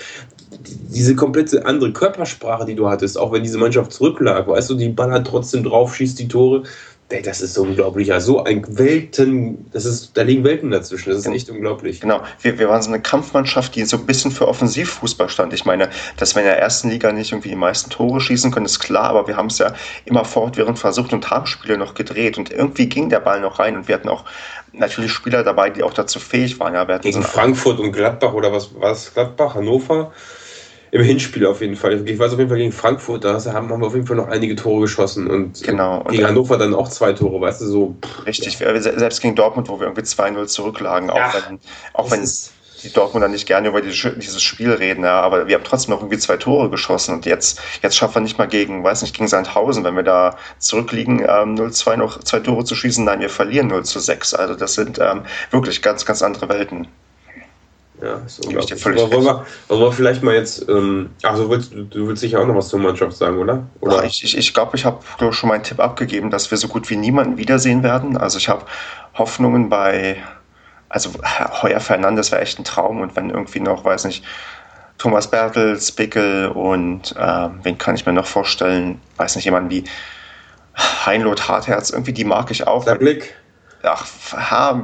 Diese 0.93 1.15
komplette 1.15 1.65
andere 1.65 1.91
Körpersprache, 1.91 2.65
die 2.65 2.75
du 2.75 2.87
hattest, 2.87 3.17
auch 3.17 3.31
wenn 3.31 3.41
diese 3.41 3.57
Mannschaft 3.57 3.91
zurücklag, 3.93 4.47
weißt 4.47 4.69
du, 4.69 4.75
die 4.75 4.89
ballert 4.89 5.25
trotzdem 5.25 5.63
drauf, 5.63 5.95
schießt 5.95 6.19
die 6.19 6.27
Tore 6.27 6.63
Ey, 7.11 7.21
das 7.21 7.41
ist 7.41 7.53
so 7.53 7.63
unglaublich. 7.63 8.07
Ja, 8.07 8.19
so 8.19 8.43
ein 8.43 8.65
Welten, 8.77 9.69
das 9.71 9.85
ist, 9.85 10.15
da 10.15 10.21
liegen 10.21 10.43
Welten 10.43 10.71
dazwischen. 10.71 11.09
Das 11.09 11.19
ist 11.19 11.27
echt 11.27 11.49
unglaublich. 11.49 12.01
Genau. 12.01 12.21
Wir, 12.41 12.57
wir 12.57 12.69
waren 12.69 12.81
so 12.81 12.89
eine 12.89 13.01
Kampfmannschaft, 13.01 13.75
die 13.75 13.83
so 13.83 13.97
ein 13.97 14.05
bisschen 14.05 14.31
für 14.31 14.47
Offensivfußball 14.47 15.29
stand. 15.29 15.53
Ich 15.53 15.65
meine, 15.65 15.89
dass 16.17 16.35
wir 16.35 16.41
in 16.41 16.47
der 16.47 16.59
ersten 16.59 16.89
Liga 16.89 17.11
nicht 17.11 17.31
irgendwie 17.31 17.49
die 17.49 17.55
meisten 17.55 17.89
Tore 17.89 18.21
schießen 18.21 18.51
können, 18.51 18.65
ist 18.65 18.79
klar, 18.79 19.09
aber 19.09 19.27
wir 19.27 19.35
haben 19.35 19.47
es 19.47 19.57
ja 19.57 19.73
immer 20.05 20.25
fortwährend 20.25 20.79
versucht 20.79 21.13
und 21.13 21.29
haben 21.29 21.45
Spiele 21.45 21.77
noch 21.77 21.93
gedreht 21.93 22.37
und 22.37 22.51
irgendwie 22.51 22.87
ging 22.87 23.09
der 23.09 23.19
Ball 23.19 23.41
noch 23.41 23.59
rein 23.59 23.75
und 23.75 23.87
wir 23.87 23.95
hatten 23.95 24.09
auch 24.09 24.25
natürlich 24.73 25.11
Spieler 25.11 25.43
dabei, 25.43 25.69
die 25.69 25.83
auch 25.83 25.93
dazu 25.93 26.19
fähig 26.19 26.59
waren. 26.59 26.73
Ja, 26.73 26.85
Gegen 26.97 27.21
so 27.21 27.27
Frankfurt 27.27 27.79
und 27.79 27.91
Gladbach 27.91 28.33
oder 28.33 28.51
was 28.51 28.73
war 28.79 28.91
es? 28.91 29.13
Gladbach, 29.13 29.55
Hannover? 29.55 30.11
Im 30.91 31.03
Hinspiel 31.03 31.45
auf 31.45 31.61
jeden 31.61 31.77
Fall. 31.77 32.05
Ich 32.07 32.19
weiß 32.19 32.33
auf 32.33 32.37
jeden 32.37 32.49
Fall 32.49 32.57
gegen 32.57 32.73
Frankfurt, 32.73 33.23
da 33.23 33.41
haben 33.53 33.69
wir 33.69 33.87
auf 33.87 33.93
jeden 33.93 34.05
Fall 34.05 34.17
noch 34.17 34.27
einige 34.27 34.57
Tore 34.57 34.81
geschossen 34.81 35.27
und 35.27 35.63
genau. 35.63 36.03
gegen 36.09 36.27
Hannover 36.27 36.57
dann 36.57 36.73
auch 36.73 36.89
zwei 36.89 37.13
Tore, 37.13 37.39
weißt 37.39 37.61
du, 37.61 37.65
so. 37.65 37.95
Richtig, 38.25 38.59
ja. 38.59 38.79
selbst 38.81 39.21
gegen 39.21 39.35
Dortmund, 39.35 39.69
wo 39.69 39.79
wir 39.79 39.87
irgendwie 39.87 40.01
2-0 40.01 40.47
zurücklagen, 40.47 41.09
auch 41.09 41.15
ja, 41.15 41.33
wenn, 41.47 41.59
auch 41.93 42.11
wenn 42.11 42.27
die 42.83 42.91
Dortmunder 42.91 43.29
nicht 43.29 43.45
gerne 43.45 43.69
über 43.69 43.81
dieses 43.81 44.41
Spiel 44.41 44.71
reden, 44.71 45.05
ja, 45.05 45.21
aber 45.21 45.47
wir 45.47 45.55
haben 45.55 45.63
trotzdem 45.63 45.93
noch 45.93 46.01
irgendwie 46.01 46.17
zwei 46.17 46.35
Tore 46.35 46.69
geschossen 46.69 47.15
und 47.15 47.25
jetzt, 47.25 47.61
jetzt 47.81 47.95
schaffen 47.95 48.15
wir 48.15 48.21
nicht 48.21 48.37
mal 48.37 48.47
gegen, 48.47 48.83
weiß 48.83 49.01
nicht, 49.03 49.15
gegen 49.15 49.29
Sandhausen, 49.29 49.85
wenn 49.85 49.95
wir 49.95 50.03
da 50.03 50.35
zurückliegen, 50.57 51.19
ähm, 51.19 51.55
0-2 51.55 51.95
noch 51.95 52.19
zwei 52.19 52.39
Tore 52.39 52.65
zu 52.65 52.75
schießen, 52.75 53.05
nein, 53.05 53.21
wir 53.21 53.29
verlieren 53.29 53.67
0 53.67 53.85
6. 53.85 54.33
Also 54.33 54.55
das 54.55 54.73
sind 54.73 54.99
ähm, 54.99 55.21
wirklich 55.51 55.81
ganz, 55.81 56.05
ganz 56.05 56.21
andere 56.21 56.49
Welten. 56.49 56.87
Ja, 58.01 58.15
ist 58.25 58.43
unglaublich. 58.45 58.85
Aber 58.85 59.11
wollen 59.11 59.23
wir, 59.25 59.45
wollen 59.67 59.81
wir 59.81 59.91
vielleicht 59.91 60.23
mal 60.23 60.33
jetzt, 60.33 60.67
ähm, 60.67 61.11
also 61.21 61.49
willst, 61.49 61.71
du 61.73 62.07
willst 62.07 62.21
sicher 62.21 62.41
auch 62.41 62.47
noch 62.47 62.55
was 62.55 62.69
zur 62.69 62.79
Mannschaft 62.79 63.15
sagen, 63.15 63.37
oder? 63.37 63.67
oder? 63.79 63.99
Ach, 63.99 64.03
ich 64.03 64.21
glaube, 64.21 64.39
ich, 64.39 64.53
glaub, 64.53 64.73
ich 64.73 64.85
habe 64.85 65.33
schon 65.33 65.49
meinen 65.49 65.63
Tipp 65.63 65.79
abgegeben, 65.79 66.31
dass 66.31 66.49
wir 66.49 66.57
so 66.57 66.67
gut 66.67 66.89
wie 66.89 66.95
niemanden 66.95 67.37
wiedersehen 67.37 67.83
werden. 67.83 68.17
Also 68.17 68.39
ich 68.39 68.49
habe 68.49 68.65
Hoffnungen 69.13 69.69
bei, 69.69 70.17
also 70.89 71.11
Heuer 71.61 71.79
Fernandes 71.79 72.31
wäre 72.31 72.41
echt 72.41 72.57
ein 72.57 72.63
Traum 72.63 73.01
und 73.01 73.15
wenn 73.15 73.29
irgendwie 73.29 73.59
noch, 73.59 73.85
weiß 73.85 74.05
nicht, 74.05 74.23
Thomas 74.97 75.29
Bertels, 75.29 75.91
Bickel 75.91 76.47
und 76.49 77.15
äh, 77.17 77.49
wen 77.63 77.77
kann 77.77 77.95
ich 77.95 78.05
mir 78.05 78.13
noch 78.13 78.25
vorstellen, 78.25 78.99
weiß 79.17 79.35
nicht, 79.35 79.45
jemand 79.45 79.69
wie 79.69 79.83
Heinloth 80.75 81.47
Hartherz, 81.47 81.91
irgendwie 81.91 82.13
die 82.13 82.23
mag 82.23 82.49
ich 82.51 82.65
auch. 82.65 82.85
Der 82.85 82.95
Blick. 82.95 83.35
Ach, 83.83 84.05
ha, 84.33 84.81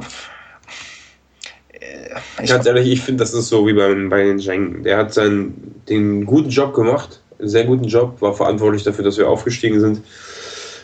ich 2.42 2.48
Ganz 2.48 2.66
ehrlich, 2.66 2.88
ich 2.88 3.00
finde, 3.00 3.22
das 3.22 3.34
ist 3.34 3.48
so 3.48 3.66
wie 3.66 3.72
bei, 3.72 3.94
bei 4.08 4.24
den 4.24 4.38
Zheng. 4.38 4.82
Der 4.82 4.98
hat 4.98 5.14
seinen, 5.14 5.82
den 5.88 6.26
guten 6.26 6.48
Job 6.48 6.74
gemacht, 6.74 7.20
einen 7.38 7.48
sehr 7.48 7.64
guten 7.64 7.84
Job, 7.84 8.20
war 8.20 8.34
verantwortlich 8.34 8.82
dafür, 8.82 9.04
dass 9.04 9.18
wir 9.18 9.28
aufgestiegen 9.28 9.80
sind. 9.80 10.02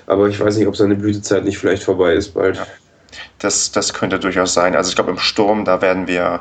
Aber 0.06 0.28
ich 0.28 0.38
weiß 0.38 0.56
nicht, 0.56 0.66
ob 0.66 0.76
seine 0.76 0.94
Blütezeit 0.94 1.44
nicht 1.44 1.58
vielleicht 1.58 1.82
vorbei 1.82 2.14
ist 2.14 2.34
bald. 2.34 2.56
Ja, 2.56 2.66
das, 3.38 3.72
das 3.72 3.92
könnte 3.94 4.18
durchaus 4.18 4.54
sein. 4.54 4.76
Also 4.76 4.90
ich 4.90 4.94
glaube, 4.94 5.10
im 5.10 5.18
Sturm, 5.18 5.64
da 5.64 5.80
werden 5.80 6.06
wir, 6.06 6.40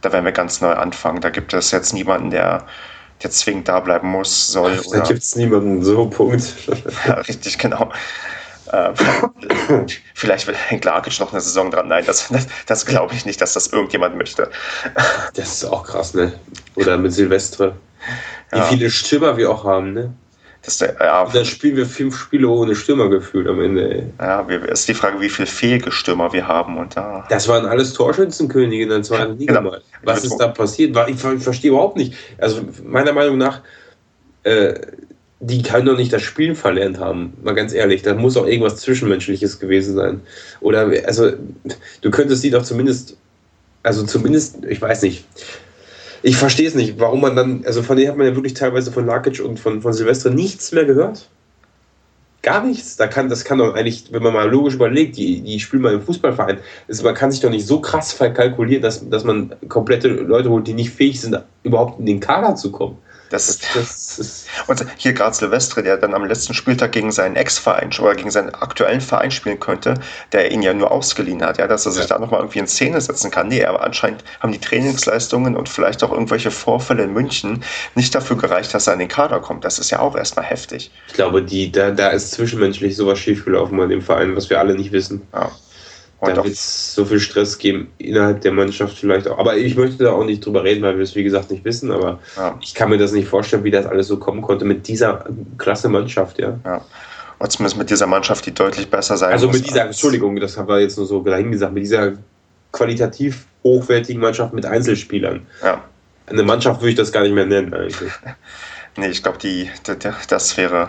da 0.00 0.12
werden 0.12 0.24
wir 0.24 0.32
ganz 0.32 0.60
neu 0.60 0.72
anfangen. 0.72 1.20
Da 1.20 1.30
gibt 1.30 1.52
es 1.54 1.70
jetzt 1.70 1.92
niemanden, 1.92 2.30
der, 2.30 2.66
der 3.22 3.30
zwingend 3.30 3.68
da 3.68 3.80
bleiben 3.80 4.08
muss, 4.08 4.48
soll. 4.48 4.80
Da 4.90 5.00
gibt 5.00 5.22
es 5.22 5.36
niemanden, 5.36 5.82
so 5.82 6.06
Punkt. 6.06 6.54
ja, 7.06 7.14
richtig, 7.14 7.58
genau. 7.58 7.90
Äh, 8.72 8.92
vielleicht 10.14 10.46
will 10.46 10.54
Henk 10.54 10.84
Larkic 10.84 11.18
noch 11.20 11.32
eine 11.32 11.40
Saison 11.40 11.70
dran. 11.70 11.88
Nein, 11.88 12.04
das, 12.06 12.28
das, 12.28 12.46
das 12.66 12.86
glaube 12.86 13.14
ich 13.14 13.26
nicht, 13.26 13.40
dass 13.40 13.52
das 13.52 13.68
irgendjemand 13.68 14.16
möchte. 14.16 14.50
Das 15.34 15.48
ist 15.48 15.64
auch 15.64 15.84
krass, 15.84 16.14
ne? 16.14 16.32
Oder 16.74 16.96
mit 16.96 17.12
Silvestre. 17.12 17.76
Wie 18.50 18.58
ja. 18.58 18.64
viele 18.64 18.90
Stürmer 18.90 19.36
wir 19.36 19.50
auch 19.50 19.64
haben, 19.64 19.92
ne? 19.92 20.14
Das, 20.64 20.80
ja, 20.80 21.26
dann 21.26 21.44
spielen 21.44 21.76
wir 21.76 21.84
fünf 21.84 22.16
Spiele 22.18 22.48
ohne 22.48 22.74
Stürmer 22.74 23.10
gefühlt 23.10 23.46
am 23.48 23.60
Ende. 23.60 23.90
Ey. 23.90 24.04
Ja, 24.18 24.40
ist 24.40 24.88
die 24.88 24.94
Frage, 24.94 25.20
wie 25.20 25.28
viele 25.28 25.46
fähige 25.46 25.92
Stürmer 25.92 26.32
wir 26.32 26.48
haben. 26.48 26.78
Und 26.78 26.96
da 26.96 27.26
das 27.28 27.48
waren 27.48 27.66
alles 27.66 27.92
Torschützenkönige 27.92 28.84
in 28.84 28.88
der 28.88 29.02
zweiten 29.02 29.38
Liga 29.38 29.58
genau. 29.58 29.72
mal. 29.72 29.82
Was 30.04 30.24
ist 30.24 30.38
da 30.38 30.48
passiert? 30.48 30.96
Ich, 31.08 31.22
ich 31.22 31.42
verstehe 31.42 31.70
überhaupt 31.70 31.98
nicht. 31.98 32.14
Also 32.38 32.62
meiner 32.82 33.12
Meinung 33.12 33.36
nach 33.36 33.60
äh, 34.44 34.74
die 35.46 35.62
kann 35.62 35.84
doch 35.84 35.96
nicht 35.96 36.12
das 36.12 36.22
Spiel 36.22 36.54
verlernt 36.54 36.98
haben. 36.98 37.34
Mal 37.42 37.54
ganz 37.54 37.72
ehrlich, 37.74 38.02
da 38.02 38.14
muss 38.14 38.36
auch 38.36 38.46
irgendwas 38.46 38.76
Zwischenmenschliches 38.76 39.60
gewesen 39.60 39.94
sein. 39.94 40.20
Oder, 40.60 40.90
also, 41.06 41.32
du 42.00 42.10
könntest 42.10 42.42
die 42.44 42.50
doch 42.50 42.62
zumindest, 42.62 43.16
also 43.82 44.04
zumindest, 44.04 44.64
ich 44.66 44.80
weiß 44.80 45.02
nicht, 45.02 45.24
ich 46.22 46.36
verstehe 46.36 46.66
es 46.66 46.74
nicht, 46.74 46.98
warum 46.98 47.20
man 47.20 47.36
dann, 47.36 47.64
also 47.66 47.82
von 47.82 47.96
denen 47.96 48.08
hat 48.08 48.16
man 48.16 48.26
ja 48.26 48.34
wirklich 48.34 48.54
teilweise 48.54 48.90
von 48.90 49.04
Lakic 49.04 49.40
und 49.44 49.60
von, 49.60 49.82
von 49.82 49.92
Silvestre 49.92 50.30
nichts 50.30 50.72
mehr 50.72 50.86
gehört. 50.86 51.28
Gar 52.40 52.64
nichts. 52.64 52.96
Da 52.96 53.06
kann, 53.06 53.28
das 53.28 53.44
kann 53.44 53.58
doch 53.58 53.74
eigentlich, 53.74 54.12
wenn 54.12 54.22
man 54.22 54.32
mal 54.32 54.48
logisch 54.48 54.74
überlegt, 54.74 55.18
die, 55.18 55.42
die 55.42 55.60
spielen 55.60 55.82
mal 55.82 55.92
im 55.92 56.00
Fußballverein, 56.00 56.58
ist, 56.88 57.02
man 57.02 57.14
kann 57.14 57.30
sich 57.30 57.40
doch 57.40 57.50
nicht 57.50 57.66
so 57.66 57.80
krass 57.80 58.14
verkalkulieren, 58.14 58.82
dass, 58.82 59.08
dass 59.08 59.24
man 59.24 59.54
komplette 59.68 60.08
Leute 60.08 60.48
holt, 60.48 60.66
die 60.66 60.74
nicht 60.74 60.90
fähig 60.90 61.20
sind, 61.20 61.38
überhaupt 61.62 62.00
in 62.00 62.06
den 62.06 62.20
Kader 62.20 62.54
zu 62.54 62.72
kommen. 62.72 62.96
Das, 63.30 63.58
das 63.74 64.18
ist 64.18 64.46
und 64.66 64.84
hier 64.96 65.12
gerade 65.12 65.34
Silvestre, 65.34 65.82
der 65.82 65.96
dann 65.96 66.14
am 66.14 66.24
letzten 66.24 66.54
Spieltag 66.54 66.92
gegen 66.92 67.12
seinen 67.12 67.36
Ex-Verein 67.36 67.90
oder 67.98 68.14
gegen 68.14 68.30
seinen 68.30 68.54
aktuellen 68.54 69.00
Verein 69.00 69.30
spielen 69.30 69.60
könnte, 69.60 69.94
der 70.32 70.50
ihn 70.50 70.62
ja 70.62 70.74
nur 70.74 70.90
ausgeliehen 70.90 71.42
hat, 71.42 71.58
ja, 71.58 71.66
dass 71.66 71.86
er 71.86 71.92
sich 71.92 72.02
ja. 72.02 72.08
da 72.08 72.18
nochmal 72.18 72.40
irgendwie 72.40 72.60
in 72.60 72.66
Szene 72.66 73.00
setzen 73.00 73.30
kann. 73.30 73.48
Nee, 73.48 73.64
aber 73.64 73.82
anscheinend 73.82 74.24
haben 74.40 74.52
die 74.52 74.60
Trainingsleistungen 74.60 75.56
und 75.56 75.68
vielleicht 75.68 76.02
auch 76.04 76.12
irgendwelche 76.12 76.50
Vorfälle 76.50 77.04
in 77.04 77.12
München 77.12 77.64
nicht 77.94 78.14
dafür 78.14 78.36
gereicht, 78.36 78.72
dass 78.74 78.86
er 78.86 78.94
in 78.94 79.00
den 79.00 79.08
Kader 79.08 79.40
kommt. 79.40 79.64
Das 79.64 79.78
ist 79.78 79.90
ja 79.90 80.00
auch 80.00 80.16
erstmal 80.16 80.44
heftig. 80.44 80.90
Ich 81.08 81.14
glaube, 81.14 81.42
die, 81.42 81.70
da, 81.72 81.90
da 81.90 82.08
ist 82.08 82.32
zwischenmenschlich 82.32 82.96
sowas 82.96 83.18
schiefgelaufen 83.18 83.76
bei 83.76 83.86
dem 83.86 84.02
Verein, 84.02 84.36
was 84.36 84.50
wir 84.50 84.58
alle 84.58 84.74
nicht 84.74 84.92
wissen. 84.92 85.26
Ja. 85.32 85.50
Und 86.28 86.36
da 86.36 86.44
wird 86.44 86.54
es 86.54 86.94
so 86.94 87.04
viel 87.04 87.20
Stress 87.20 87.58
geben 87.58 87.88
innerhalb 87.98 88.40
der 88.40 88.52
Mannschaft 88.52 88.98
vielleicht 88.98 89.28
auch. 89.28 89.38
Aber 89.38 89.56
ich 89.56 89.76
möchte 89.76 90.04
da 90.04 90.12
auch 90.12 90.24
nicht 90.24 90.44
drüber 90.44 90.64
reden, 90.64 90.82
weil 90.82 90.96
wir 90.96 91.04
es 91.04 91.14
wie 91.14 91.24
gesagt 91.24 91.50
nicht 91.50 91.64
wissen. 91.64 91.90
Aber 91.90 92.18
ja. 92.36 92.58
ich 92.60 92.74
kann 92.74 92.90
mir 92.90 92.98
das 92.98 93.12
nicht 93.12 93.28
vorstellen, 93.28 93.64
wie 93.64 93.70
das 93.70 93.86
alles 93.86 94.08
so 94.08 94.18
kommen 94.18 94.42
konnte 94.42 94.64
mit 94.64 94.86
dieser 94.88 95.24
klasse 95.58 95.88
Mannschaft, 95.88 96.38
ja. 96.38 96.58
ja. 96.64 96.84
Und 97.38 97.52
zumindest 97.52 97.78
mit 97.78 97.90
dieser 97.90 98.06
Mannschaft, 98.06 98.46
die 98.46 98.54
deutlich 98.54 98.88
besser 98.88 99.16
sein 99.16 99.32
also 99.32 99.46
muss. 99.46 99.56
Also 99.56 99.64
mit 99.64 99.70
dieser, 99.70 99.86
Entschuldigung, 99.86 100.36
das 100.40 100.56
haben 100.56 100.68
wir 100.68 100.80
jetzt 100.80 100.96
nur 100.96 101.06
so 101.06 101.20
dahin 101.20 101.50
gesagt, 101.50 101.74
mit 101.74 101.82
dieser 101.82 102.12
qualitativ 102.72 103.46
hochwertigen 103.62 104.20
Mannschaft 104.20 104.52
mit 104.52 104.66
Einzelspielern. 104.66 105.46
Ja. 105.62 105.82
Eine 106.26 106.42
Mannschaft 106.42 106.80
würde 106.80 106.90
ich 106.90 106.96
das 106.96 107.12
gar 107.12 107.22
nicht 107.22 107.34
mehr 107.34 107.46
nennen 107.46 107.74
eigentlich. 107.74 108.10
nee, 108.96 109.08
ich 109.08 109.22
glaube, 109.22 109.38
die, 109.38 109.70
das 110.28 110.56
wäre, 110.56 110.88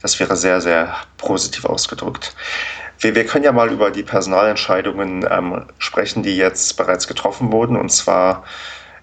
das 0.00 0.18
wäre 0.20 0.36
sehr, 0.36 0.60
sehr 0.60 0.94
positiv 1.16 1.64
ausgedrückt. 1.64 2.34
Wir, 3.02 3.14
wir 3.14 3.26
können 3.26 3.44
ja 3.44 3.52
mal 3.52 3.70
über 3.70 3.90
die 3.90 4.02
Personalentscheidungen 4.04 5.26
ähm, 5.28 5.64
sprechen, 5.78 6.22
die 6.22 6.36
jetzt 6.36 6.76
bereits 6.76 7.08
getroffen 7.08 7.52
wurden. 7.52 7.76
Und 7.76 7.90
zwar 7.90 8.44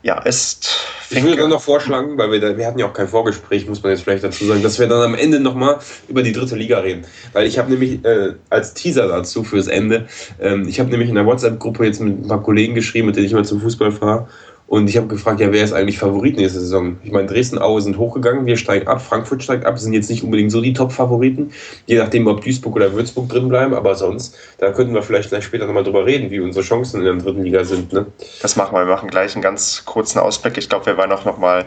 ja, 0.02 0.18
ist. 0.20 0.68
Finke. 0.68 1.20
Ich 1.20 1.24
würde 1.26 1.42
dann 1.42 1.50
noch 1.50 1.62
vorschlagen, 1.62 2.18
weil 2.18 2.32
wir, 2.32 2.40
da, 2.40 2.56
wir 2.56 2.66
hatten 2.66 2.80
ja 2.80 2.86
auch 2.86 2.94
kein 2.94 3.08
Vorgespräch, 3.08 3.68
muss 3.68 3.84
man 3.84 3.92
jetzt 3.92 4.04
vielleicht 4.04 4.24
dazu 4.24 4.46
sagen, 4.46 4.64
dass 4.64 4.80
wir 4.80 4.88
dann 4.88 5.02
am 5.02 5.16
Ende 5.16 5.40
nochmal 5.40 5.80
über 6.08 6.24
die 6.24 6.32
dritte 6.32 6.56
Liga 6.56 6.80
reden. 6.80 7.06
Weil 7.34 7.48
ich 7.48 7.60
habe 7.60 7.70
nämlich 7.72 8.06
äh, 8.06 8.36
als 8.50 8.74
Teaser 8.74 9.08
dazu 9.08 9.44
fürs 9.44 9.68
Ende, 9.68 10.08
ähm, 10.40 10.68
ich 10.68 10.80
habe 10.80 10.90
nämlich 10.90 11.10
in 11.10 11.16
der 11.16 11.26
WhatsApp-Gruppe 11.26 11.86
jetzt 11.86 12.00
mit 12.00 12.24
ein 12.24 12.28
paar 12.28 12.42
Kollegen 12.42 12.76
geschrieben, 12.76 13.08
mit 13.08 13.18
denen 13.18 13.26
ich 13.26 13.34
mal 13.34 13.44
zum 13.44 13.60
Fußball 13.60 13.92
fahre. 13.92 14.28
Und 14.70 14.88
ich 14.88 14.98
habe 14.98 15.08
gefragt, 15.08 15.40
ja, 15.40 15.52
wer 15.52 15.64
ist 15.64 15.74
eigentlich 15.74 15.98
Favorit 15.98 16.38
nächste 16.38 16.60
Saison? 16.60 16.98
Ich 17.04 17.12
meine, 17.12 17.26
Dresden-Aue 17.26 17.82
sind 17.82 17.98
hochgegangen, 17.98 18.46
wir 18.46 18.56
steigen 18.56 18.88
ab, 18.88 19.02
Frankfurt 19.02 19.42
steigt 19.42 19.66
ab, 19.66 19.80
sind 19.80 19.94
jetzt 19.94 20.12
nicht 20.12 20.24
unbedingt 20.24 20.52
so 20.52 20.62
die 20.62 20.74
Top-Favoriten, 20.74 21.52
je 21.88 21.98
nachdem, 21.98 22.28
ob 22.28 22.42
Duisburg 22.42 22.76
oder 22.76 22.94
Würzburg 22.94 23.30
drin 23.30 23.50
bleiben, 23.50 23.74
aber 23.74 23.96
sonst, 23.96 24.38
da 24.60 24.72
könnten 24.72 24.94
wir 24.94 25.02
vielleicht 25.02 25.30
gleich 25.30 25.44
später 25.44 25.66
nochmal 25.66 25.84
drüber 25.84 26.06
reden, 26.06 26.30
wie 26.30 26.40
unsere 26.40 26.64
Chancen 26.64 27.00
in 27.00 27.06
der 27.06 27.16
dritten 27.16 27.42
Liga 27.42 27.64
sind. 27.64 27.92
Ne? 27.92 28.06
Das 28.44 28.58
machen 28.58 28.76
wir, 28.76 28.86
wir 28.86 28.94
machen 28.94 29.10
gleich 29.10 29.34
einen 29.34 29.42
ganz 29.42 29.86
kurzen 29.86 30.20
Ausblick. 30.20 30.56
Ich 30.60 30.70
glaube, 30.70 30.86
wir 30.86 30.98
werden 30.98 31.14
auch 31.14 31.26
nochmal, 31.26 31.66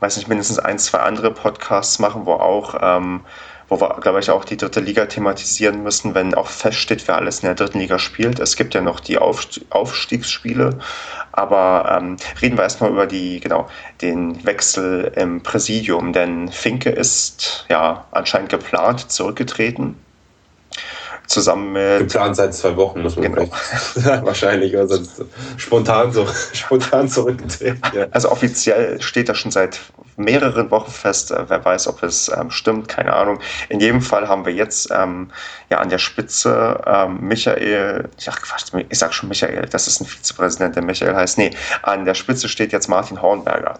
weiß 0.00 0.16
nicht, 0.16 0.28
mindestens 0.28 0.58
ein, 0.58 0.80
zwei 0.80 0.98
andere 0.98 1.30
Podcasts 1.30 2.00
machen, 2.00 2.22
wo 2.24 2.32
auch 2.32 2.74
ähm, 2.82 3.20
wo 3.70 3.80
wir, 3.80 3.98
glaube 4.00 4.18
ich, 4.18 4.30
auch 4.30 4.44
die 4.44 4.56
dritte 4.56 4.80
Liga 4.80 5.06
thematisieren 5.06 5.82
müssen, 5.82 6.14
wenn 6.14 6.34
auch 6.34 6.48
feststeht, 6.48 7.06
wer 7.08 7.16
alles 7.16 7.38
in 7.38 7.46
der 7.46 7.54
dritten 7.54 7.78
Liga 7.78 7.98
spielt. 7.98 8.40
Es 8.40 8.56
gibt 8.56 8.74
ja 8.74 8.82
noch 8.82 9.00
die 9.00 9.18
Aufstiegsspiele, 9.18 10.78
aber 11.32 11.96
ähm, 11.96 12.16
reden 12.42 12.58
wir 12.58 12.64
erstmal 12.64 12.90
über 12.90 13.06
die, 13.06 13.40
genau, 13.40 13.68
den 14.02 14.44
Wechsel 14.44 15.12
im 15.16 15.42
Präsidium, 15.42 16.12
denn 16.12 16.48
Finke 16.48 16.90
ist 16.90 17.64
ja 17.70 18.04
anscheinend 18.10 18.50
geplant 18.50 19.10
zurückgetreten 19.10 19.96
zusammen 21.30 21.72
mit. 21.72 22.00
Geplant 22.00 22.36
seit 22.36 22.54
zwei 22.54 22.76
Wochen, 22.76 23.02
muss 23.02 23.16
man 23.16 23.32
genau. 23.32 23.48
wahrscheinlich, 24.24 24.74
oder 24.74 24.88
sonst 24.88 25.22
spontan, 25.56 26.12
so, 26.12 26.26
spontan 26.52 27.08
zurückgetreten. 27.08 27.80
Ja. 27.94 28.06
Also 28.10 28.30
offiziell 28.30 29.00
steht 29.00 29.28
das 29.28 29.38
schon 29.38 29.52
seit 29.52 29.80
mehreren 30.20 30.70
Wochen 30.70 30.90
fest. 30.90 31.30
Äh, 31.30 31.48
wer 31.48 31.64
weiß, 31.64 31.88
ob 31.88 32.02
es 32.02 32.28
ähm, 32.28 32.50
stimmt, 32.50 32.88
keine 32.88 33.12
Ahnung. 33.12 33.40
In 33.68 33.80
jedem 33.80 34.00
Fall 34.00 34.28
haben 34.28 34.44
wir 34.44 34.52
jetzt 34.52 34.90
ähm, 34.90 35.30
ja 35.70 35.78
an 35.78 35.88
der 35.88 35.98
Spitze 35.98 36.80
ähm, 36.86 37.18
Michael, 37.20 38.08
ich 38.16 38.24
sag, 38.24 38.42
Quatsch, 38.42 38.72
ich 38.88 38.98
sag 38.98 39.12
schon 39.12 39.28
Michael, 39.28 39.66
das 39.70 39.86
ist 39.86 40.00
ein 40.00 40.06
Vizepräsident, 40.06 40.76
der 40.76 40.84
Michael 40.84 41.14
heißt. 41.14 41.38
Nee, 41.38 41.50
an 41.82 42.04
der 42.04 42.14
Spitze 42.14 42.48
steht 42.48 42.72
jetzt 42.72 42.88
Martin 42.88 43.20
Hornberger. 43.20 43.78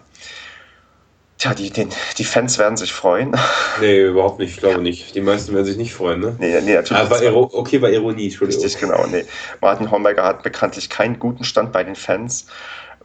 Tja, 1.41 1.55
die, 1.55 1.71
den, 1.71 1.89
die 2.19 2.23
Fans 2.23 2.59
werden 2.59 2.77
sich 2.77 2.93
freuen. 2.93 3.35
Nee, 3.79 4.03
überhaupt 4.03 4.37
nicht. 4.37 4.51
Ich 4.51 4.57
glaube 4.57 4.79
nicht. 4.79 5.15
Die 5.15 5.21
meisten 5.21 5.55
werden 5.55 5.65
sich 5.65 5.75
nicht 5.75 5.91
freuen, 5.91 6.19
ne? 6.19 6.35
Nee, 6.37 6.61
nee 6.61 6.75
natürlich. 6.75 7.01
Aber 7.01 7.15
ah, 7.15 7.49
okay, 7.53 7.79
bei 7.79 7.91
Ironie, 7.91 8.25
Entschuldigung. 8.25 8.63
Richtig, 8.63 8.79
genau. 8.79 9.07
Nee. 9.07 9.25
Martin 9.59 9.89
Hornberger 9.89 10.23
hat 10.23 10.43
bekanntlich 10.43 10.91
keinen 10.91 11.17
guten 11.17 11.43
Stand 11.43 11.71
bei 11.71 11.83
den 11.83 11.95
Fans. 11.95 12.45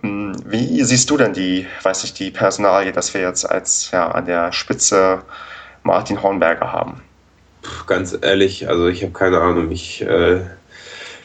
Hm, 0.01 0.37
wie 0.47 0.83
siehst 0.85 1.11
du 1.11 1.17
denn 1.17 1.33
die, 1.33 1.67
weiß 1.83 2.05
ich, 2.05 2.15
die 2.15 2.31
Personalie, 2.31 2.93
dass 2.93 3.15
wir 3.15 3.21
jetzt 3.21 3.45
als 3.45 3.91
ja, 3.93 4.11
an 4.11 4.27
der 4.27 4.53
Spitze 4.53 5.23
Martin 5.83 6.23
Hornberger 6.23 6.73
haben? 6.73 7.01
Ganz 7.87 8.17
ehrlich, 8.21 8.69
also 8.69 8.89
ich 8.89 9.03
habe 9.03 9.13
keine 9.13 9.41
Ahnung. 9.41 9.71
Ich 9.71 10.03
äh, 10.03 10.41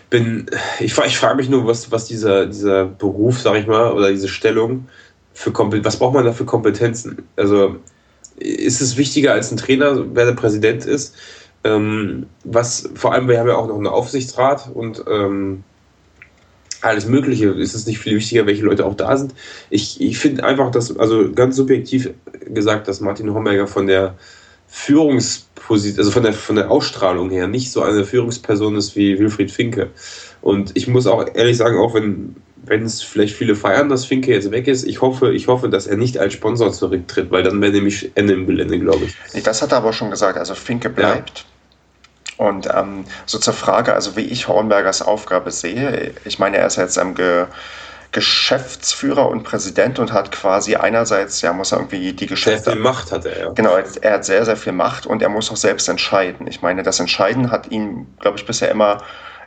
bin, 0.09 0.47
ich, 0.79 0.97
ich 0.97 1.17
frage 1.17 1.35
mich 1.35 1.49
nur, 1.49 1.67
was, 1.67 1.91
was 1.91 2.05
dieser, 2.05 2.47
dieser 2.47 2.85
Beruf, 2.85 3.39
sag 3.39 3.55
ich 3.55 3.67
mal, 3.67 3.91
oder 3.91 4.09
diese 4.09 4.27
Stellung 4.27 4.87
für 5.33 5.53
was 5.83 5.97
braucht 5.97 6.13
man 6.13 6.25
da 6.25 6.33
für 6.33 6.45
Kompetenzen? 6.45 7.27
Also 7.35 7.77
ist 8.37 8.81
es 8.81 8.97
wichtiger 8.97 9.33
als 9.33 9.51
ein 9.51 9.57
Trainer, 9.57 10.05
wer 10.13 10.25
der 10.25 10.33
Präsident 10.33 10.85
ist? 10.85 11.15
Ähm, 11.63 12.27
was 12.43 12.89
vor 12.95 13.13
allem, 13.13 13.27
wir 13.27 13.39
haben 13.39 13.47
ja 13.47 13.55
auch 13.55 13.67
noch 13.67 13.75
einen 13.75 13.87
Aufsichtsrat 13.87 14.69
und 14.73 15.03
ähm, 15.09 15.63
alles 16.81 17.05
Mögliche. 17.07 17.49
Ist 17.49 17.73
es 17.73 17.85
nicht 17.85 17.99
viel 17.99 18.15
wichtiger, 18.15 18.45
welche 18.45 18.63
Leute 18.63 18.85
auch 18.85 18.95
da 18.95 19.17
sind? 19.17 19.33
Ich, 19.69 20.01
ich 20.01 20.17
finde 20.17 20.43
einfach, 20.43 20.71
dass, 20.71 20.97
also 20.97 21.31
ganz 21.31 21.55
subjektiv 21.55 22.09
gesagt, 22.45 22.87
dass 22.87 23.01
Martin 23.01 23.33
Homberger 23.33 23.67
von 23.67 23.87
der 23.87 24.15
Führungsposition, 24.67 25.99
also 25.99 26.11
von 26.11 26.23
der, 26.23 26.33
von 26.33 26.55
der 26.55 26.71
Ausstrahlung 26.71 27.29
her 27.29 27.47
nicht 27.47 27.71
so 27.71 27.81
eine 27.81 28.05
Führungsperson 28.05 28.75
ist 28.75 28.95
wie 28.95 29.19
Wilfried 29.19 29.51
Finke. 29.51 29.89
Und 30.41 30.71
ich 30.75 30.87
muss 30.87 31.07
auch 31.07 31.25
ehrlich 31.35 31.57
sagen, 31.57 31.77
auch 31.77 31.93
wenn 31.93 32.35
wenn 32.63 32.83
es 32.83 33.01
vielleicht 33.01 33.35
viele 33.35 33.55
feiern, 33.55 33.89
dass 33.89 34.05
Finke 34.05 34.31
jetzt 34.31 34.51
weg 34.51 34.67
ist, 34.67 34.85
ich 34.85 35.01
hoffe, 35.01 35.33
ich 35.33 35.47
hoffe, 35.47 35.69
dass 35.69 35.87
er 35.87 35.97
nicht 35.97 36.17
als 36.17 36.33
Sponsor 36.33 36.71
zurücktritt, 36.71 37.31
weil 37.31 37.43
dann 37.43 37.61
wäre 37.61 37.71
nämlich 37.71 38.11
Ende 38.15 38.33
im 38.33 38.45
Gelände, 38.45 38.79
glaube 38.79 39.05
ich. 39.05 39.43
Das 39.43 39.61
hat 39.61 39.71
er 39.71 39.79
aber 39.79 39.93
schon 39.93 40.11
gesagt, 40.11 40.37
also 40.37 40.53
Finke 40.53 40.89
bleibt. 40.89 41.39
Ja. 41.39 41.45
Und 42.41 42.67
ähm, 42.73 43.05
so 43.27 43.37
zur 43.37 43.53
Frage, 43.53 43.93
also 43.93 44.15
wie 44.15 44.21
ich 44.21 44.47
Hornbergers 44.47 45.03
Aufgabe 45.03 45.51
sehe, 45.51 46.15
ich 46.25 46.39
meine, 46.39 46.57
er 46.57 46.65
ist 46.65 46.77
jetzt 46.77 46.97
am 46.97 47.13
Ge 47.13 47.45
Geschäftsführer 48.13 49.29
und 49.29 49.43
Präsident 49.43 49.97
und 49.97 50.11
hat 50.11 50.33
quasi 50.33 50.75
einerseits, 50.75 51.41
ja, 51.41 51.53
muss 51.53 51.71
er 51.71 51.77
irgendwie 51.77 52.11
die 52.11 52.25
Geschäfte. 52.25 52.63
Sehr 52.63 52.73
viel 52.73 52.81
Macht 52.81 53.11
hat 53.13 53.23
er, 53.25 53.39
ja. 53.39 53.49
Genau, 53.51 53.77
er 53.77 54.13
hat 54.13 54.25
sehr, 54.25 54.43
sehr 54.43 54.57
viel 54.57 54.73
Macht 54.73 55.05
und 55.05 55.21
er 55.21 55.29
muss 55.29 55.49
auch 55.49 55.55
selbst 55.55 55.87
entscheiden. 55.87 56.45
Ich 56.47 56.61
meine, 56.61 56.83
das 56.83 56.99
Entscheiden 56.99 57.51
hat 57.51 57.71
ihn, 57.71 58.07
glaube 58.19 58.37
ich, 58.37 58.45
bisher 58.45 58.69
immer 58.69 58.97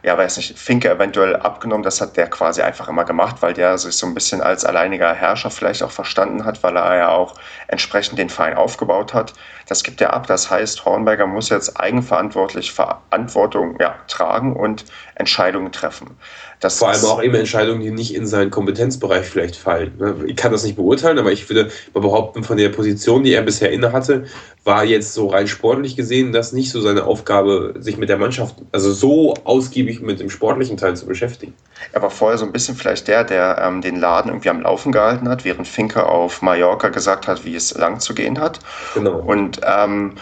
ja, 0.05 0.19
weiß 0.19 0.37
nicht, 0.37 0.59
Finke 0.59 0.91
eventuell 0.91 1.35
abgenommen. 1.35 1.83
Das 1.83 2.03
hat 2.03 2.19
der 2.19 2.29
quasi 2.29 2.61
einfach 2.61 2.89
immer 2.89 3.05
gemacht, 3.05 3.37
weil 3.41 3.55
der 3.55 3.79
sich 3.79 3.97
so 3.97 4.07
ein 4.07 4.13
bisschen 4.13 4.43
als 4.43 4.63
alleiniger 4.63 5.15
Herrscher 5.15 5.51
vielleicht 5.51 5.83
auch 5.83 5.91
verstanden 5.91 6.45
hat, 6.45 6.63
weil 6.63 6.77
er 6.77 6.97
ja 6.97 7.09
auch 7.09 7.35
entsprechend 7.69 8.19
den 8.19 8.29
Verein 8.29 8.55
aufgebaut 8.55 9.15
hat. 9.15 9.33
Das 9.67 9.83
gibt 9.83 10.03
er 10.03 10.13
ab. 10.13 10.27
Das 10.27 10.51
heißt, 10.51 10.85
Hornberger 10.85 11.27
muss 11.27 11.49
jetzt 11.49 11.81
eigenverantwortlich 11.81 12.71
Verantwortung 12.71 13.79
ja, 13.81 13.95
tragen 14.07 14.55
und 14.55 14.85
Entscheidungen 15.15 15.73
treffen. 15.73 16.19
Das 16.61 16.79
Vor 16.79 16.89
allem 16.89 17.05
auch 17.05 17.23
eben 17.23 17.35
Entscheidungen, 17.35 17.81
die 17.81 17.91
nicht 17.91 18.15
in 18.15 18.27
seinen 18.27 18.51
Kompetenzbereich 18.51 19.27
vielleicht 19.27 19.57
fallen. 19.57 19.93
Ne? 19.99 20.15
Ich 20.27 20.37
kann 20.37 20.53
das 20.53 20.65
nicht 20.65 20.77
beurteilen, 20.77 21.19
aber 21.19 21.33
ich 21.33 21.49
würde 21.49 21.71
mal 21.93 22.01
behaupten, 22.01 22.43
von 22.45 22.57
der 22.57 22.69
Position, 22.71 23.23
die 23.23 23.33
er 23.33 23.43
bisher 23.43 23.71
innehatte, 23.71 24.25
war 24.65 24.85
jetzt 24.85 25.13
so 25.13 25.29
rein 25.29 25.47
sportlich 25.47 25.95
gesehen 25.95 26.33
das 26.33 26.53
nicht 26.53 26.71
so 26.71 26.81
seine 26.81 27.05
Aufgabe, 27.05 27.75
sich 27.79 27.99
mit 27.99 28.09
der 28.09 28.17
Mannschaft, 28.17 28.57
also 28.73 28.93
so 28.93 29.35
ausgiebig 29.45 30.01
mit 30.01 30.21
dem 30.21 30.31
sportlichen 30.31 30.77
Teil 30.77 30.97
zu 30.97 31.07
beschäftigen. 31.07 31.55
Er 31.93 32.01
war 32.01 32.11
vorher 32.11 32.39
so 32.39 32.47
ein 32.47 32.53
bisschen 32.53 32.75
vielleicht 32.75 33.09
der, 33.09 33.25
der 33.25 33.59
ähm, 33.61 33.83
den 33.83 33.97
Laden 33.97 34.31
irgendwie 34.31 34.49
am 34.49 34.63
Laufen 34.63 34.91
gehalten 34.91 35.29
hat, 35.29 35.45
während 35.45 35.69
Finke 35.69 36.07
auf 36.07 36.41
Mallorca 36.41 36.89
gesagt 36.89 37.29
hat, 37.29 37.45
wie 37.45 37.55
es 37.55 37.75
lang 37.75 38.01
zu 38.01 38.15
gehen 38.15 38.41
hat. 38.41 38.59
Genau. 38.95 39.19
Und 39.19 39.61
ähm, 39.65 40.15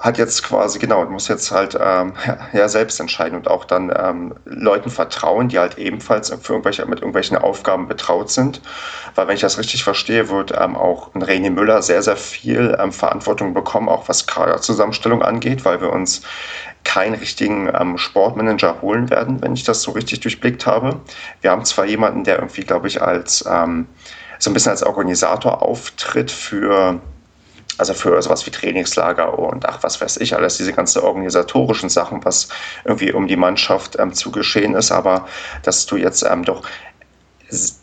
hat 0.00 0.16
jetzt 0.16 0.44
quasi, 0.44 0.78
genau, 0.78 1.04
muss 1.06 1.28
jetzt 1.28 1.50
halt 1.50 1.76
ähm, 1.80 2.14
ja, 2.52 2.68
selbst 2.68 3.00
entscheiden 3.00 3.36
und 3.36 3.48
auch 3.48 3.64
dann 3.64 3.92
ähm, 3.96 4.34
Leuten 4.44 4.90
vertrauen, 4.90 5.48
die 5.48 5.58
halt 5.58 5.78
ebenfalls 5.78 6.30
für 6.30 6.52
irgendwelche, 6.52 6.86
mit 6.86 7.00
irgendwelchen 7.00 7.36
Aufgaben 7.36 7.88
betraut 7.88 8.30
sind. 8.30 8.62
Weil 9.14 9.26
wenn 9.26 9.34
ich 9.34 9.40
das 9.40 9.58
richtig 9.58 9.82
verstehe, 9.82 10.28
wird 10.28 10.52
ähm, 10.58 10.76
auch 10.76 11.14
ein 11.14 11.22
René 11.22 11.50
Müller 11.50 11.82
sehr, 11.82 12.02
sehr 12.02 12.16
viel 12.16 12.76
ähm, 12.80 12.92
Verantwortung 12.92 13.54
bekommen, 13.54 13.88
auch 13.88 14.08
was 14.08 14.26
Kaderzusammenstellung 14.26 15.22
angeht, 15.22 15.64
weil 15.64 15.80
wir 15.80 15.90
uns 15.90 16.22
keinen 16.84 17.14
richtigen 17.14 17.70
ähm, 17.78 17.98
Sportmanager 17.98 18.80
holen 18.80 19.10
werden, 19.10 19.42
wenn 19.42 19.54
ich 19.54 19.64
das 19.64 19.82
so 19.82 19.90
richtig 19.90 20.20
durchblickt 20.20 20.66
habe. 20.66 21.00
Wir 21.40 21.50
haben 21.50 21.64
zwar 21.64 21.86
jemanden, 21.86 22.24
der 22.24 22.36
irgendwie, 22.36 22.62
glaube 22.62 22.86
ich, 22.86 23.02
als 23.02 23.44
ähm, 23.50 23.86
so 24.38 24.50
ein 24.50 24.54
bisschen 24.54 24.70
als 24.70 24.84
Organisator 24.84 25.60
auftritt 25.62 26.30
für 26.30 27.00
also 27.78 27.94
für 27.94 28.20
sowas 28.20 28.44
wie 28.46 28.50
Trainingslager 28.50 29.38
und 29.38 29.66
ach, 29.66 29.78
was 29.82 30.00
weiß 30.00 30.18
ich, 30.18 30.34
alles 30.34 30.56
diese 30.56 30.72
ganzen 30.72 31.02
organisatorischen 31.02 31.88
Sachen, 31.88 32.24
was 32.24 32.48
irgendwie 32.84 33.12
um 33.12 33.26
die 33.26 33.36
Mannschaft 33.36 33.96
ähm, 33.98 34.12
zu 34.12 34.30
geschehen 34.30 34.74
ist, 34.74 34.92
aber 34.92 35.26
dass 35.62 35.86
du 35.86 35.96
jetzt 35.96 36.22
ähm, 36.22 36.44
doch 36.44 36.62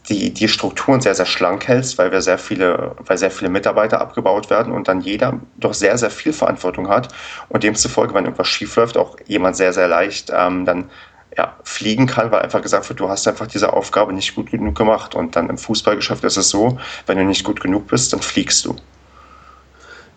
die, 0.09 0.31
die 0.31 0.47
Strukturen 0.47 1.01
sehr, 1.01 1.15
sehr 1.15 1.25
schlank 1.25 1.67
hältst, 1.67 1.97
weil 1.97 2.11
wir 2.11 2.21
sehr 2.21 2.37
viele, 2.37 2.95
weil 2.99 3.17
sehr 3.17 3.31
viele 3.31 3.49
Mitarbeiter 3.49 3.99
abgebaut 3.99 4.49
werden 4.49 4.71
und 4.71 4.87
dann 4.87 5.01
jeder 5.01 5.39
doch 5.57 5.73
sehr, 5.73 5.97
sehr 5.97 6.11
viel 6.11 6.33
Verantwortung 6.33 6.87
hat 6.87 7.07
und 7.49 7.63
demzufolge, 7.63 8.13
wenn 8.13 8.25
irgendwas 8.25 8.47
schief 8.47 8.75
läuft, 8.75 8.97
auch 8.97 9.17
jemand 9.25 9.55
sehr, 9.55 9.73
sehr 9.73 9.87
leicht 9.87 10.31
ähm, 10.31 10.65
dann 10.65 10.89
ja, 11.37 11.55
fliegen 11.63 12.05
kann, 12.05 12.31
weil 12.31 12.41
einfach 12.41 12.61
gesagt 12.61 12.87
wird, 12.87 12.99
du 12.99 13.09
hast 13.09 13.27
einfach 13.27 13.47
diese 13.47 13.73
Aufgabe 13.73 14.13
nicht 14.13 14.35
gut 14.35 14.51
genug 14.51 14.75
gemacht. 14.75 15.15
Und 15.15 15.35
dann 15.35 15.49
im 15.49 15.57
Fußballgeschäft 15.57 16.23
ist 16.23 16.37
es 16.37 16.49
so, 16.49 16.77
wenn 17.07 17.17
du 17.17 17.25
nicht 17.25 17.43
gut 17.43 17.59
genug 17.59 17.87
bist, 17.87 18.13
dann 18.13 18.21
fliegst 18.21 18.63
du. 18.65 18.75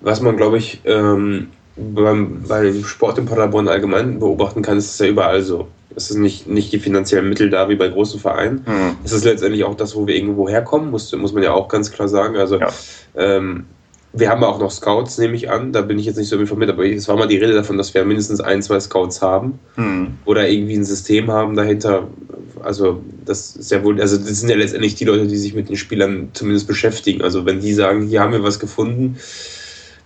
Was 0.01 0.21
man, 0.21 0.37
glaube 0.37 0.59
ich, 0.59 0.81
ähm, 0.85 1.49
beim, 1.77 2.43
beim 2.47 2.85
Sport 2.85 3.19
in 3.19 3.27
Paderborn 3.27 3.69
allgemein 3.69 4.19
beobachten 4.19 4.63
kann, 4.63 4.79
ist 4.79 4.93
es 4.93 4.99
ja 4.99 5.07
überall 5.07 5.43
so. 5.43 5.69
Es 5.95 6.11
ist 6.11 6.17
nicht, 6.17 6.47
nicht 6.47 6.73
die 6.73 6.79
finanziellen 6.79 7.29
Mittel 7.29 7.51
da 7.51 7.69
wie 7.69 7.75
bei 7.75 7.89
großen 7.89 8.21
Vereinen. 8.21 8.65
Mhm. 8.67 8.97
Es 9.05 9.13
ist 9.13 9.25
letztendlich 9.25 9.65
auch 9.65 9.75
das, 9.75 9.97
wo 9.97 10.07
wir 10.07 10.15
irgendwo 10.15 10.49
herkommen, 10.49 10.91
muss, 10.91 11.13
muss 11.17 11.33
man 11.33 11.43
ja 11.43 11.53
auch 11.53 11.69
ganz 11.69 11.91
klar 11.91 12.09
sagen. 12.09 12.37
Also 12.37 12.59
ja. 12.59 12.69
ähm, 13.17 13.67
wir 14.13 14.31
haben 14.31 14.43
auch 14.45 14.59
noch 14.59 14.71
Scouts, 14.71 15.19
nehme 15.19 15.35
ich 15.35 15.51
an. 15.51 15.73
Da 15.73 15.83
bin 15.83 15.99
ich 15.99 16.07
jetzt 16.07 16.17
nicht 16.17 16.29
so 16.29 16.39
informiert, 16.39 16.71
aber 16.71 16.87
es 16.87 17.09
war 17.09 17.17
mal 17.17 17.29
die 17.29 17.37
Rede 17.37 17.55
davon, 17.55 17.79
dass 17.79 17.95
wir 17.95 18.05
mindestens 18.05 18.41
ein, 18.41 18.63
zwei 18.63 18.79
Scouts 18.81 19.23
haben 19.23 19.59
mhm. 19.77 20.19
oder 20.25 20.49
irgendwie 20.49 20.77
ein 20.77 20.85
System 20.85 21.31
haben 21.31 21.57
dahinter. 21.57 22.09
Also 22.63 23.03
das 23.25 23.57
ist 23.57 23.71
ja 23.71 23.83
wohl, 23.85 24.01
also 24.01 24.17
das 24.17 24.41
sind 24.41 24.49
ja 24.49 24.57
letztendlich 24.57 24.95
die 24.95 25.05
Leute, 25.05 25.27
die 25.27 25.37
sich 25.37 25.55
mit 25.55 25.69
den 25.69 25.77
Spielern 25.77 26.31
zumindest 26.33 26.67
beschäftigen. 26.67 27.23
Also 27.23 27.45
wenn 27.45 27.61
die 27.61 27.73
sagen, 27.73 28.07
hier 28.07 28.21
haben 28.21 28.33
wir 28.33 28.43
was 28.43 28.59
gefunden, 28.59 29.19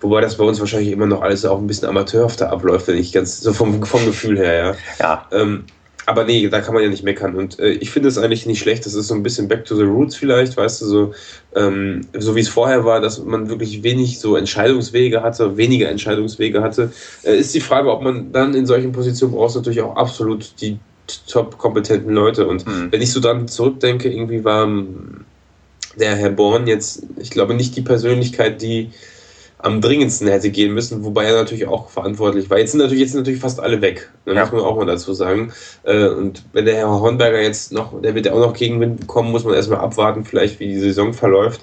Wobei 0.02 0.20
das 0.20 0.36
bei 0.36 0.44
uns 0.44 0.60
wahrscheinlich 0.60 0.90
immer 0.90 1.06
noch 1.06 1.22
alles 1.22 1.44
auch 1.44 1.58
ein 1.58 1.66
bisschen 1.66 1.88
amateurhafter 1.88 2.50
abläuft, 2.50 2.88
wenn 2.88 2.98
ich 2.98 3.12
ganz 3.12 3.40
so 3.40 3.52
vom, 3.52 3.82
vom 3.84 4.04
Gefühl 4.04 4.38
her, 4.38 4.54
ja. 4.54 4.74
Ja. 4.98 5.26
Ähm, 5.32 5.64
aber 6.06 6.24
nee, 6.24 6.48
da 6.48 6.60
kann 6.60 6.74
man 6.74 6.82
ja 6.82 6.88
nicht 6.88 7.04
meckern. 7.04 7.36
Und 7.36 7.60
äh, 7.60 7.70
ich 7.70 7.90
finde 7.90 8.08
es 8.08 8.18
eigentlich 8.18 8.46
nicht 8.46 8.58
schlecht. 8.58 8.84
Das 8.86 8.94
ist 8.94 9.08
so 9.08 9.14
ein 9.14 9.22
bisschen 9.22 9.46
back 9.48 9.64
to 9.64 9.76
the 9.76 9.84
roots 9.84 10.16
vielleicht, 10.16 10.56
weißt 10.56 10.82
du, 10.82 10.86
so, 10.86 11.14
ähm, 11.54 12.00
so 12.18 12.34
wie 12.34 12.40
es 12.40 12.48
vorher 12.48 12.84
war, 12.84 13.00
dass 13.00 13.22
man 13.22 13.48
wirklich 13.48 13.82
wenig 13.82 14.18
so 14.18 14.36
Entscheidungswege 14.36 15.22
hatte, 15.22 15.56
weniger 15.56 15.88
Entscheidungswege 15.88 16.60
hatte. 16.62 16.92
Äh, 17.22 17.36
ist 17.36 17.54
die 17.54 17.60
Frage, 17.60 17.90
ob 17.90 18.02
man 18.02 18.32
dann 18.32 18.54
in 18.54 18.66
solchen 18.66 18.92
Positionen 18.92 19.34
braucht 19.34 19.54
natürlich 19.54 19.82
auch 19.82 19.96
absolut 19.96 20.60
die 20.60 20.78
top 21.28 21.58
kompetenten 21.58 22.12
Leute. 22.12 22.48
Und 22.48 22.66
mhm. 22.66 22.90
wenn 22.90 23.02
ich 23.02 23.12
so 23.12 23.20
dran 23.20 23.46
zurückdenke, 23.46 24.10
irgendwie 24.10 24.44
war 24.44 24.64
ähm, 24.64 25.24
der 25.96 26.16
Herr 26.16 26.30
Born 26.30 26.66
jetzt, 26.66 27.04
ich 27.18 27.30
glaube, 27.30 27.54
nicht 27.54 27.76
die 27.76 27.82
Persönlichkeit, 27.82 28.60
die 28.60 28.90
am 29.62 29.80
dringendsten 29.80 30.28
hätte 30.28 30.50
gehen 30.50 30.74
müssen, 30.74 31.04
wobei 31.04 31.24
er 31.24 31.36
natürlich 31.36 31.66
auch 31.66 31.88
verantwortlich 31.88 32.50
war. 32.50 32.58
Jetzt 32.58 32.72
sind 32.72 32.80
natürlich, 32.80 33.00
jetzt 33.00 33.12
sind 33.12 33.20
natürlich 33.20 33.40
fast 33.40 33.60
alle 33.60 33.80
weg, 33.80 34.10
da 34.24 34.32
ja. 34.32 34.40
muss 34.40 34.52
man 34.52 34.60
auch 34.60 34.76
mal 34.76 34.86
dazu 34.86 35.14
sagen. 35.14 35.52
Äh, 35.84 36.08
und 36.08 36.42
wenn 36.52 36.66
der 36.66 36.76
Herr 36.76 36.90
Hornberger 36.90 37.40
jetzt 37.40 37.72
noch, 37.72 38.00
der 38.02 38.14
wird 38.14 38.26
ja 38.26 38.32
auch 38.32 38.40
noch 38.40 38.54
Gegenwind 38.54 39.00
bekommen, 39.00 39.30
muss 39.30 39.44
man 39.44 39.54
erstmal 39.54 39.78
abwarten, 39.78 40.24
vielleicht 40.24 40.58
wie 40.60 40.66
die 40.68 40.78
Saison 40.78 41.14
verläuft, 41.14 41.60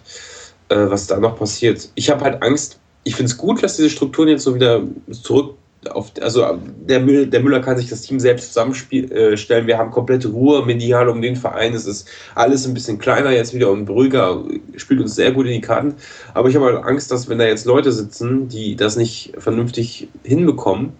äh, 0.69 0.75
was 0.77 1.07
da 1.07 1.19
noch 1.19 1.37
passiert. 1.37 1.89
Ich 1.95 2.09
habe 2.09 2.23
halt 2.23 2.41
Angst, 2.41 2.79
ich 3.03 3.15
finde 3.15 3.31
es 3.31 3.37
gut, 3.37 3.61
dass 3.61 3.75
diese 3.75 3.89
Strukturen 3.89 4.29
jetzt 4.29 4.43
so 4.43 4.55
wieder 4.55 4.81
zurück 5.11 5.55
auf, 5.89 6.11
also 6.21 6.59
der, 6.87 6.99
Müller, 6.99 7.25
der 7.25 7.39
Müller 7.39 7.61
kann 7.61 7.77
sich 7.77 7.89
das 7.89 8.01
Team 8.01 8.19
selbst 8.19 8.47
zusammenstellen. 8.47 9.11
Äh, 9.11 9.67
Wir 9.67 9.77
haben 9.77 9.91
komplette 9.91 10.27
Ruhe 10.27 10.65
medial 10.65 11.07
um 11.07 11.21
den 11.21 11.35
Verein. 11.35 11.73
Es 11.73 11.85
ist 11.85 12.07
alles 12.35 12.67
ein 12.67 12.73
bisschen 12.73 12.97
kleiner 12.99 13.31
jetzt 13.31 13.53
wieder 13.53 13.71
und 13.71 13.85
Brügger 13.85 14.43
spielt 14.75 14.99
uns 14.99 15.15
sehr 15.15 15.31
gut 15.31 15.45
in 15.45 15.53
die 15.53 15.61
Karten. 15.61 15.95
Aber 16.33 16.49
ich 16.49 16.55
habe 16.55 16.65
halt 16.65 16.83
Angst, 16.83 17.11
dass 17.11 17.29
wenn 17.29 17.39
da 17.39 17.45
jetzt 17.45 17.65
Leute 17.65 17.91
sitzen, 17.91 18.49
die 18.49 18.75
das 18.75 18.97
nicht 18.97 19.33
vernünftig 19.37 20.09
hinbekommen 20.23 20.93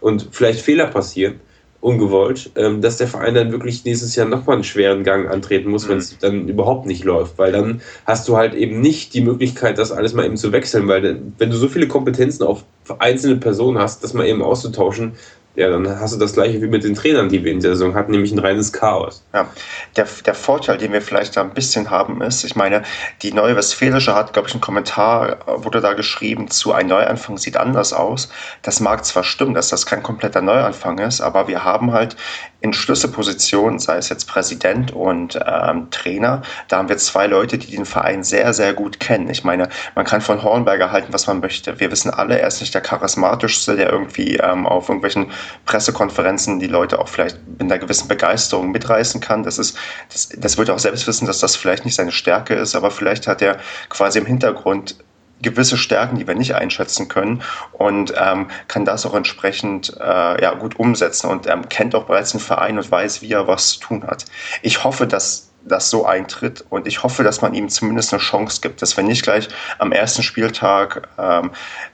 und 0.00 0.28
vielleicht 0.32 0.60
Fehler 0.60 0.86
passieren, 0.86 1.40
ungewollt, 1.80 2.50
ähm, 2.56 2.80
dass 2.80 2.96
der 2.96 3.06
Verein 3.06 3.34
dann 3.34 3.52
wirklich 3.52 3.84
nächstes 3.84 4.16
Jahr 4.16 4.26
nochmal 4.26 4.56
einen 4.56 4.64
schweren 4.64 5.04
Gang 5.04 5.30
antreten 5.30 5.70
muss, 5.70 5.86
mhm. 5.86 5.90
wenn 5.90 5.98
es 5.98 6.18
dann 6.18 6.48
überhaupt 6.48 6.86
nicht 6.86 7.04
läuft. 7.04 7.38
Weil 7.38 7.52
dann 7.52 7.80
hast 8.04 8.28
du 8.28 8.36
halt 8.36 8.54
eben 8.54 8.80
nicht 8.80 9.14
die 9.14 9.20
Möglichkeit, 9.20 9.78
das 9.78 9.92
alles 9.92 10.12
mal 10.12 10.26
eben 10.26 10.36
zu 10.36 10.50
wechseln, 10.52 10.88
weil 10.88 11.20
wenn 11.38 11.50
du 11.50 11.56
so 11.56 11.68
viele 11.68 11.86
Kompetenzen 11.86 12.44
auf 12.44 12.64
einzelne 12.98 13.36
Personen 13.36 13.78
hast, 13.78 14.02
das 14.02 14.14
mal 14.14 14.26
eben 14.26 14.42
auszutauschen, 14.42 15.12
ja, 15.58 15.68
dann 15.70 15.98
hast 15.98 16.14
du 16.14 16.18
das 16.20 16.34
gleiche 16.34 16.62
wie 16.62 16.68
mit 16.68 16.84
den 16.84 16.94
Trainern, 16.94 17.28
die 17.28 17.42
wir 17.42 17.50
in 17.50 17.58
der 17.58 17.72
Saison 17.72 17.96
hatten, 17.96 18.12
nämlich 18.12 18.30
ein 18.30 18.38
reines 18.38 18.72
Chaos. 18.72 19.24
Ja, 19.34 19.48
der, 19.96 20.06
der 20.24 20.34
Vorteil, 20.34 20.78
den 20.78 20.92
wir 20.92 21.02
vielleicht 21.02 21.36
da 21.36 21.40
ein 21.40 21.52
bisschen 21.52 21.90
haben, 21.90 22.22
ist, 22.22 22.44
ich 22.44 22.54
meine, 22.54 22.84
die 23.22 23.32
Neue 23.32 23.56
Westfälische 23.56 24.14
hat, 24.14 24.32
glaube 24.32 24.48
ich, 24.48 24.54
ein 24.54 24.60
Kommentar, 24.60 25.38
wurde 25.46 25.80
da 25.80 25.94
geschrieben 25.94 26.48
zu 26.48 26.72
ein 26.72 26.86
Neuanfang 26.86 27.38
sieht 27.38 27.56
anders 27.56 27.92
aus. 27.92 28.28
Das 28.62 28.78
mag 28.78 29.04
zwar 29.04 29.24
stimmen, 29.24 29.54
dass 29.54 29.68
das 29.68 29.84
kein 29.84 30.04
kompletter 30.04 30.42
Neuanfang 30.42 30.98
ist, 30.98 31.20
aber 31.20 31.48
wir 31.48 31.64
haben 31.64 31.92
halt 31.92 32.14
in 32.60 32.72
Schlüsselpositionen, 32.72 33.78
sei 33.78 33.96
es 33.98 34.08
jetzt 34.08 34.26
Präsident 34.26 34.92
und 34.92 35.38
ähm, 35.46 35.90
Trainer, 35.90 36.42
da 36.66 36.78
haben 36.78 36.88
wir 36.88 36.98
zwei 36.98 37.26
Leute, 37.28 37.56
die 37.56 37.70
den 37.70 37.84
Verein 37.84 38.24
sehr, 38.24 38.52
sehr 38.52 38.74
gut 38.74 38.98
kennen. 38.98 39.30
Ich 39.30 39.44
meine, 39.44 39.68
man 39.94 40.04
kann 40.04 40.20
von 40.20 40.42
Hornberger 40.42 40.90
halten, 40.90 41.12
was 41.12 41.28
man 41.28 41.38
möchte. 41.38 41.78
Wir 41.78 41.90
wissen 41.92 42.10
alle, 42.10 42.40
er 42.40 42.48
ist 42.48 42.60
nicht 42.60 42.74
der 42.74 42.80
charismatischste, 42.80 43.76
der 43.76 43.90
irgendwie 43.92 44.36
ähm, 44.36 44.66
auf 44.66 44.88
irgendwelchen 44.88 45.30
Pressekonferenzen 45.66 46.60
die 46.60 46.66
Leute 46.66 46.98
auch 46.98 47.08
vielleicht 47.08 47.38
mit 47.46 47.62
einer 47.62 47.78
gewissen 47.78 48.08
Begeisterung 48.08 48.70
mitreißen 48.70 49.20
kann. 49.20 49.42
Das 49.42 49.58
ist, 49.58 49.76
das, 50.12 50.28
das 50.36 50.58
wird 50.58 50.68
er 50.68 50.74
auch 50.74 50.80
selbst 50.80 51.06
wissen, 51.06 51.26
dass 51.26 51.40
das 51.40 51.56
vielleicht 51.56 51.84
nicht 51.84 51.94
seine 51.94 52.12
Stärke 52.12 52.54
ist, 52.54 52.74
aber 52.74 52.90
vielleicht 52.90 53.26
hat 53.26 53.42
er 53.42 53.58
quasi 53.88 54.18
im 54.18 54.26
Hintergrund 54.26 54.96
gewisse 55.42 55.76
Stärken, 55.76 56.18
die 56.18 56.26
wir 56.26 56.34
nicht 56.34 56.54
einschätzen 56.54 57.08
können 57.08 57.42
und 57.72 58.12
ähm, 58.18 58.48
kann 58.66 58.84
das 58.84 59.06
auch 59.06 59.14
entsprechend 59.14 59.96
äh, 60.00 60.42
ja, 60.42 60.54
gut 60.54 60.78
umsetzen 60.78 61.28
und 61.28 61.46
ähm, 61.46 61.68
kennt 61.68 61.94
auch 61.94 62.04
bereits 62.04 62.32
den 62.32 62.40
Verein 62.40 62.76
und 62.76 62.90
weiß, 62.90 63.22
wie 63.22 63.32
er 63.32 63.46
was 63.46 63.74
zu 63.74 63.80
tun 63.80 64.04
hat. 64.04 64.24
Ich 64.62 64.82
hoffe, 64.84 65.06
dass 65.06 65.48
das 65.64 65.90
so 65.90 66.06
eintritt 66.06 66.64
und 66.70 66.86
ich 66.86 67.02
hoffe, 67.02 67.22
dass 67.22 67.42
man 67.42 67.54
ihm 67.54 67.68
zumindest 67.68 68.12
eine 68.12 68.22
Chance 68.22 68.60
gibt, 68.62 68.80
dass 68.80 68.96
wir 68.96 69.04
nicht 69.04 69.22
gleich 69.22 69.48
am 69.78 69.92
ersten 69.92 70.22
Spieltag 70.22 71.08
ähm, 71.18 71.50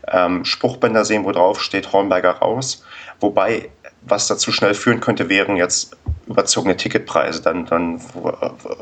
ähm, 0.08 0.44
Spruchbänder 0.44 1.04
sehen, 1.04 1.24
wo 1.24 1.32
drauf 1.32 1.62
steht 1.62 1.92
Hornberger 1.92 2.30
raus, 2.32 2.84
wobei 3.20 3.70
was 4.06 4.26
dazu 4.26 4.52
schnell 4.52 4.74
führen 4.74 5.00
könnte, 5.00 5.28
wären 5.28 5.56
jetzt 5.56 5.96
überzogene 6.26 6.76
Ticketpreise. 6.76 7.42
Dann, 7.42 7.66
dann 7.66 8.00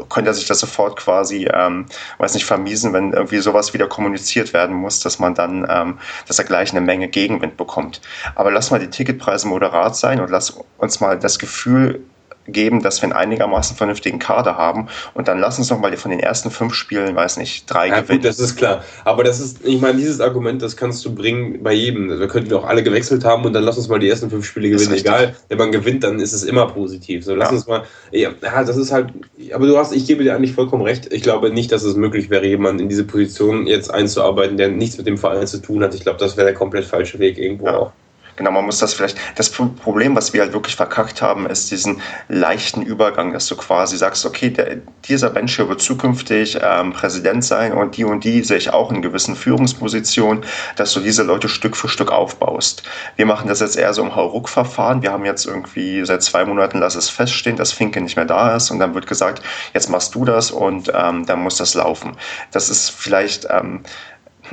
könnte 0.09 0.31
er 0.31 0.35
sich 0.35 0.47
das 0.47 0.61
sofort 0.61 0.97
quasi, 0.97 1.49
ähm, 1.53 1.87
weiß 2.19 2.35
nicht, 2.35 2.45
vermiesen, 2.45 2.93
wenn 2.93 3.13
irgendwie 3.13 3.39
sowas 3.39 3.75
wieder 3.75 3.89
kommuniziert 3.89 4.53
werden 4.53 4.77
muss, 4.77 5.01
dass 5.01 5.19
man 5.19 5.35
dann, 5.35 5.67
ähm, 5.69 5.99
dass 6.27 6.39
er 6.39 6.45
gleich 6.45 6.71
eine 6.71 6.81
Menge 6.81 7.09
Gegenwind 7.09 7.57
bekommt. 7.57 8.01
Aber 8.35 8.51
lass 8.51 8.71
mal 8.71 8.81
die 8.81 8.91
Ticketpreise 8.91 9.47
moderat 9.49 9.97
sein 9.97 10.21
und 10.21 10.31
lass 10.31 10.57
uns 10.79 11.01
mal 11.01 11.19
das 11.19 11.39
Gefühl 11.39 12.05
geben, 12.47 12.83
dass 12.83 13.01
wir 13.03 13.05
einen 13.05 13.13
einigermaßen 13.13 13.77
vernünftigen 13.77 14.19
Kader 14.19 14.57
haben. 14.57 14.89
Und 15.15 15.29
dann 15.29 15.39
lass 15.39 15.59
uns 15.59 15.69
doch 15.69 15.79
mal 15.79 15.97
von 15.97 16.11
den 16.11 16.21
ersten 16.21 16.51
fünf 16.51 16.75
Spielen, 16.75 17.15
weiß 17.15 17.37
nicht, 17.37 17.73
drei 17.73 17.89
ja, 17.89 18.01
gewinnen. 18.01 18.21
Gut, 18.21 18.29
das 18.29 18.41
ist 18.41 18.57
klar. 18.57 18.85
Aber 19.05 19.25
das 19.25 19.41
ist, 19.41 19.65
ich 19.65 19.81
meine, 19.81 19.99
dieses 19.99 20.21
Argument, 20.21 20.63
das 20.63 20.77
kannst 20.77 21.05
du 21.05 21.15
bringen 21.15 21.63
bei 21.63 21.73
jedem. 21.73 22.09
Wir 22.09 22.29
könnten 22.29 22.51
wir 22.51 22.59
auch 22.59 22.67
alle 22.67 22.83
gewechselt 22.83 23.25
haben 23.25 23.45
und 23.45 23.53
dann 23.53 23.65
lass 23.65 23.77
uns 23.77 23.89
mal 23.89 23.99
die 23.99 24.09
ersten 24.09 24.31
fünf 24.31 24.45
Spiele 24.45 24.71
gewinnen. 24.71 24.95
Egal, 24.95 25.37
wenn 25.49 25.59
man 25.59 25.73
gewinnt, 25.73 26.05
dann 26.05 26.19
ist 26.19 26.33
es 26.33 26.43
immer 26.43 26.67
positiv. 26.67 27.25
So, 27.25 27.35
lass 27.35 27.51
ja. 27.51 27.57
uns 27.57 27.67
mal, 27.67 27.85
ja, 28.11 28.31
das 28.41 28.77
ist 28.77 28.93
halt, 28.93 29.13
aber 29.53 29.67
du 29.67 29.77
hast, 29.77 29.93
ich 29.93 30.07
gebe 30.07 30.25
dir 30.25 30.35
eigentlich 30.35 30.55
vollkommen 30.55 30.83
recht. 30.83 31.13
Ich 31.13 31.23
glaube 31.23 31.51
nicht, 31.51 31.73
dass 31.73 31.83
es 31.83 31.97
möglich 31.97 32.31
wäre, 32.31 32.47
jemanden 32.47 32.81
in 32.81 32.89
diese 32.89 33.05
Position 33.05 33.67
jetzt 33.67 33.93
einzuarbeiten, 33.93 34.57
der 34.57 34.69
nichts 34.69 34.97
mit 34.99 35.07
dem 35.07 35.19
Verein 35.19 35.47
zu 35.47 35.59
tun 35.59 35.83
hat. 35.83 35.95
Ich 35.95 36.03
glaube, 36.03 36.19
das 36.19 36.37
wäre 36.37 36.47
der 36.47 36.55
komplett 36.55 36.85
falsche 36.85 37.19
Weg 37.19 37.39
irgendwo 37.39 37.67
ja. 37.67 37.77
auch. 37.77 37.93
Genau, 38.37 38.51
man 38.51 38.65
muss 38.65 38.79
das 38.79 38.95
vielleicht. 38.95 39.19
Das 39.37 39.51
Problem, 39.51 40.17
was 40.17 40.33
wir 40.33 40.41
halt 40.41 40.55
wirklich 40.55 40.75
verkackt 40.75 41.21
haben, 41.21 41.47
ist 41.47 41.71
diesen 41.71 42.01
leichten 42.29 42.81
Übergang, 42.81 43.33
dass 43.33 43.47
du 43.47 43.57
quasi 43.57 43.99
sagst, 43.99 44.25
okay, 44.25 44.49
der, 44.49 44.79
dieser 45.05 45.31
Mensch 45.31 45.57
hier 45.57 45.69
wird 45.69 45.83
zukünftig 45.83 46.59
ähm, 46.63 46.93
Präsident 46.93 47.45
sein 47.45 47.73
und 47.73 47.97
die 47.97 48.05
und 48.05 48.25
die 48.25 48.43
sehe 48.43 48.57
ich 48.57 48.73
auch 48.73 48.91
in 48.91 49.03
gewissen 49.03 49.37
Führungspositionen, 49.37 50.45
dass 50.77 50.93
du 50.95 51.01
diese 51.01 51.23
Leute 51.23 51.49
Stück 51.51 51.77
für 51.77 51.89
Stück 51.89 52.11
aufbaust. 52.11 52.83
Wir 53.17 53.27
machen 53.27 53.49
das 53.49 53.61
jetzt 53.61 53.77
eher 53.77 53.93
so 53.93 54.03
im 54.03 54.17
Hauruck-Verfahren. 54.17 55.03
Wir 55.03 55.13
haben 55.13 55.27
jetzt 55.27 55.45
irgendwie 55.45 56.05
seit 56.07 56.23
zwei 56.23 56.47
Monaten, 56.47 56.79
lass 56.79 56.95
es 56.95 57.11
feststehen, 57.11 57.57
dass 57.57 57.73
Finke 57.73 58.01
nicht 58.01 58.17
mehr 58.17 58.25
da 58.25 58.57
ist 58.57 58.71
und 58.71 58.79
dann 58.79 58.95
wird 58.95 59.07
gesagt, 59.07 59.43
jetzt 59.75 59.91
machst 59.91 60.15
du 60.15 60.25
das 60.25 60.51
und 60.51 60.91
ähm, 60.95 61.27
dann 61.27 61.41
muss 61.41 61.59
das 61.59 61.75
laufen. 61.75 62.17
Das 62.51 62.71
ist 62.71 62.91
vielleicht 62.91 63.47
ähm, 63.51 63.83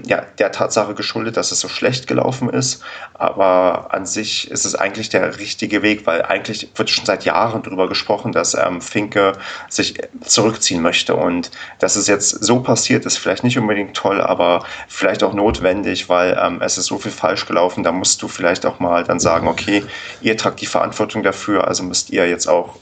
ja, 0.06 0.22
der 0.38 0.52
Tatsache 0.52 0.94
geschuldet, 0.94 1.38
dass 1.38 1.52
es 1.52 1.60
so 1.60 1.68
schlecht 1.68 2.08
gelaufen 2.08 2.50
ist. 2.50 2.82
Aber 3.14 3.94
an 3.94 4.06
sich 4.06 4.50
ist 4.52 4.66
es 4.66 4.76
eigentlich 4.76 5.10
der 5.10 5.38
richtige 5.38 5.82
Weg, 5.82 6.06
weil 6.06 6.24
eigentlich 6.24 6.70
wird 6.76 6.90
schon 6.90 7.06
seit 7.06 7.26
Jahren 7.26 7.64
darüber 7.64 7.88
gesprochen, 7.88 8.32
dass 8.32 8.54
ähm, 8.54 8.82
Finke 8.82 9.34
sich 9.70 9.96
zurückziehen 10.22 10.82
möchte. 10.82 11.16
Und 11.16 11.52
dass 11.80 11.96
es 11.96 12.08
jetzt 12.08 12.30
so 12.44 12.62
passiert, 12.62 13.06
ist 13.06 13.18
vielleicht 13.18 13.44
nicht 13.44 13.58
unbedingt 13.58 13.96
toll, 13.96 14.22
aber 14.22 14.64
vielleicht 14.88 15.24
auch 15.24 15.34
notwendig, 15.34 16.10
weil 16.10 16.38
ähm, 16.42 16.62
es 16.62 16.78
ist 16.78 16.86
so 16.86 16.98
viel 16.98 17.12
falsch 17.12 17.46
gelaufen. 17.46 17.84
Da 17.84 17.92
musst 17.92 18.22
du 18.22 18.28
vielleicht 18.28 18.66
auch 18.66 18.80
mal 18.80 19.04
dann 19.04 19.20
sagen, 19.20 19.48
okay, 19.48 19.84
ihr 20.22 20.38
tragt 20.38 20.62
die 20.62 20.66
Verantwortung 20.66 21.24
dafür, 21.24 21.68
also 21.68 21.84
müsst 21.84 22.10
ihr 22.10 22.28
jetzt 22.28 22.48
auch 22.48 22.76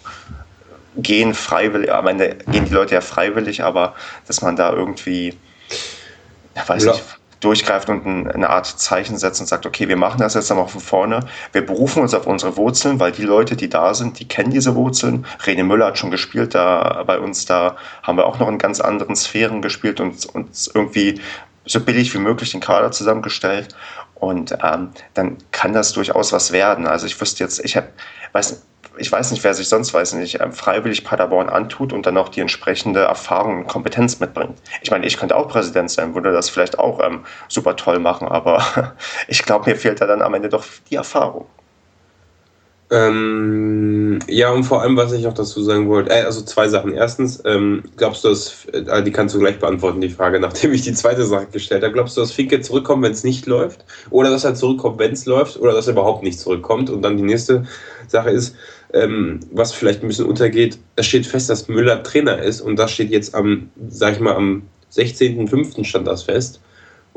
gehen 0.97 1.33
freiwillig. 1.33 1.91
Am 1.91 2.07
Ende 2.07 2.37
gehen 2.47 2.65
die 2.65 2.73
Leute 2.73 2.95
ja 2.95 3.01
freiwillig, 3.01 3.63
aber 3.63 3.93
dass 4.25 4.41
man 4.41 4.55
da 4.55 4.73
irgendwie 4.73 5.37
ja, 6.57 6.67
weiß 6.67 6.85
ja. 6.85 6.91
nicht, 6.91 7.03
durchgreift 7.39 7.89
und 7.89 8.05
eine 8.05 8.49
Art 8.49 8.65
Zeichen 8.65 9.17
setzt 9.17 9.39
und 9.39 9.45
sagt, 9.45 9.65
okay, 9.65 9.87
wir 9.87 9.95
machen 9.95 10.19
das 10.19 10.33
jetzt 10.33 10.49
einmal 10.51 10.67
von 10.67 10.81
vorne. 10.81 11.19
Wir 11.51 11.65
berufen 11.65 12.01
uns 12.01 12.13
auf 12.13 12.25
unsere 12.25 12.57
Wurzeln, 12.57 12.99
weil 12.99 13.11
die 13.11 13.23
Leute, 13.23 13.55
die 13.55 13.69
da 13.69 13.93
sind, 13.93 14.19
die 14.19 14.27
kennen 14.27 14.49
diese 14.49 14.75
Wurzeln. 14.75 15.25
René 15.43 15.63
Müller 15.63 15.87
hat 15.87 15.97
schon 15.99 16.09
gespielt 16.09 16.55
da 16.55 17.03
bei 17.05 17.19
uns, 17.19 17.45
da 17.45 17.75
haben 18.01 18.17
wir 18.17 18.25
auch 18.25 18.39
noch 18.39 18.47
in 18.47 18.57
ganz 18.57 18.79
anderen 18.79 19.15
Sphären 19.15 19.61
gespielt 19.61 19.99
und 19.99 20.25
uns 20.25 20.67
irgendwie 20.73 21.21
so 21.65 21.79
billig 21.79 22.13
wie 22.13 22.19
möglich 22.19 22.51
den 22.51 22.61
Kader 22.61 22.91
zusammengestellt. 22.91 23.75
Und 24.15 24.57
ähm, 24.63 24.89
dann 25.13 25.37
kann 25.51 25.73
das 25.73 25.93
durchaus 25.93 26.31
was 26.31 26.51
werden. 26.51 26.87
Also 26.87 27.05
ich 27.05 27.21
wüsste 27.21 27.43
jetzt, 27.43 27.63
ich 27.63 27.77
habe, 27.77 27.89
weiß 28.31 28.63
ich 28.97 29.11
weiß 29.11 29.31
nicht, 29.31 29.43
wer 29.43 29.53
sich 29.53 29.69
sonst, 29.69 29.93
weiß 29.93 30.13
nicht, 30.13 30.39
ähm, 30.41 30.51
freiwillig 30.51 31.03
Paderborn 31.03 31.49
antut 31.49 31.93
und 31.93 32.05
dann 32.05 32.17
auch 32.17 32.29
die 32.29 32.41
entsprechende 32.41 33.01
Erfahrung 33.01 33.59
und 33.59 33.67
Kompetenz 33.67 34.19
mitbringt. 34.19 34.57
Ich 34.81 34.91
meine, 34.91 35.05
ich 35.05 35.17
könnte 35.17 35.35
auch 35.35 35.47
Präsident 35.47 35.91
sein, 35.91 36.15
würde 36.15 36.31
das 36.31 36.49
vielleicht 36.49 36.79
auch 36.79 36.99
ähm, 37.03 37.25
super 37.47 37.75
toll 37.75 37.99
machen, 37.99 38.27
aber 38.27 38.95
ich 39.27 39.43
glaube, 39.43 39.69
mir 39.69 39.75
fehlt 39.75 40.01
da 40.01 40.07
dann 40.07 40.21
am 40.21 40.33
Ende 40.33 40.49
doch 40.49 40.65
die 40.89 40.95
Erfahrung. 40.95 41.45
Ähm, 42.89 44.19
ja, 44.29 44.49
und 44.51 44.63
vor 44.63 44.81
allem, 44.81 44.95
was 44.95 45.11
ich 45.11 45.27
auch 45.27 45.33
dazu 45.33 45.61
sagen 45.61 45.89
wollte, 45.89 46.09
äh, 46.09 46.21
also 46.21 46.41
zwei 46.41 46.69
Sachen. 46.69 46.93
Erstens, 46.93 47.41
ähm, 47.43 47.83
glaubst 47.97 48.23
du, 48.23 48.29
dass, 48.29 48.65
äh, 48.71 49.03
die 49.03 49.11
kannst 49.11 49.35
du 49.35 49.39
gleich 49.39 49.59
beantworten, 49.59 49.99
die 49.99 50.09
Frage, 50.09 50.39
nachdem 50.39 50.71
ich 50.71 50.83
die 50.83 50.93
zweite 50.93 51.25
Sache 51.25 51.47
gestellt 51.51 51.83
habe. 51.83 51.93
Glaubst 51.93 52.15
du, 52.15 52.21
dass 52.21 52.31
Finke 52.31 52.61
zurückkommt, 52.61 53.03
wenn 53.03 53.11
es 53.11 53.25
nicht 53.25 53.45
läuft? 53.45 53.83
Oder 54.09 54.29
dass 54.29 54.45
er 54.45 54.55
zurückkommt, 54.55 54.99
wenn 54.99 55.11
es 55.11 55.25
läuft? 55.25 55.59
Oder 55.59 55.73
dass 55.73 55.87
er 55.87 55.93
überhaupt 55.93 56.23
nicht 56.23 56.39
zurückkommt? 56.39 56.89
Und 56.89 57.01
dann 57.01 57.17
die 57.17 57.23
nächste 57.23 57.65
Sache 58.07 58.29
ist, 58.29 58.55
ähm, 58.93 59.39
was 59.51 59.73
vielleicht 59.73 60.01
ein 60.01 60.07
bisschen 60.07 60.25
untergeht, 60.25 60.79
es 60.95 61.05
steht 61.05 61.25
fest, 61.25 61.49
dass 61.49 61.67
Müller 61.67 62.03
Trainer 62.03 62.41
ist 62.41 62.61
und 62.61 62.77
das 62.77 62.91
steht 62.91 63.09
jetzt 63.09 63.35
am, 63.35 63.69
sag 63.89 64.13
ich 64.13 64.19
mal, 64.19 64.35
am 64.35 64.63
16.05. 64.93 65.83
stand 65.83 66.07
das 66.07 66.23
fest. 66.23 66.61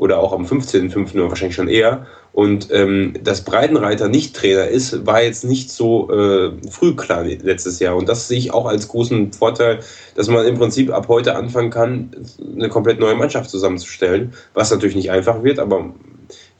oder 0.01 0.17
auch 0.19 0.33
am 0.33 0.45
15.05. 0.45 1.13
oder 1.13 1.29
wahrscheinlich 1.29 1.55
schon 1.55 1.67
eher. 1.67 2.07
Und 2.33 2.69
ähm, 2.71 3.13
dass 3.23 3.43
Breitenreiter 3.43 4.07
nicht 4.07 4.35
Trainer 4.35 4.67
ist, 4.67 5.05
war 5.05 5.21
jetzt 5.21 5.43
nicht 5.43 5.69
so 5.69 6.09
äh, 6.09 6.53
früh 6.71 6.95
klar 6.95 7.23
letztes 7.23 7.77
Jahr. 7.79 7.95
Und 7.95 8.09
das 8.09 8.27
sehe 8.27 8.39
ich 8.39 8.51
auch 8.51 8.65
als 8.65 8.87
großen 8.87 9.31
Vorteil, 9.31 9.81
dass 10.15 10.27
man 10.27 10.47
im 10.47 10.57
Prinzip 10.57 10.91
ab 10.91 11.07
heute 11.07 11.35
anfangen 11.35 11.69
kann, 11.69 12.09
eine 12.55 12.69
komplett 12.69 12.99
neue 12.99 13.13
Mannschaft 13.13 13.51
zusammenzustellen. 13.51 14.33
Was 14.55 14.71
natürlich 14.71 14.95
nicht 14.95 15.11
einfach 15.11 15.43
wird, 15.43 15.59
aber 15.59 15.93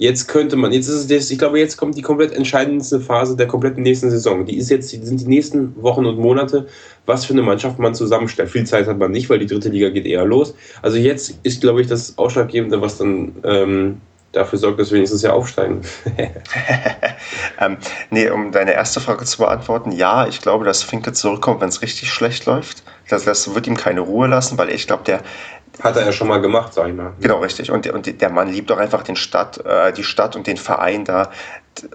jetzt 0.01 0.27
könnte 0.27 0.55
man, 0.55 0.71
jetzt 0.71 0.87
ist 0.87 1.11
es, 1.11 1.29
ich 1.29 1.37
glaube, 1.37 1.59
jetzt 1.59 1.77
kommt 1.77 1.95
die 1.95 2.01
komplett 2.01 2.33
entscheidendste 2.33 2.99
Phase 2.99 3.37
der 3.37 3.45
kompletten 3.45 3.83
nächsten 3.83 4.09
Saison. 4.09 4.45
Die 4.45 4.57
ist 4.57 4.71
jetzt, 4.71 4.89
sind 4.89 5.21
die 5.21 5.27
nächsten 5.27 5.79
Wochen 5.81 6.07
und 6.07 6.17
Monate, 6.17 6.65
was 7.05 7.23
für 7.25 7.33
eine 7.33 7.43
Mannschaft 7.43 7.77
man 7.77 7.93
zusammenstellt. 7.93 8.49
Viel 8.49 8.65
Zeit 8.65 8.87
hat 8.87 8.97
man 8.97 9.11
nicht, 9.11 9.29
weil 9.29 9.37
die 9.37 9.45
dritte 9.45 9.69
Liga 9.69 9.89
geht 9.89 10.07
eher 10.07 10.25
los. 10.25 10.55
Also 10.81 10.97
jetzt 10.97 11.35
ist, 11.43 11.61
glaube 11.61 11.81
ich, 11.81 11.87
das 11.87 12.17
Ausschlaggebende, 12.17 12.81
was 12.81 12.97
dann 12.97 13.35
ähm, 13.43 14.01
dafür 14.31 14.57
sorgt, 14.57 14.79
dass 14.79 14.91
wir 14.91 14.97
nächstes 14.97 15.21
Jahr 15.21 15.35
aufsteigen. 15.35 15.81
ähm, 17.59 17.77
nee, 18.09 18.27
um 18.31 18.51
deine 18.51 18.73
erste 18.73 19.01
Frage 19.01 19.25
zu 19.25 19.37
beantworten, 19.37 19.91
ja, 19.91 20.25
ich 20.25 20.41
glaube, 20.41 20.65
dass 20.65 20.81
Finke 20.81 21.13
zurückkommt, 21.13 21.61
wenn 21.61 21.69
es 21.69 21.83
richtig 21.83 22.09
schlecht 22.09 22.47
läuft. 22.47 22.83
Das, 23.07 23.25
das 23.25 23.53
wird 23.53 23.67
ihm 23.67 23.77
keine 23.77 24.01
Ruhe 24.01 24.27
lassen, 24.27 24.57
weil 24.57 24.69
ich 24.69 24.87
glaube, 24.87 25.03
der. 25.03 25.21
Hat 25.79 25.95
er 25.95 26.05
ja 26.05 26.11
schon 26.11 26.27
mal 26.27 26.41
gemacht, 26.41 26.73
sag 26.73 26.89
ich 26.89 26.93
mal. 26.93 27.13
Genau, 27.19 27.39
richtig. 27.39 27.71
Und, 27.71 27.87
und 27.87 28.21
der 28.21 28.29
Mann 28.29 28.49
liebt 28.49 28.69
doch 28.69 28.77
einfach 28.77 29.03
den 29.03 29.15
Stadt, 29.15 29.63
äh, 29.65 29.93
die 29.93 30.03
Stadt 30.03 30.35
und 30.35 30.47
den 30.47 30.57
Verein 30.57 31.05
da. 31.05 31.31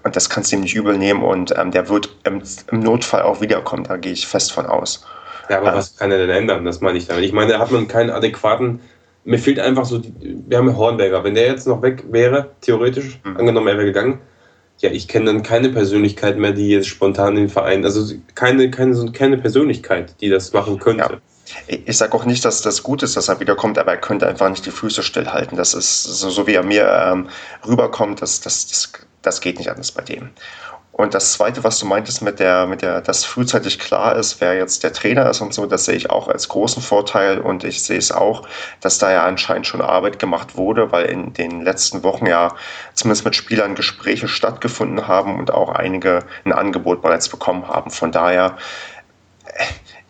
Und 0.02 0.16
das 0.16 0.30
kannst 0.30 0.50
du 0.50 0.56
ihm 0.56 0.62
nicht 0.62 0.74
übel 0.74 0.96
nehmen. 0.96 1.22
Und 1.22 1.54
ähm, 1.56 1.70
der 1.70 1.88
wird 1.88 2.16
im, 2.24 2.42
im, 2.70 2.80
Notfall 2.80 3.22
auch 3.22 3.40
wiederkommen, 3.40 3.84
da 3.84 3.96
gehe 3.96 4.12
ich 4.12 4.26
fest 4.26 4.52
von 4.52 4.66
aus. 4.66 5.06
Ja, 5.48 5.58
aber 5.58 5.68
ähm, 5.68 5.74
was 5.76 5.96
kann 5.96 6.10
er 6.10 6.18
denn 6.18 6.30
ändern? 6.30 6.64
Das 6.64 6.80
meine 6.80 6.98
ich 6.98 7.06
damit. 7.06 7.24
Ich 7.24 7.32
meine, 7.32 7.52
da 7.52 7.58
hat 7.58 7.70
man 7.70 7.86
keinen 7.86 8.10
adäquaten 8.10 8.80
mir 9.26 9.38
fehlt 9.38 9.58
einfach 9.58 9.84
so, 9.84 9.98
die, 9.98 10.14
wir 10.20 10.58
haben 10.58 10.76
Hornberger, 10.76 11.24
wenn 11.24 11.34
der 11.34 11.46
jetzt 11.46 11.66
noch 11.66 11.82
weg 11.82 12.04
wäre, 12.10 12.52
theoretisch, 12.60 13.20
mhm. 13.24 13.36
angenommen 13.36 13.68
er 13.68 13.74
wäre 13.74 13.86
gegangen, 13.86 14.20
ja, 14.78 14.90
ich 14.90 15.08
kenne 15.08 15.26
dann 15.26 15.42
keine 15.42 15.70
Persönlichkeit 15.70 16.38
mehr, 16.38 16.52
die 16.52 16.68
jetzt 16.68 16.86
spontan 16.86 17.34
den 17.34 17.48
Verein, 17.48 17.84
also 17.84 18.14
keine, 18.34 18.70
keine, 18.70 19.10
keine 19.12 19.38
Persönlichkeit, 19.38 20.14
die 20.20 20.28
das 20.28 20.52
machen 20.52 20.78
könnte. 20.78 21.14
Ja. 21.14 21.20
Ich 21.68 21.96
sage 21.96 22.14
auch 22.14 22.24
nicht, 22.24 22.44
dass 22.44 22.62
das 22.62 22.82
gut 22.82 23.02
ist, 23.02 23.16
dass 23.16 23.28
er 23.28 23.40
wiederkommt, 23.40 23.78
aber 23.78 23.92
er 23.92 24.00
könnte 24.00 24.26
einfach 24.26 24.48
nicht 24.48 24.66
die 24.66 24.70
Füße 24.70 25.02
stillhalten. 25.02 25.56
Das 25.56 25.74
ist 25.74 26.02
so, 26.02 26.30
so 26.30 26.46
wie 26.46 26.54
er 26.54 26.62
mir 26.62 26.88
ähm, 26.88 27.28
rüberkommt, 27.66 28.22
das, 28.22 28.40
das, 28.40 28.66
das, 28.66 28.92
das 29.22 29.40
geht 29.40 29.58
nicht 29.58 29.70
anders 29.70 29.92
bei 29.92 30.02
dem. 30.02 30.30
Und 30.96 31.12
das 31.12 31.34
Zweite, 31.34 31.62
was 31.62 31.78
du 31.78 31.84
meintest 31.84 32.22
mit 32.22 32.40
der, 32.40 32.66
mit 32.66 32.80
der, 32.80 33.02
dass 33.02 33.22
frühzeitig 33.26 33.78
klar 33.78 34.16
ist, 34.16 34.40
wer 34.40 34.54
jetzt 34.54 34.82
der 34.82 34.94
Trainer 34.94 35.28
ist 35.28 35.42
und 35.42 35.52
so, 35.52 35.66
das 35.66 35.84
sehe 35.84 35.94
ich 35.94 36.08
auch 36.08 36.26
als 36.26 36.48
großen 36.48 36.82
Vorteil 36.82 37.38
und 37.38 37.64
ich 37.64 37.82
sehe 37.82 37.98
es 37.98 38.10
auch, 38.10 38.48
dass 38.80 38.96
da 38.96 39.12
ja 39.12 39.26
anscheinend 39.26 39.66
schon 39.66 39.82
Arbeit 39.82 40.18
gemacht 40.18 40.56
wurde, 40.56 40.92
weil 40.92 41.04
in 41.04 41.34
den 41.34 41.60
letzten 41.60 42.02
Wochen 42.02 42.24
ja 42.24 42.54
zumindest 42.94 43.26
mit 43.26 43.36
Spielern 43.36 43.74
Gespräche 43.74 44.26
stattgefunden 44.26 45.06
haben 45.06 45.38
und 45.38 45.50
auch 45.50 45.68
einige 45.68 46.20
ein 46.46 46.54
Angebot 46.54 47.02
bereits 47.02 47.28
bekommen 47.28 47.68
haben. 47.68 47.90
Von 47.90 48.10
daher, 48.10 48.56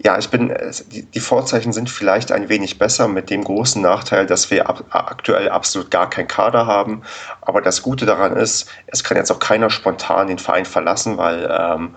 ja, 0.06 0.16
ich 0.16 0.28
bin, 0.28 0.54
die, 0.92 1.02
die, 1.02 1.18
Vorzeichen 1.18 1.72
sind 1.72 1.90
vielleicht 1.90 2.30
ein 2.30 2.48
wenig 2.48 2.78
besser 2.78 3.08
mit 3.08 3.28
dem 3.28 3.42
großen 3.42 3.82
Nachteil, 3.82 4.24
dass 4.24 4.52
wir 4.52 4.68
ab, 4.68 4.84
aktuell 4.90 5.48
absolut 5.48 5.90
gar 5.90 6.08
keinen 6.08 6.28
Kader 6.28 6.64
haben. 6.64 7.02
Aber 7.40 7.60
das 7.60 7.82
Gute 7.82 8.06
daran 8.06 8.36
ist, 8.36 8.68
es 8.86 9.02
kann 9.02 9.16
jetzt 9.16 9.32
auch 9.32 9.40
keiner 9.40 9.68
spontan 9.68 10.28
den 10.28 10.38
Verein 10.38 10.64
verlassen, 10.64 11.18
weil 11.18 11.50
ähm, 11.50 11.96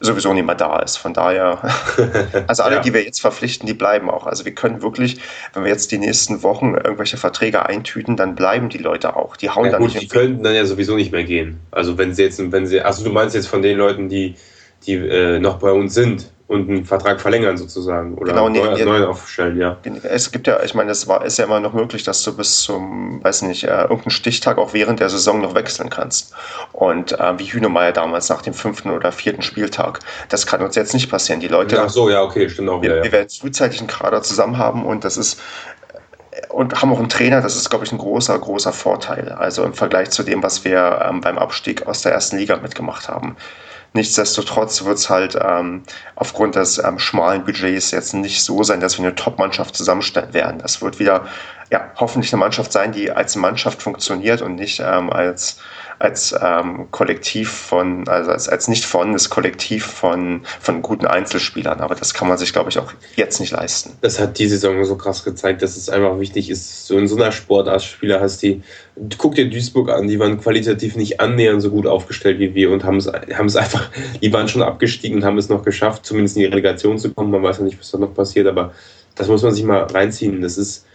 sowieso 0.00 0.34
niemand 0.34 0.60
da 0.60 0.80
ist. 0.80 0.98
Von 0.98 1.14
daher, 1.14 1.62
also 2.46 2.62
alle, 2.62 2.74
ja. 2.76 2.82
die 2.82 2.92
wir 2.92 3.02
jetzt 3.02 3.22
verpflichten, 3.22 3.66
die 3.66 3.72
bleiben 3.72 4.10
auch. 4.10 4.26
Also 4.26 4.44
wir 4.44 4.54
können 4.54 4.82
wirklich, 4.82 5.18
wenn 5.54 5.64
wir 5.64 5.70
jetzt 5.70 5.92
die 5.92 5.98
nächsten 5.98 6.42
Wochen 6.42 6.74
irgendwelche 6.74 7.16
Verträge 7.16 7.64
eintüten, 7.64 8.18
dann 8.18 8.34
bleiben 8.34 8.68
die 8.68 8.76
Leute 8.76 9.16
auch. 9.16 9.38
Die 9.38 9.48
hauen 9.48 9.64
ja, 9.64 9.70
dann 9.70 9.80
gut, 9.80 9.94
nicht. 9.94 10.02
Die 10.02 10.08
könnten 10.08 10.42
dann 10.42 10.54
ja 10.54 10.66
sowieso 10.66 10.94
nicht 10.94 11.10
mehr 11.10 11.24
gehen. 11.24 11.58
Also 11.70 11.96
wenn 11.96 12.12
sie 12.12 12.22
jetzt, 12.22 12.52
wenn 12.52 12.66
sie, 12.66 12.82
also 12.82 13.02
du 13.02 13.10
meinst 13.10 13.34
jetzt 13.34 13.48
von 13.48 13.62
den 13.62 13.78
Leuten, 13.78 14.10
die, 14.10 14.34
die 14.84 14.96
äh, 14.96 15.38
noch 15.38 15.58
bei 15.58 15.70
uns 15.70 15.94
sind, 15.94 16.33
und 16.46 16.68
einen 16.68 16.84
Vertrag 16.84 17.20
verlängern 17.20 17.56
sozusagen 17.56 18.14
oder 18.14 18.32
genau, 18.32 18.48
neu, 18.50 18.74
nee, 18.74 18.84
neu 18.84 19.06
aufstellen, 19.06 19.58
ja. 19.58 19.78
Es 20.02 20.30
gibt 20.30 20.46
ja, 20.46 20.62
ich 20.62 20.74
meine, 20.74 20.90
es 20.90 21.08
war, 21.08 21.24
ist 21.24 21.38
ja 21.38 21.46
immer 21.46 21.58
noch 21.60 21.72
möglich, 21.72 22.02
dass 22.02 22.22
du 22.22 22.36
bis 22.36 22.60
zum, 22.60 23.24
weiß 23.24 23.42
nicht, 23.42 23.64
äh, 23.64 23.82
irgendeinen 23.82 24.10
Stichtag 24.10 24.58
auch 24.58 24.74
während 24.74 25.00
der 25.00 25.08
Saison 25.08 25.40
noch 25.40 25.54
wechseln 25.54 25.88
kannst. 25.88 26.34
Und 26.72 27.18
äh, 27.18 27.38
wie 27.38 27.44
Hühnemeier 27.44 27.92
damals 27.92 28.28
nach 28.28 28.42
dem 28.42 28.52
fünften 28.52 28.90
oder 28.90 29.10
vierten 29.10 29.40
Spieltag. 29.40 30.00
Das 30.28 30.46
kann 30.46 30.60
uns 30.60 30.76
jetzt 30.76 30.92
nicht 30.92 31.10
passieren. 31.10 31.40
Die 31.40 31.48
Leute. 31.48 31.80
Ach 31.80 31.88
so, 31.88 32.10
ja, 32.10 32.22
okay, 32.22 32.48
stimmt 32.50 32.68
auch 32.68 32.82
wieder. 32.82 32.96
Wir, 32.96 32.98
ja. 32.98 33.04
wir 33.04 33.12
werden 33.12 33.30
frühzeitig 33.30 33.78
einen 33.80 33.88
Kader 33.88 34.22
zusammen 34.22 34.58
haben 34.58 34.84
und 34.84 35.04
das 35.04 35.16
ist 35.16 35.40
und 36.50 36.80
haben 36.80 36.92
auch 36.92 36.98
einen 36.98 37.08
Trainer, 37.08 37.40
das 37.40 37.56
ist, 37.56 37.70
glaube 37.70 37.84
ich, 37.84 37.92
ein 37.92 37.98
großer, 37.98 38.38
großer 38.38 38.72
Vorteil. 38.72 39.30
Also 39.30 39.64
im 39.64 39.72
Vergleich 39.72 40.10
zu 40.10 40.22
dem, 40.22 40.42
was 40.42 40.64
wir 40.64 41.00
ähm, 41.08 41.20
beim 41.20 41.38
Abstieg 41.38 41.86
aus 41.86 42.02
der 42.02 42.12
ersten 42.12 42.36
Liga 42.36 42.56
mitgemacht 42.56 43.08
haben. 43.08 43.36
Nichtsdestotrotz 43.94 44.84
wird 44.84 44.98
es 44.98 45.08
halt 45.08 45.38
ähm, 45.40 45.84
aufgrund 46.16 46.56
des 46.56 46.78
ähm, 46.78 46.98
schmalen 46.98 47.44
Budgets 47.44 47.92
jetzt 47.92 48.12
nicht 48.12 48.42
so 48.42 48.64
sein, 48.64 48.80
dass 48.80 48.98
wir 48.98 49.06
eine 49.06 49.14
Top-Mannschaft 49.14 49.76
zusammenstellen 49.76 50.34
werden. 50.34 50.58
Das 50.58 50.82
wird 50.82 50.98
wieder 50.98 51.26
ja, 51.70 51.92
hoffentlich 51.96 52.32
eine 52.32 52.40
Mannschaft 52.40 52.72
sein, 52.72 52.90
die 52.90 53.12
als 53.12 53.36
Mannschaft 53.36 53.80
funktioniert 53.80 54.42
und 54.42 54.56
nicht 54.56 54.80
ähm, 54.80 55.10
als 55.10 55.58
als 55.98 56.34
ähm, 56.40 56.88
Kollektiv 56.90 57.50
von, 57.50 58.08
also 58.08 58.30
als, 58.30 58.48
als 58.48 58.68
nicht 58.68 58.84
vorhandenes 58.84 59.30
Kollektiv 59.30 59.86
von, 59.86 60.42
von 60.60 60.82
guten 60.82 61.06
Einzelspielern. 61.06 61.80
Aber 61.80 61.94
das 61.94 62.14
kann 62.14 62.28
man 62.28 62.38
sich, 62.38 62.52
glaube 62.52 62.70
ich, 62.70 62.78
auch 62.78 62.92
jetzt 63.16 63.40
nicht 63.40 63.52
leisten. 63.52 63.96
Das 64.00 64.20
hat 64.20 64.38
die 64.38 64.46
Saison 64.46 64.84
so 64.84 64.96
krass 64.96 65.24
gezeigt, 65.24 65.62
dass 65.62 65.76
es 65.76 65.88
einfach 65.88 66.18
wichtig 66.18 66.50
ist, 66.50 66.86
so 66.86 66.98
in 66.98 67.08
so 67.08 67.16
einer 67.16 67.32
Sportart 67.32 67.82
Spieler 67.82 68.20
hast, 68.20 68.42
die, 68.42 68.62
guck 69.18 69.34
dir 69.34 69.48
Duisburg 69.48 69.90
an, 69.90 70.08
die 70.08 70.18
waren 70.18 70.40
qualitativ 70.40 70.96
nicht 70.96 71.20
annähernd 71.20 71.62
so 71.62 71.70
gut 71.70 71.86
aufgestellt 71.86 72.38
wie 72.38 72.54
wir 72.54 72.70
und 72.70 72.84
haben 72.84 72.96
es, 72.96 73.06
haben 73.06 73.46
es 73.46 73.56
einfach, 73.56 73.90
die 74.22 74.32
waren 74.32 74.48
schon 74.48 74.62
abgestiegen 74.62 75.18
und 75.18 75.24
haben 75.24 75.38
es 75.38 75.48
noch 75.48 75.64
geschafft, 75.64 76.06
zumindest 76.06 76.36
in 76.36 76.40
die 76.40 76.48
Relegation 76.48 76.98
zu 76.98 77.12
kommen. 77.12 77.30
Man 77.30 77.42
weiß 77.42 77.58
ja 77.58 77.64
nicht, 77.64 77.78
was 77.78 77.90
da 77.90 77.98
noch 77.98 78.14
passiert, 78.14 78.46
aber 78.46 78.72
das 79.14 79.28
muss 79.28 79.42
man 79.42 79.52
sich 79.52 79.64
mal 79.64 79.82
reinziehen. 79.82 80.40
Das 80.40 80.58
ist, 80.58 80.86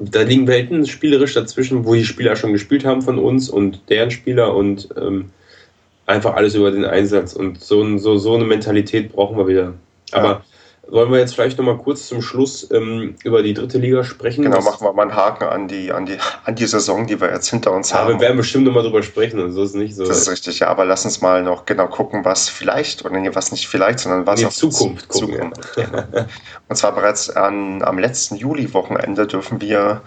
da 0.00 0.22
liegen 0.22 0.46
Welten 0.46 0.86
spielerisch 0.86 1.34
dazwischen, 1.34 1.84
wo 1.84 1.94
die 1.94 2.04
Spieler 2.04 2.34
schon 2.34 2.52
gespielt 2.52 2.84
haben 2.84 3.02
von 3.02 3.18
uns 3.18 3.50
und 3.50 3.82
deren 3.90 4.10
Spieler 4.10 4.54
und 4.54 4.88
ähm, 4.96 5.30
einfach 6.06 6.34
alles 6.34 6.54
über 6.54 6.70
den 6.70 6.84
Einsatz. 6.86 7.34
Und 7.34 7.62
so, 7.62 7.98
so, 7.98 8.16
so 8.16 8.34
eine 8.34 8.44
Mentalität 8.44 9.12
brauchen 9.12 9.36
wir 9.36 9.46
wieder. 9.46 9.74
Aber 10.12 10.28
ja. 10.28 10.44
Wollen 10.90 11.12
wir 11.12 11.20
jetzt 11.20 11.34
vielleicht 11.34 11.56
noch 11.56 11.64
mal 11.64 11.78
kurz 11.78 12.08
zum 12.08 12.20
Schluss 12.20 12.68
ähm, 12.72 13.14
über 13.22 13.42
die 13.42 13.54
dritte 13.54 13.78
Liga 13.78 14.02
sprechen? 14.02 14.42
Genau, 14.42 14.60
machen 14.60 14.84
wir 14.84 14.92
mal 14.92 15.02
einen 15.02 15.14
Haken 15.14 15.44
an 15.44 15.68
die, 15.68 15.92
an 15.92 16.04
die, 16.04 16.16
an 16.44 16.56
die 16.56 16.66
Saison, 16.66 17.06
die 17.06 17.20
wir 17.20 17.30
jetzt 17.30 17.48
hinter 17.48 17.72
uns 17.72 17.90
ja, 17.90 17.98
haben. 17.98 18.14
wir 18.14 18.20
werden 18.20 18.36
bestimmt 18.36 18.64
noch 18.64 18.74
mal 18.74 18.82
drüber 18.82 19.02
sprechen 19.02 19.40
und 19.40 19.52
so 19.52 19.62
ist 19.62 19.76
nicht 19.76 19.94
so. 19.94 20.04
Das 20.04 20.18
ist 20.18 20.30
richtig, 20.30 20.58
ja, 20.58 20.68
aber 20.68 20.84
lass 20.84 21.04
uns 21.04 21.20
mal 21.20 21.42
noch 21.42 21.64
genau 21.64 21.86
gucken, 21.86 22.24
was 22.24 22.48
vielleicht, 22.48 23.04
oder 23.04 23.18
nee, 23.18 23.30
was 23.32 23.52
nicht 23.52 23.68
vielleicht, 23.68 24.00
sondern 24.00 24.26
was 24.26 24.40
in 24.40 24.48
die 24.48 24.54
Zukunft 24.54 25.08
gucken. 25.08 25.52
Zukunft. 25.52 25.74
Genau. 25.76 26.02
und 26.68 26.76
zwar 26.76 26.92
bereits 26.92 27.30
an, 27.30 27.82
am 27.82 27.98
letzten 27.98 28.36
Juli-Wochenende 28.36 29.26
dürfen 29.28 29.60
wir 29.60 30.02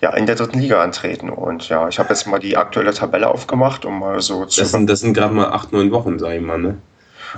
ja, 0.00 0.14
in 0.14 0.26
der 0.26 0.34
dritten 0.34 0.58
Liga 0.58 0.82
antreten. 0.82 1.30
Und 1.30 1.68
ja, 1.68 1.88
ich 1.88 1.98
habe 1.98 2.10
jetzt 2.10 2.26
mal 2.26 2.38
die 2.38 2.56
aktuelle 2.56 2.92
Tabelle 2.92 3.28
aufgemacht, 3.28 3.84
um 3.84 4.00
mal 4.00 4.20
so 4.20 4.46
zu. 4.46 4.60
Das 4.60 4.72
sind, 4.72 4.88
das 4.88 5.00
sind 5.00 5.14
gerade 5.14 5.34
mal 5.34 5.48
acht, 5.48 5.72
neun 5.72 5.90
Wochen, 5.90 6.18
sag 6.18 6.34
ich 6.34 6.40
mal, 6.40 6.58
ne? 6.58 6.76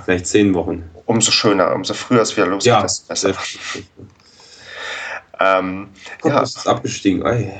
Vielleicht 0.03 0.27
zehn 0.27 0.53
Wochen. 0.53 0.89
Umso 1.05 1.31
schöner, 1.31 1.73
umso 1.73 1.93
früher 1.93 2.21
es 2.21 2.35
wieder 2.35 2.47
losgeht, 2.47 2.67
ja, 2.67 2.81
desto 2.81 3.07
besser. 3.07 3.33
ähm, 5.39 5.89
Gott, 6.21 6.31
ja. 6.31 6.41
ist 6.41 6.67
abgestiegen. 6.67 7.25
Ei. 7.25 7.53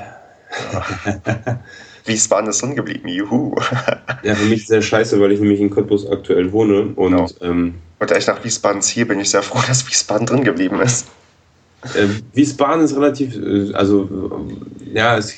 Wiesbaden 2.06 2.50
ist 2.50 2.60
drin 2.62 2.74
geblieben, 2.74 3.08
juhu. 3.08 3.54
ja, 4.22 4.34
für 4.34 4.44
mich 4.44 4.66
sehr 4.66 4.82
scheiße, 4.82 5.20
weil 5.20 5.32
ich 5.32 5.40
nämlich 5.40 5.60
in 5.60 5.70
Cottbus 5.70 6.06
aktuell 6.10 6.52
wohne. 6.52 6.92
Und, 6.96 7.12
genau. 7.12 7.28
ähm, 7.40 7.74
und 7.98 8.10
da 8.10 8.16
ich 8.16 8.26
nach 8.26 8.42
Wiesbaden 8.44 8.82
ziehe, 8.82 9.06
bin 9.06 9.20
ich 9.20 9.30
sehr 9.30 9.42
froh, 9.42 9.60
dass 9.66 9.88
Wiesbaden 9.88 10.26
drin 10.26 10.44
geblieben 10.44 10.80
ist. 10.80 11.06
Äh, 11.94 12.08
Wiesbaden 12.32 12.84
ist 12.84 12.96
relativ, 12.96 13.36
äh, 13.36 13.74
also 13.74 14.48
ja, 14.94 15.18
es, 15.18 15.36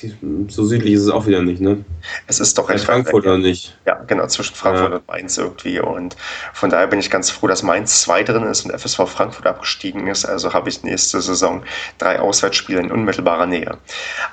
so 0.49 0.65
südlich 0.65 0.93
ist 0.93 1.01
es 1.01 1.09
auch 1.09 1.25
wieder 1.25 1.41
nicht, 1.41 1.59
ne? 1.59 1.83
Es 2.27 2.39
ist 2.39 2.57
doch 2.57 2.69
recht 2.69 2.85
Frankfurt 2.85 3.25
oder 3.25 3.37
nicht? 3.37 3.75
Ja, 3.85 3.95
genau, 4.05 4.27
zwischen 4.27 4.55
Frankfurt 4.55 4.91
ja. 4.91 4.97
und 4.97 5.07
Mainz 5.07 5.37
irgendwie. 5.37 5.79
Und 5.79 6.15
von 6.53 6.69
daher 6.69 6.87
bin 6.87 6.99
ich 6.99 7.09
ganz 7.09 7.31
froh, 7.31 7.47
dass 7.47 7.63
Mainz 7.63 8.01
2 8.03 8.23
drin 8.23 8.43
ist 8.43 8.65
und 8.65 8.71
FSV 8.71 9.07
Frankfurt 9.07 9.47
abgestiegen 9.47 10.07
ist. 10.07 10.25
Also 10.25 10.53
habe 10.53 10.69
ich 10.69 10.83
nächste 10.83 11.21
Saison 11.21 11.63
drei 11.97 12.19
Auswärtsspiele 12.19 12.79
in 12.79 12.91
unmittelbarer 12.91 13.47
Nähe. 13.47 13.77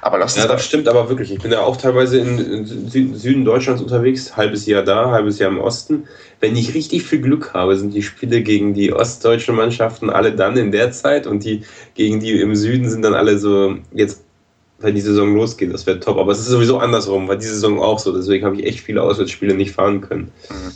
Aber 0.03 0.19
lass 0.19 0.35
uns 0.35 0.45
Ja, 0.45 0.53
das 0.53 0.65
stimmt 0.67 0.89
aber 0.89 1.09
wirklich. 1.09 1.33
Ich 1.33 1.41
bin 1.41 1.51
ja 1.51 1.61
auch 1.61 1.79
teilweise 1.79 2.19
in 2.19 2.67
Süden 2.67 3.45
Deutschlands 3.45 3.81
unterwegs, 3.81 4.37
halbes 4.37 4.67
Jahr 4.67 4.83
da, 4.83 5.11
halbes 5.11 5.39
Jahr 5.39 5.51
im 5.51 5.59
Osten 5.59 6.07
wenn 6.45 6.57
ich 6.57 6.75
richtig 6.75 7.05
viel 7.05 7.23
Glück 7.23 7.55
habe, 7.55 7.75
sind 7.75 7.95
die 7.95 8.03
Spiele 8.03 8.43
gegen 8.43 8.75
die 8.75 8.93
ostdeutschen 8.93 9.57
Mannschaften 9.57 10.11
alle 10.11 10.33
dann 10.33 10.59
in 10.59 10.73
der 10.73 10.93
Zeit 10.93 11.27
und 11.27 11.43
die 11.43 11.63
gegen 11.95 12.21
die 12.21 12.39
im 12.39 12.55
Süden 12.55 12.91
sind 12.91 13.01
dann 13.01 13.15
alle 13.15 13.39
so 13.39 13.79
jetzt 13.93 14.25
wenn 14.79 14.95
die 14.95 15.01
Saison 15.01 15.35
losgeht, 15.35 15.73
das 15.73 15.87
wäre 15.87 16.01
top. 16.01 16.19
Aber 16.19 16.33
es 16.33 16.41
ist 16.41 16.49
sowieso 16.49 16.79
andersrum, 16.79 17.29
war 17.29 17.37
die 17.37 17.47
Saison 17.47 17.81
auch 17.81 17.99
so. 17.99 18.15
Deswegen 18.15 18.45
habe 18.45 18.57
ich 18.57 18.67
echt 18.67 18.81
viele 18.81 19.03
Auswärtsspiele 19.03 19.55
nicht 19.55 19.73
fahren 19.73 20.03
können. 20.03 20.31
Mhm. 20.51 20.73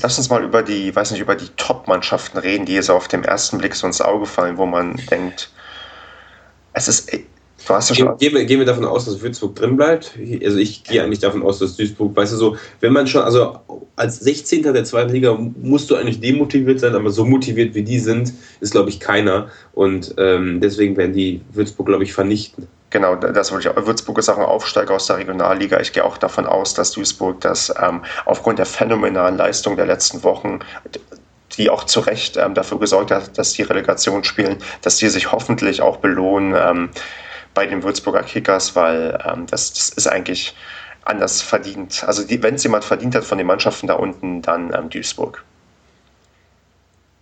Lass 0.00 0.16
uns 0.16 0.30
mal 0.30 0.42
über 0.42 0.62
die, 0.62 0.96
weiß 0.96 1.10
nicht, 1.10 1.20
über 1.20 1.34
die 1.34 1.48
Top-Mannschaften 1.58 2.38
reden, 2.38 2.64
die 2.64 2.80
so 2.80 2.94
auf 2.94 3.08
dem 3.08 3.22
ersten 3.22 3.58
Blick 3.58 3.74
so 3.74 3.86
ins 3.86 4.00
Auge 4.00 4.24
fallen, 4.24 4.56
wo 4.56 4.64
man 4.64 4.96
denkt, 5.10 5.50
es 6.72 6.88
ist 6.88 7.12
Du 7.66 7.72
ja 7.72 7.82
schon. 7.82 8.16
Gehen, 8.18 8.34
wir, 8.34 8.44
gehen 8.44 8.60
wir 8.60 8.66
davon 8.66 8.84
aus, 8.84 9.06
dass 9.06 9.20
Würzburg 9.20 9.56
drin 9.56 9.76
bleibt? 9.76 10.16
Also 10.44 10.58
ich 10.58 10.84
gehe 10.84 11.02
eigentlich 11.02 11.18
davon 11.18 11.42
aus, 11.42 11.58
dass 11.58 11.76
Duisburg, 11.76 12.14
weißt 12.14 12.32
du 12.32 12.36
so, 12.36 12.56
wenn 12.80 12.92
man 12.92 13.06
schon, 13.08 13.22
also 13.22 13.58
als 13.96 14.20
16. 14.20 14.62
der 14.62 14.84
zweiten 14.84 15.12
Liga 15.12 15.36
musst 15.60 15.90
du 15.90 15.96
eigentlich 15.96 16.20
demotiviert 16.20 16.78
sein, 16.78 16.94
aber 16.94 17.10
so 17.10 17.24
motiviert 17.24 17.74
wie 17.74 17.82
die 17.82 17.98
sind, 17.98 18.32
ist 18.60 18.70
glaube 18.70 18.90
ich 18.90 19.00
keiner. 19.00 19.48
Und 19.72 20.14
ähm, 20.16 20.60
deswegen 20.60 20.96
werden 20.96 21.12
die 21.12 21.40
Würzburg, 21.52 21.86
glaube 21.86 22.04
ich, 22.04 22.12
vernichten. 22.12 22.68
Genau, 22.90 23.16
das 23.16 23.50
wollte 23.50 23.68
ich 23.68 23.76
auch. 23.76 23.86
Würzburg 23.86 24.18
ist 24.18 24.28
auch 24.28 24.38
ein 24.38 24.44
Aufsteiger 24.44 24.94
aus 24.94 25.08
der 25.08 25.18
Regionalliga. 25.18 25.80
Ich 25.80 25.92
gehe 25.92 26.04
auch 26.04 26.18
davon 26.18 26.46
aus, 26.46 26.74
dass 26.74 26.92
Duisburg 26.92 27.40
das 27.40 27.74
ähm, 27.82 28.02
aufgrund 28.26 28.60
der 28.60 28.66
phänomenalen 28.66 29.36
Leistung 29.36 29.76
der 29.76 29.86
letzten 29.86 30.22
Wochen 30.22 30.60
die 31.56 31.70
auch 31.70 31.84
zu 31.84 32.00
Recht 32.00 32.36
ähm, 32.36 32.54
dafür 32.54 32.78
gesorgt 32.78 33.10
hat, 33.10 33.38
dass 33.38 33.52
die 33.54 33.62
Relegation 33.62 34.24
spielen, 34.24 34.56
dass 34.82 34.98
die 34.98 35.08
sich 35.08 35.32
hoffentlich 35.32 35.80
auch 35.80 35.98
belohnen 35.98 36.54
ähm, 36.54 36.90
bei 37.56 37.66
den 37.66 37.82
Würzburger 37.82 38.22
Kickers, 38.22 38.76
weil 38.76 39.18
ähm, 39.26 39.46
das, 39.46 39.72
das, 39.72 39.88
ist 39.88 40.06
eigentlich 40.06 40.54
anders 41.04 41.40
verdient. 41.40 42.04
Also 42.06 42.22
wenn 42.28 42.54
es 42.54 42.62
jemand 42.62 42.84
verdient 42.84 43.14
hat 43.14 43.24
von 43.24 43.38
den 43.38 43.46
Mannschaften 43.46 43.86
da 43.86 43.94
unten, 43.94 44.42
dann 44.42 44.72
ähm, 44.74 44.90
Duisburg. 44.90 45.42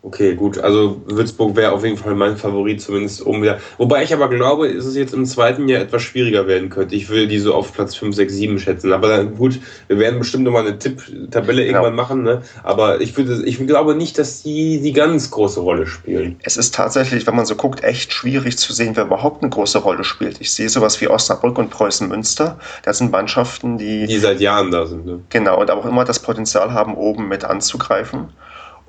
Okay, 0.06 0.34
gut. 0.34 0.58
Also 0.58 1.00
Würzburg 1.06 1.56
wäre 1.56 1.72
auf 1.72 1.82
jeden 1.82 1.96
Fall 1.96 2.14
mein 2.14 2.36
Favorit, 2.36 2.82
zumindest 2.82 3.22
um 3.22 3.40
wieder. 3.40 3.58
Wobei 3.78 4.02
ich 4.02 4.12
aber 4.12 4.28
glaube, 4.28 4.70
dass 4.70 4.84
es 4.84 4.96
jetzt 4.96 5.14
im 5.14 5.24
zweiten 5.24 5.66
Jahr 5.66 5.80
etwas 5.80 6.02
schwieriger 6.02 6.46
werden 6.46 6.68
könnte. 6.68 6.94
Ich 6.94 7.08
will 7.08 7.26
die 7.26 7.38
so 7.38 7.54
auf 7.54 7.72
Platz 7.72 7.94
5, 7.94 8.14
6, 8.14 8.34
7 8.34 8.58
schätzen. 8.58 8.92
Aber 8.92 9.08
dann, 9.08 9.34
gut, 9.34 9.58
wir 9.88 9.98
werden 9.98 10.18
bestimmt 10.18 10.44
nochmal 10.44 10.66
eine 10.66 10.78
Tipp-Tabelle 10.78 11.64
genau. 11.64 11.78
irgendwann 11.78 11.94
machen. 11.94 12.22
Ne? 12.22 12.42
Aber 12.62 13.00
ich, 13.00 13.16
würde, 13.16 13.46
ich 13.46 13.66
glaube 13.66 13.94
nicht, 13.94 14.18
dass 14.18 14.42
die 14.42 14.82
die 14.82 14.92
ganz 14.92 15.30
große 15.30 15.60
Rolle 15.60 15.86
spielen. 15.86 16.36
Es 16.42 16.58
ist 16.58 16.74
tatsächlich, 16.74 17.26
wenn 17.26 17.36
man 17.36 17.46
so 17.46 17.56
guckt, 17.56 17.82
echt 17.82 18.12
schwierig 18.12 18.58
zu 18.58 18.74
sehen, 18.74 18.96
wer 18.96 19.06
überhaupt 19.06 19.42
eine 19.42 19.48
große 19.48 19.78
Rolle 19.78 20.04
spielt. 20.04 20.38
Ich 20.38 20.52
sehe 20.52 20.68
sowas 20.68 21.00
wie 21.00 21.08
Osnabrück 21.08 21.56
und 21.56 21.70
Preußen 21.70 22.10
Münster. 22.10 22.58
Das 22.82 22.98
sind 22.98 23.10
Mannschaften, 23.10 23.78
die. 23.78 24.06
Die 24.06 24.18
seit 24.18 24.42
Jahren 24.42 24.70
da 24.70 24.84
sind. 24.84 25.06
Ne? 25.06 25.20
Genau, 25.30 25.62
und 25.62 25.70
auch 25.70 25.86
immer 25.86 26.04
das 26.04 26.18
Potenzial 26.18 26.74
haben, 26.74 26.94
oben 26.94 27.26
mit 27.26 27.46
anzugreifen. 27.46 28.28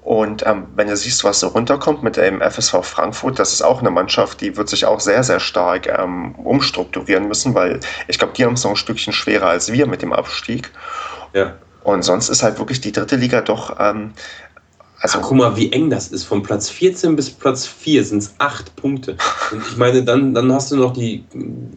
Und 0.05 0.45
ähm, 0.45 0.67
wenn 0.75 0.87
du 0.87 0.95
siehst, 0.95 1.23
was 1.23 1.39
so 1.39 1.47
runterkommt 1.47 2.03
mit 2.03 2.15
dem 2.15 2.39
FSV 2.39 2.83
Frankfurt, 2.83 3.39
das 3.39 3.53
ist 3.53 3.63
auch 3.63 3.79
eine 3.79 3.89
Mannschaft, 3.89 4.39
die 4.39 4.55
wird 4.55 4.69
sich 4.69 4.85
auch 4.85 4.99
sehr, 4.99 5.23
sehr 5.23 5.39
stark 5.39 5.87
ähm, 5.87 6.35
umstrukturieren 6.35 7.27
müssen, 7.27 7.55
weil 7.55 7.79
ich 8.07 8.19
glaube, 8.19 8.33
die 8.37 8.45
haben 8.45 8.53
es 8.53 8.63
noch 8.63 8.69
ein 8.69 8.75
Stückchen 8.75 9.13
schwerer 9.13 9.47
als 9.47 9.71
wir 9.71 9.87
mit 9.87 10.03
dem 10.03 10.13
Abstieg. 10.13 10.69
Ja. 11.33 11.55
Und 11.83 12.03
sonst 12.03 12.29
ist 12.29 12.43
halt 12.43 12.59
wirklich 12.59 12.81
die 12.81 12.91
dritte 12.91 13.15
Liga 13.15 13.41
doch. 13.41 13.77
Ähm, 13.79 14.13
also 15.05 15.19
guck 15.19 15.37
mal, 15.37 15.55
wie 15.55 15.71
eng 15.71 15.91
das 15.91 16.07
ist. 16.07 16.23
Von 16.23 16.41
Platz 16.41 16.67
14 16.69 17.15
bis 17.15 17.29
Platz 17.29 17.67
4 17.67 18.03
sind 18.03 18.17
es 18.19 18.33
acht 18.39 18.75
Punkte. 18.75 19.15
Und 19.51 19.61
ich 19.69 19.77
meine, 19.77 20.03
dann, 20.03 20.33
dann 20.33 20.51
hast 20.51 20.71
du 20.71 20.77
noch 20.77 20.93
die, 20.93 21.23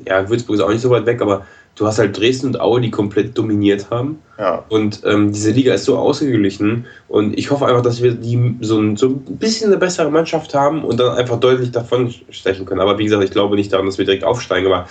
ja, 0.07 0.29
Würzburg 0.31 0.57
ist 0.57 0.63
auch 0.63 0.71
nicht 0.71 0.81
so 0.81 0.89
weit 0.89 1.05
weg, 1.05 1.21
aber 1.21 1.45
du 1.77 1.87
hast 1.87 1.99
halt 1.99 2.19
Dresden 2.19 2.47
und 2.47 2.61
Aue, 2.61 2.81
die 2.81 2.91
komplett 2.91 3.37
dominiert 3.37 3.91
haben. 3.91 4.19
Ja. 4.39 4.65
Und 4.71 5.03
ähm, 5.05 5.31
diese 5.31 5.51
Liga 5.51 5.75
ist 5.75 5.85
so 5.85 5.99
ausgeglichen. 5.99 6.87
Und 7.07 7.39
ich 7.39 7.51
hoffe 7.51 7.67
einfach, 7.67 7.83
dass 7.83 8.03
wir 8.03 8.13
die 8.13 8.57
so 8.63 8.81
ein, 8.81 8.97
so 8.97 9.09
ein 9.09 9.37
bisschen 9.37 9.71
eine 9.71 9.79
bessere 9.79 10.11
Mannschaft 10.11 10.55
haben 10.55 10.83
und 10.83 10.99
dann 10.99 11.17
einfach 11.17 11.39
deutlich 11.39 11.71
davon 11.71 12.15
stechen 12.31 12.65
können. 12.65 12.81
Aber 12.81 12.99
wie 12.99 13.05
gesagt, 13.05 13.23
ich 13.25 13.31
glaube 13.31 13.57
nicht 13.57 13.73
daran, 13.73 13.85
dass 13.85 13.99
wir 13.99 14.07
direkt 14.07 14.25
aufsteigen. 14.25 14.67
Aber 14.67 14.87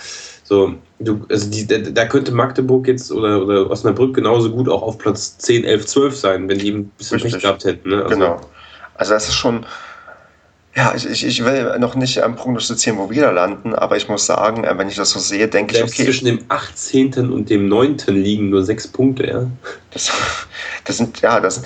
so, 0.48 0.74
du, 0.98 1.26
also 1.28 1.50
die, 1.50 1.66
da 1.66 2.06
könnte 2.06 2.32
Magdeburg 2.32 2.88
jetzt 2.88 3.12
oder, 3.12 3.42
oder 3.42 3.70
Osnabrück 3.70 4.14
genauso 4.14 4.50
gut 4.50 4.66
auch 4.66 4.80
auf 4.80 4.96
Platz 4.96 5.36
10, 5.36 5.64
11, 5.64 5.84
12 5.84 6.16
sein, 6.16 6.48
wenn 6.48 6.58
die 6.58 6.70
ein 6.70 6.84
bisschen 6.96 7.20
Pech 7.20 7.38
gehabt 7.38 7.66
hätten. 7.66 7.90
Ne? 7.90 8.02
Also, 8.02 8.08
genau. 8.08 8.40
Also 8.94 9.12
das 9.12 9.28
ist 9.28 9.34
schon, 9.34 9.66
ja, 10.74 10.94
ich, 10.96 11.06
ich, 11.06 11.26
ich 11.26 11.44
will 11.44 11.78
noch 11.78 11.96
nicht 11.96 12.16
ähm, 12.16 12.34
prognostizieren, 12.34 12.98
wo 12.98 13.10
wir 13.10 13.20
da 13.20 13.30
landen, 13.30 13.74
aber 13.74 13.98
ich 13.98 14.08
muss 14.08 14.24
sagen, 14.24 14.64
äh, 14.64 14.78
wenn 14.78 14.88
ich 14.88 14.96
das 14.96 15.10
so 15.10 15.18
sehe, 15.18 15.48
denke 15.48 15.76
ich, 15.76 15.82
okay. 15.82 16.04
Zwischen 16.04 16.24
dem 16.24 16.38
18. 16.48 17.30
und 17.30 17.50
dem 17.50 17.68
9. 17.68 17.98
liegen 18.06 18.48
nur 18.48 18.64
sechs 18.64 18.88
Punkte, 18.88 19.26
ja. 19.26 19.46
Das, 19.90 20.10
das 20.84 20.96
sind, 20.96 21.20
ja, 21.20 21.40
das, 21.40 21.62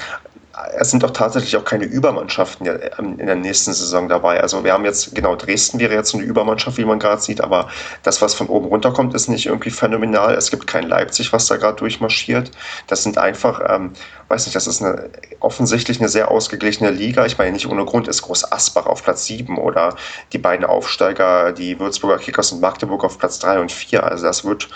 es 0.77 0.91
sind 0.91 1.03
doch 1.03 1.11
tatsächlich 1.11 1.57
auch 1.57 1.65
keine 1.65 1.85
Übermannschaften 1.85 2.67
ähm, 2.67 3.19
in 3.19 3.27
der 3.27 3.37
nächsten 3.37 3.73
Saison 3.73 4.09
dabei. 4.09 4.41
Also 4.41 4.65
wir 4.65 4.73
haben 4.73 4.85
jetzt, 4.85 5.15
genau, 5.15 5.37
Dresden 5.37 5.79
wäre 5.79 5.95
jetzt 5.95 6.15
eine 6.15 6.25
Übermannschaft, 6.25 6.77
wie 6.79 6.85
man 6.85 6.99
gerade 6.99 7.21
sieht, 7.21 7.41
aber 7.41 7.69
das, 8.03 8.23
was 8.23 8.35
von 8.35 8.49
oben 8.49 8.67
runterkommt, 8.67 9.15
ist 9.15 9.29
nicht 9.29 9.47
irgendwie 9.47 9.71
phänomenal. 9.71 10.35
Es 10.35 10.51
gibt 10.51 10.67
kein 10.67 10.85
Leipzig, 10.85 11.33
was 11.33 11.47
da 11.47 11.57
gerade 11.57 11.77
durchmarschiert. 11.77 12.51
Das 12.87 13.03
sind 13.03 13.19
einfach, 13.19 13.61
ähm, 13.69 13.93
weiß 14.29 14.47
nicht, 14.47 14.57
das 14.57 14.67
ist 14.67 14.83
eine, 14.83 15.11
offensichtlich 15.41 16.01
eine 16.01 16.09
sehr 16.09 16.31
ausgeglichene 16.31 16.91
Liga. 16.91 17.27
Ich 17.27 17.39
meine, 17.39 17.53
nicht 17.53 17.67
ohne 17.67 17.85
Grund 17.85 18.09
ist 18.09 18.23
Groß 18.23 18.53
Asbach 18.53 18.87
auf 18.87 19.03
Platz 19.03 19.25
7 19.27 19.59
oder 19.59 19.97
die 20.33 20.39
beiden 20.39 20.65
Aufsteiger, 20.65 21.53
die 21.53 21.79
Würzburger 21.79 22.19
Kickers 22.19 22.53
und 22.53 22.61
Magdeburg 22.61 23.05
auf 23.05 23.19
Platz 23.19 23.39
3 23.39 23.61
und 23.61 23.73
4. 23.73 24.05
Also 24.05 24.25
das 24.25 24.45
wird 24.45 24.69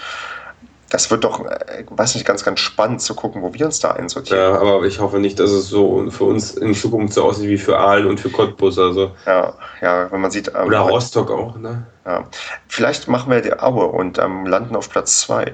das 0.91 1.11
wird 1.11 1.25
doch, 1.25 1.45
äh, 1.45 1.85
weiß 1.89 2.15
nicht, 2.15 2.27
ganz, 2.27 2.45
ganz 2.45 2.61
spannend 2.61 3.01
zu 3.01 3.15
gucken, 3.15 3.43
wo 3.43 3.53
wir 3.53 3.67
uns 3.67 3.81
da 3.81 3.93
einsortieren. 3.93 4.41
Ja, 4.41 4.59
aber 4.59 4.85
ich 4.85 5.01
hoffe 5.01 5.19
nicht, 5.19 5.39
dass 5.41 5.51
es 5.51 5.69
so 5.69 6.09
für 6.11 6.25
uns 6.25 6.53
in 6.53 6.75
Zukunft 6.75 7.15
so 7.15 7.25
aussieht 7.25 7.49
wie 7.49 7.59
für 7.59 7.79
Aalen 7.79 8.07
und 8.07 8.21
für 8.21 8.31
Cottbus. 8.31 8.79
Also. 8.79 9.13
Ja, 9.27 9.55
ja, 9.81 10.11
wenn 10.11 10.21
man 10.21 10.31
sieht. 10.31 10.49
Ähm, 10.49 10.67
Oder 10.67 10.81
Rostock 10.81 11.31
auch, 11.31 11.57
ne? 11.57 11.87
Ja. 12.05 12.25
Vielleicht 12.69 13.09
machen 13.09 13.31
wir 13.33 13.41
die 13.41 13.59
Aue 13.59 13.87
und 13.87 14.19
ähm, 14.19 14.47
landen 14.47 14.77
auf 14.77 14.89
Platz 14.91 15.21
2. 15.23 15.53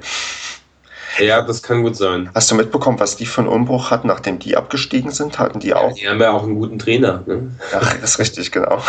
Ja, 1.18 1.42
das 1.42 1.62
kann 1.62 1.82
gut 1.82 1.96
sein. 1.96 2.30
Hast 2.34 2.50
du 2.50 2.54
mitbekommen, 2.54 2.98
was 2.98 3.16
die 3.16 3.26
für 3.26 3.42
einen 3.42 3.48
Umbruch 3.48 3.90
hatten, 3.90 4.08
nachdem 4.08 4.38
die 4.38 4.56
abgestiegen 4.56 5.10
sind? 5.10 5.38
Hatten 5.38 5.60
die 5.60 5.74
auch? 5.74 5.90
Ja, 5.90 5.94
die 5.94 6.08
haben 6.08 6.20
ja 6.20 6.32
auch 6.32 6.42
einen 6.42 6.54
guten 6.54 6.78
Trainer. 6.78 7.22
Ne? 7.26 7.50
Ja, 7.70 7.80
das 7.80 8.12
ist 8.12 8.18
richtig, 8.18 8.50
genau. 8.50 8.82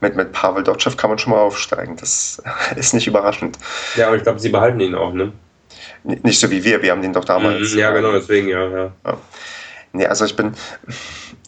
mit, 0.00 0.16
mit 0.16 0.32
Pavel 0.32 0.62
Dotschew 0.62 0.92
kann 0.96 1.10
man 1.10 1.18
schon 1.18 1.32
mal 1.32 1.40
aufsteigen. 1.40 1.96
Das 1.96 2.42
ist 2.76 2.94
nicht 2.94 3.06
überraschend. 3.06 3.58
Ja, 3.96 4.08
aber 4.08 4.16
ich 4.16 4.22
glaube, 4.22 4.38
sie 4.38 4.50
behalten 4.50 4.80
ihn 4.80 4.94
auch, 4.94 5.12
ne? 5.12 5.32
Nicht 6.04 6.38
so 6.38 6.50
wie 6.50 6.62
wir, 6.62 6.82
wir 6.82 6.90
haben 6.92 7.02
den 7.02 7.12
doch 7.12 7.24
damals. 7.24 7.72
Mhm, 7.72 7.78
ja, 7.78 7.90
genau, 7.92 8.12
deswegen, 8.12 8.48
ja. 8.48 8.68
ja. 8.68 8.92
ja. 9.04 9.18
Nee, 9.94 10.06
also 10.06 10.24
ich 10.24 10.36
bin. 10.36 10.52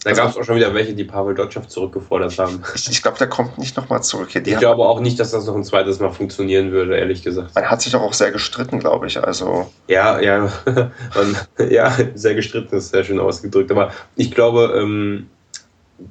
Da 0.02 0.10
also, 0.10 0.22
gab 0.22 0.30
es 0.30 0.36
auch 0.36 0.44
schon 0.44 0.56
wieder 0.56 0.72
welche, 0.72 0.94
die 0.94 1.04
Pavel 1.04 1.34
Dotschew 1.34 1.62
zurückgefordert 1.62 2.38
haben. 2.38 2.62
Ich, 2.76 2.88
ich 2.88 3.02
glaube, 3.02 3.18
der 3.18 3.28
kommt 3.28 3.58
nicht 3.58 3.76
nochmal 3.76 4.04
zurück. 4.04 4.28
Die 4.32 4.38
ich 4.38 4.58
glaube 4.58 4.84
auch 4.84 5.00
nicht, 5.00 5.18
dass 5.18 5.32
das 5.32 5.46
noch 5.46 5.56
ein 5.56 5.64
zweites 5.64 5.98
Mal 5.98 6.10
funktionieren 6.10 6.70
würde, 6.70 6.96
ehrlich 6.96 7.24
gesagt. 7.24 7.56
Man 7.56 7.68
hat 7.68 7.82
sich 7.82 7.90
doch 7.90 8.02
auch 8.02 8.12
sehr 8.12 8.30
gestritten, 8.30 8.78
glaube 8.78 9.08
ich. 9.08 9.22
Also. 9.22 9.70
Ja, 9.88 10.20
ja. 10.20 10.52
man, 11.14 11.36
ja, 11.68 11.92
sehr 12.14 12.36
gestritten 12.36 12.76
ist 12.76 12.90
sehr 12.90 13.02
schön 13.02 13.18
ausgedrückt. 13.18 13.72
Aber 13.72 13.90
ich 14.14 14.30
glaube, 14.30 14.74
ähm, 14.80 15.26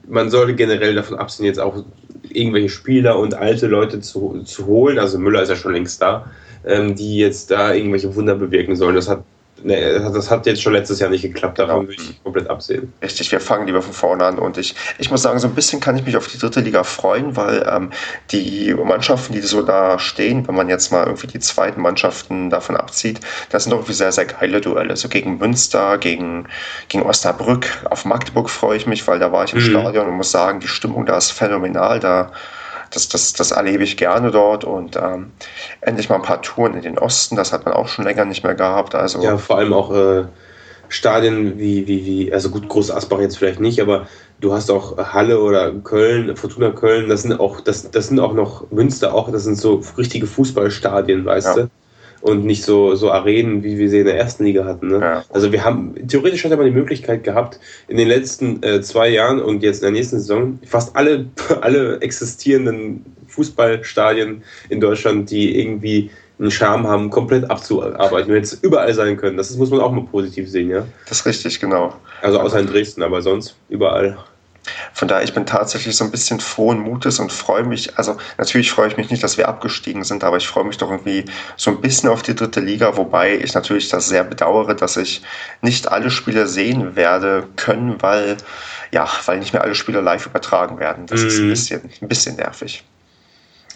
man 0.06 0.30
sollte 0.30 0.56
generell 0.56 0.94
davon 0.94 1.18
absehen, 1.18 1.46
jetzt 1.46 1.60
auch 1.60 1.86
irgendwelche 2.30 2.70
Spieler 2.70 3.18
und 3.18 3.34
alte 3.34 3.68
Leute 3.68 4.02
zu, 4.02 4.44
zu 4.44 4.66
holen. 4.66 5.00
Also 5.00 5.18
Müller 5.18 5.42
ist 5.42 5.50
ja 5.50 5.56
schon 5.56 5.72
längst 5.72 6.02
da 6.02 6.30
ähm, 6.66 6.96
die 6.96 7.18
jetzt 7.18 7.52
da 7.52 7.74
irgendwelche 7.74 8.14
Wunder 8.16 8.36
bewirken 8.36 8.76
sollen. 8.76 8.96
Das 8.96 9.08
hat, 9.08 9.24
ne, 9.64 10.00
das 10.14 10.32
hat 10.32 10.46
jetzt 10.46 10.62
schon 10.62 10.74
letztes 10.74 11.00
Jahr 11.00 11.10
nicht 11.10 11.22
geklappt, 11.22 11.60
davon 11.60 11.88
genau. 11.88 11.90
würde 11.90 12.02
ich 12.02 12.24
komplett 12.24 12.50
absehen. 12.50 12.94
Richtig, 13.02 13.32
wir 13.32 13.40
fangen 13.40 13.68
lieber 13.68 13.82
von 13.82 13.94
vorne 13.94 14.26
an 14.26 14.40
und 14.40 14.58
ich, 14.58 14.76
ich 14.98 15.12
muss 15.12 15.22
sagen, 15.22 15.40
so 15.40 15.48
ein 15.48 15.56
bisschen 15.56 15.80
kann 15.80 15.96
ich 15.98 16.06
mich 16.06 16.18
auf 16.18 16.28
die 16.28 16.38
dritte 16.38 16.62
Liga 16.62 16.84
freuen, 16.84 17.36
weil 17.36 17.66
ähm, 17.70 17.92
die 18.32 18.74
Mannschaften, 18.74 19.34
die 19.34 19.42
so 19.42 19.62
da 19.62 20.00
stehen, 20.00 20.48
wenn 20.48 20.56
man 20.56 20.70
jetzt 20.70 20.92
mal 20.92 21.06
irgendwie 21.06 21.28
die 21.28 21.40
zweiten 21.40 21.82
Mannschaften 21.82 22.50
davon 22.50 22.76
abzieht, 22.76 23.20
das 23.50 23.64
sind 23.64 23.72
doch 23.72 23.80
irgendwie 23.80 23.94
sehr, 23.94 24.12
sehr 24.12 24.26
geile 24.26 24.62
Duelle. 24.62 24.96
So 24.96 25.08
gegen 25.08 25.38
Münster, 25.38 25.98
gegen, 25.98 26.48
gegen 26.90 27.04
Osnabrück, 27.04 27.86
auf 27.90 28.06
Magdeburg 28.06 28.50
freue 28.50 28.78
ich 28.78 28.88
mich, 28.88 29.08
weil 29.08 29.20
da 29.20 29.32
war 29.32 29.44
ich 29.44 29.54
im 29.54 29.60
mhm. 29.60 29.70
Stadion 29.70 30.08
und 30.08 30.16
muss 30.16 30.32
sagen, 30.32 30.60
die 30.60 30.68
Stimmung 30.68 31.06
da 31.06 31.18
ist 31.18 31.32
phänomenal. 31.32 32.00
Da 32.00 32.32
das, 32.92 33.10
das, 33.10 33.34
das 33.34 33.52
erlebe 33.52 33.84
ich 33.84 33.98
gerne 33.98 34.32
dort 34.32 34.64
und 34.64 34.96
ähm, 34.96 35.32
endlich 35.82 36.10
mal 36.10 36.16
ein 36.16 36.22
paar 36.22 36.42
Touren 36.42 36.76
in 36.76 36.82
den 36.82 36.98
Osten, 36.98 37.36
das 37.36 37.54
hat 37.54 37.66
man 37.66 37.74
auch 37.74 37.88
schon 37.88 38.06
länger 38.06 38.26
nicht 38.26 38.44
mehr 38.44 38.56
gehabt. 38.56 38.96
Also 38.96 39.22
ja, 39.22 39.38
vor 39.38 39.58
allem 39.58 39.74
auch 39.74 39.94
äh, 39.94 40.26
Stadien 40.90 41.58
wie, 41.58 41.88
wie, 41.88 42.06
wie, 42.06 42.34
also 42.34 42.50
gut, 42.50 42.70
Groß 42.70 42.92
Asbach 42.92 43.20
jetzt 43.20 43.38
vielleicht 43.38 43.60
nicht, 43.60 43.82
aber 43.82 44.08
du 44.40 44.54
hast 44.54 44.70
auch 44.70 44.98
Halle 44.98 45.42
oder 45.42 45.72
Köln, 45.72 46.36
Fortuna 46.36 46.72
Köln, 46.72 47.10
das 47.10 47.24
sind 47.24 47.40
auch, 47.40 47.62
das, 47.62 47.90
das 47.92 48.08
sind 48.08 48.20
auch 48.20 48.34
noch 48.34 48.70
Münster 48.72 49.14
auch, 49.14 49.32
das 49.32 49.44
sind 49.44 49.58
so 49.58 49.82
richtige 49.98 50.28
Fußballstadien, 50.28 51.26
weißt 51.26 51.58
ja. 51.58 51.64
du? 51.64 51.70
Und 52.26 52.44
nicht 52.44 52.64
so, 52.64 52.96
so 52.96 53.12
Arenen, 53.12 53.64
wie 53.64 53.78
wir 53.78 53.88
sie 53.88 54.00
in 54.00 54.06
der 54.06 54.18
ersten 54.18 54.46
Liga 54.46 54.66
hatten. 54.66 54.88
Ne? 54.88 55.00
Ja. 55.00 55.24
Also 55.30 55.52
wir 55.52 55.64
haben, 55.64 55.94
theoretisch 56.08 56.44
hat 56.44 56.58
man 56.58 56.66
die 56.66 56.72
Möglichkeit 56.72 57.24
gehabt, 57.24 57.60
in 57.88 57.98
den 57.98 58.08
letzten 58.08 58.64
äh, 58.64 58.82
zwei 58.82 59.10
Jahren 59.10 59.40
und 59.40 59.62
jetzt 59.62 59.78
in 59.78 59.82
der 59.84 59.92
nächsten 59.92 60.18
Saison 60.18 60.58
fast 60.66 60.96
alle, 60.96 61.28
alle 61.62 62.02
existierenden 62.02 63.06
Fußballstadien 63.28 64.42
in 64.70 64.82
Deutschland, 64.82 65.30
die 65.30 65.60
irgendwie 65.60 66.10
einen 66.40 66.50
Charme 66.50 66.88
haben, 66.88 67.12
komplett 67.12 67.48
abzuarbeiten, 67.52 68.30
wir 68.30 68.38
jetzt 68.38 68.64
überall 68.64 68.96
sein 68.96 69.18
können. 69.18 69.38
Das 69.38 69.56
muss 69.56 69.70
man 69.70 69.82
auch 69.82 69.92
mal 69.92 70.06
positiv 70.06 70.50
sehen, 70.50 70.72
ja. 70.72 70.84
Das 71.08 71.20
ist 71.20 71.26
richtig, 71.28 71.60
genau. 71.60 71.94
Also 72.24 72.40
außer 72.40 72.60
in 72.60 72.66
Dresden, 72.66 73.04
aber 73.04 73.22
sonst 73.22 73.56
überall. 73.70 74.18
Von 74.94 75.08
daher, 75.08 75.24
ich 75.24 75.34
bin 75.34 75.46
tatsächlich 75.46 75.96
so 75.96 76.04
ein 76.04 76.12
bisschen 76.12 76.40
frohen 76.40 76.80
Mutes 76.80 77.20
und 77.20 77.32
freue 77.32 77.64
mich, 77.64 77.98
also 77.98 78.18
natürlich 78.38 78.72
freue 78.72 78.88
ich 78.88 78.98
mich 78.98 79.10
nicht, 79.10 79.24
dass 79.24 79.38
wir 79.38 79.48
abgestiegen 79.48 80.04
sind, 80.04 80.24
aber 80.24 80.38
ich 80.38 80.48
freue 80.48 80.64
mich 80.64 80.78
doch 80.78 80.92
irgendwie 80.92 81.26
so 81.58 81.72
ein 81.72 81.82
bisschen 81.82 82.10
auf 82.10 82.22
die 82.22 82.36
dritte 82.36 82.60
Liga, 82.60 82.98
wobei 82.98 83.36
ich 83.38 83.54
natürlich 83.54 83.90
das 83.90 84.08
sehr 84.08 84.24
bedauere, 84.24 84.76
dass 84.76 84.98
ich 84.98 85.22
nicht 85.62 85.92
alle 85.92 86.10
Spiele 86.10 86.48
sehen 86.48 86.96
werde 86.96 87.48
können, 87.56 88.02
weil, 88.02 88.38
ja, 88.92 89.08
weil 89.26 89.40
nicht 89.40 89.54
mehr 89.54 89.64
alle 89.64 89.76
Spiele 89.76 90.02
live 90.02 90.26
übertragen 90.26 90.80
werden. 90.80 91.06
Das 91.08 91.22
mhm. 91.22 91.28
ist 91.28 91.38
ein 91.38 91.46
mhm. 91.46 91.50
bisschen, 91.50 91.82
ein 92.02 92.08
bisschen 92.08 92.36
nervig. 92.36 92.84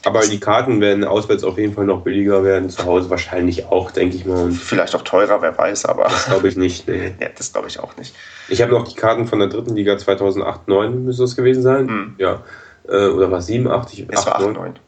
Aber 0.06 0.22
die 0.22 0.40
Karten 0.40 0.80
werden 0.82 1.04
auswärts 1.04 1.44
auf 1.44 1.58
jeden 1.58 1.74
Fall 1.74 1.86
noch 1.86 2.02
billiger 2.02 2.44
werden, 2.44 2.70
zu 2.70 2.86
Hause 2.86 3.10
wahrscheinlich 3.10 3.66
auch, 3.66 3.92
denke 3.92 4.16
ich 4.16 4.26
mal. 4.26 4.44
Und 4.44 4.54
Vielleicht 4.54 4.96
auch 4.96 5.02
teurer, 5.02 5.42
wer 5.42 5.58
weiß, 5.58 5.86
aber. 5.86 6.04
Das 6.04 6.26
glaube 6.26 6.48
ich 6.48 6.56
nicht. 6.56 6.88
Nee. 6.88 7.14
ja, 7.20 7.28
das 7.36 7.52
glaube 7.52 7.68
ich 7.68 7.80
auch 7.80 7.98
nicht. 7.98 8.16
Ich 8.48 8.62
habe 8.62 8.72
noch 8.72 8.88
die 8.88 8.96
Karten 8.96 9.28
von 9.28 9.40
der 9.40 9.50
dritten 9.50 9.76
Liga 9.76 9.98
2008, 9.98 10.68
9 10.68 11.04
müsste 11.04 11.24
das 11.24 11.36
gewesen 11.36 11.64
sein. 11.64 11.88
Hm. 11.88 12.16
Ja. 12.18 12.44
Äh, 12.88 13.08
oder 13.08 13.30
war 13.30 13.40
es 13.40 13.48
7, 13.48 13.68
8? 13.68 13.94
Ich, 13.94 14.06
Es 14.10 14.26
war 14.26 14.36
8, 14.36 14.42
8, 14.42 14.42
9. 14.42 14.54
9. 14.54 14.80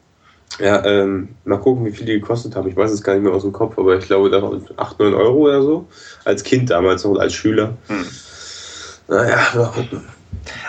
Ja, 0.58 0.84
ähm, 0.84 1.30
mal 1.44 1.58
gucken, 1.58 1.84
wie 1.86 1.92
viel 1.92 2.06
die 2.06 2.20
gekostet 2.20 2.56
haben. 2.56 2.68
Ich 2.68 2.76
weiß 2.76 2.90
es 2.90 3.02
gar 3.02 3.14
nicht 3.14 3.22
mehr 3.22 3.32
aus 3.32 3.42
dem 3.42 3.52
Kopf, 3.52 3.78
aber 3.78 3.96
ich 3.96 4.04
glaube, 4.04 4.28
da 4.30 4.42
waren 4.42 4.66
8, 4.76 4.98
9 4.98 5.14
Euro 5.14 5.38
oder 5.38 5.62
so. 5.62 5.86
Als 6.24 6.42
Kind 6.42 6.70
damals 6.70 7.04
noch, 7.04 7.18
als 7.18 7.34
Schüler. 7.34 7.76
Hm. 7.88 8.06
Naja, 9.08 9.38
mal 9.54 9.66
gucken. 9.66 10.04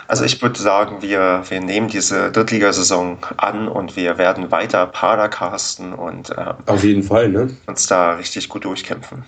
Also 0.07 0.24
ich 0.24 0.41
würde 0.41 0.59
sagen, 0.59 1.01
wir, 1.01 1.43
wir 1.49 1.61
nehmen 1.61 1.88
diese 1.88 2.32
Drittligasaison 2.32 3.18
an 3.38 3.68
und 3.68 3.95
wir 3.95 4.18
werden 4.18 4.51
weiter 4.51 4.86
Padercasten 4.86 5.93
und 5.93 6.32
ähm, 6.38 6.53
Auf 6.66 6.84
jeden 6.84 7.03
Fall, 7.03 7.30
ne? 7.30 7.49
uns 7.66 7.88
da 7.88 8.14
richtig 8.14 8.49
gut 8.49 8.66
durchkämpfen. 8.66 9.24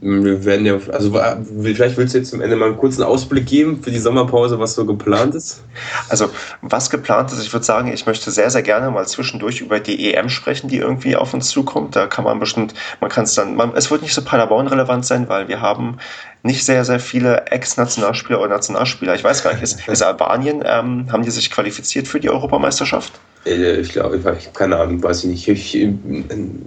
Wir 0.00 0.44
werden 0.44 0.64
ja, 0.64 0.78
also 0.92 1.20
vielleicht 1.60 1.96
willst 1.96 2.14
du 2.14 2.18
jetzt 2.18 2.30
zum 2.30 2.40
Ende 2.40 2.54
mal 2.54 2.66
einen 2.66 2.78
kurzen 2.78 3.02
Ausblick 3.02 3.46
geben 3.46 3.82
für 3.82 3.90
die 3.90 3.98
Sommerpause, 3.98 4.60
was 4.60 4.74
so 4.76 4.86
geplant 4.86 5.34
ist. 5.34 5.64
Also 6.08 6.30
was 6.62 6.88
geplant 6.88 7.32
ist, 7.32 7.42
ich 7.42 7.52
würde 7.52 7.66
sagen, 7.66 7.92
ich 7.92 8.06
möchte 8.06 8.30
sehr, 8.30 8.48
sehr 8.50 8.62
gerne 8.62 8.92
mal 8.92 9.08
zwischendurch 9.08 9.60
über 9.60 9.80
die 9.80 10.14
EM 10.14 10.28
sprechen, 10.28 10.68
die 10.68 10.76
irgendwie 10.76 11.16
auf 11.16 11.34
uns 11.34 11.48
zukommt. 11.48 11.96
Da 11.96 12.06
kann 12.06 12.24
man 12.24 12.38
bestimmt, 12.38 12.74
man 13.00 13.10
kann 13.10 13.24
es 13.24 13.34
dann, 13.34 13.56
man, 13.56 13.74
es 13.74 13.90
wird 13.90 14.02
nicht 14.02 14.14
so 14.14 14.22
Paderborn 14.22 14.68
relevant 14.68 15.04
sein, 15.04 15.28
weil 15.28 15.48
wir 15.48 15.60
haben 15.60 15.98
nicht 16.42 16.64
sehr, 16.64 16.84
sehr 16.84 17.00
viele 17.00 17.46
Ex-Nationalspieler 17.46 18.40
oder 18.40 18.50
Nationalspieler. 18.50 19.14
Ich 19.14 19.24
weiß 19.24 19.42
gar 19.42 19.52
nicht, 19.52 19.62
ist, 19.62 19.88
ist 19.88 20.02
Albanien, 20.02 20.62
ähm, 20.64 21.10
haben 21.10 21.22
die 21.22 21.30
sich 21.30 21.50
qualifiziert 21.50 22.08
für 22.08 22.20
die 22.20 22.30
Europameisterschaft? 22.30 23.12
Äh, 23.44 23.80
Ich 23.80 23.90
glaube, 23.90 24.16
ich, 24.16 24.22
ich 24.22 24.46
habe 24.46 24.54
keine 24.54 24.76
Ahnung, 24.76 25.02
weiß 25.02 25.24
ich 25.24 25.30
nicht. 25.30 25.48
Ich, 25.48 25.88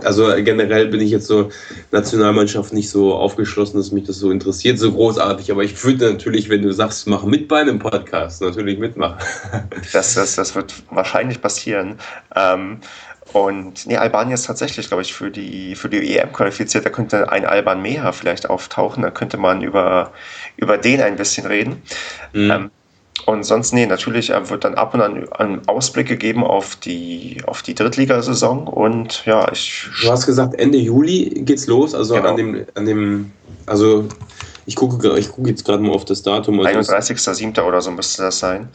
also 0.04 0.28
generell 0.38 0.88
bin 0.88 1.02
ich 1.02 1.12
jetzt 1.12 1.28
so 1.28 1.50
Nationalmannschaft 1.92 2.74
nicht 2.74 2.90
so 2.90 3.14
aufgeschlossen, 3.14 3.78
dass 3.78 3.92
mich 3.92 4.06
das 4.06 4.18
so 4.18 4.32
interessiert, 4.32 4.80
so 4.80 4.92
großartig. 4.92 5.52
Aber 5.52 5.64
ich 5.64 5.82
würde 5.84 6.12
natürlich, 6.12 6.50
wenn 6.50 6.62
du 6.62 6.72
sagst, 6.72 7.08
mach 7.08 7.24
mit 7.24 7.48
bei 7.48 7.62
einem 7.62 7.80
Podcast, 7.80 8.42
natürlich 8.42 8.80
mitmachen. 8.80 9.18
Das, 9.94 10.14
das, 10.14 10.36
das 10.36 10.56
wird 10.56 10.74
wahrscheinlich 10.90 11.42
passieren. 11.42 11.98
Ähm, 12.36 12.80
und 13.34 13.86
nee, 13.88 13.98
Albanien 13.98 14.34
ist 14.34 14.46
tatsächlich, 14.46 14.88
glaube 14.88 15.04
ich, 15.04 15.14
für 15.14 15.32
die, 15.32 15.76
für 15.76 15.90
die 15.90 16.18
EM 16.18 16.34
qualifiziert. 16.34 16.86
Da 16.86 16.90
könnte 16.90 17.32
ein 17.32 17.46
Alban 17.46 17.82
Meha 17.82 18.12
vielleicht 18.12 18.50
auftauchen. 18.50 19.04
Da 19.04 19.12
könnte 19.12 19.38
man 19.38 19.62
über, 19.62 20.12
über 20.58 20.78
den 20.78 21.02
ein 21.02 21.16
bisschen 21.16 21.46
reden. 21.48 21.82
Mhm. 22.34 22.52
Ähm, 22.52 22.72
und 23.28 23.44
sonst, 23.44 23.72
nee, 23.74 23.86
natürlich 23.86 24.32
äh, 24.32 24.50
wird 24.50 24.64
dann 24.64 24.76
ab 24.76 24.94
und 24.96 25.02
an 25.02 25.28
ein 25.34 25.68
Ausblick 25.68 26.08
gegeben 26.08 26.44
auf 26.44 26.76
die, 26.76 27.38
auf 27.46 27.62
die 27.62 27.76
Drittligasaison. 27.76 28.68
Und 28.68 29.26
ja, 29.26 29.50
ich. 29.52 29.86
Du 30.02 30.10
hast 30.12 30.26
gesagt, 30.26 30.56
Ende 30.56 30.78
Juli 30.80 31.30
geht's 31.46 31.68
los, 31.68 31.94
also 31.94 32.16
Genau. 32.16 32.30
an 32.30 32.36
dem, 32.38 32.66
an 32.76 32.86
dem, 32.86 33.32
also 33.68 34.06
ich 34.66 34.76
gucke, 34.76 35.18
ich 35.20 35.30
gucke 35.32 35.50
jetzt 35.50 35.64
gerade 35.66 35.84
mal 35.84 35.92
auf 35.94 36.06
das 36.06 36.24
Datum. 36.24 36.60
Also 36.62 36.80
es- 36.80 36.90
31.07. 36.90 37.62
oder 37.62 37.82
so 37.82 37.92
müsste 37.92 38.24
das 38.24 38.40
sein. 38.40 38.70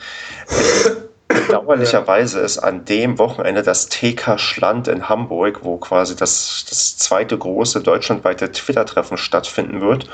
Bedauerlicherweise 1.28 2.38
ist 2.40 2.58
an 2.58 2.84
dem 2.84 3.18
Wochenende 3.18 3.62
das 3.62 3.88
TK 3.88 4.38
Schland 4.38 4.86
in 4.86 5.08
Hamburg, 5.08 5.60
wo 5.62 5.76
quasi 5.76 6.14
das, 6.14 6.64
das 6.68 6.96
zweite 6.98 7.36
große 7.36 7.80
deutschlandweite 7.82 8.52
Twitter-Treffen 8.52 9.16
stattfinden 9.16 9.80
wird. 9.80 10.08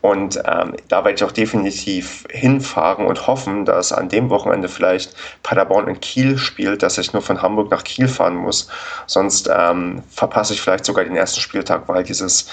Und 0.00 0.40
ähm, 0.44 0.74
da 0.88 1.04
werde 1.04 1.14
ich 1.14 1.24
auch 1.24 1.32
definitiv 1.32 2.24
hinfahren 2.30 3.06
und 3.06 3.28
hoffen, 3.28 3.64
dass 3.64 3.92
an 3.92 4.08
dem 4.08 4.28
Wochenende 4.28 4.68
vielleicht 4.68 5.14
Paderborn 5.44 5.86
in 5.86 6.00
Kiel 6.00 6.36
spielt, 6.36 6.82
dass 6.82 6.98
ich 6.98 7.12
nur 7.12 7.22
von 7.22 7.42
Hamburg 7.42 7.70
nach 7.70 7.84
Kiel 7.84 8.08
fahren 8.08 8.34
muss. 8.34 8.68
Sonst 9.06 9.48
ähm, 9.52 10.02
verpasse 10.10 10.52
ich 10.52 10.60
vielleicht 10.60 10.84
sogar 10.84 11.04
den 11.04 11.16
ersten 11.16 11.40
Spieltag, 11.40 11.84
weil 11.86 12.02
dieses 12.02 12.48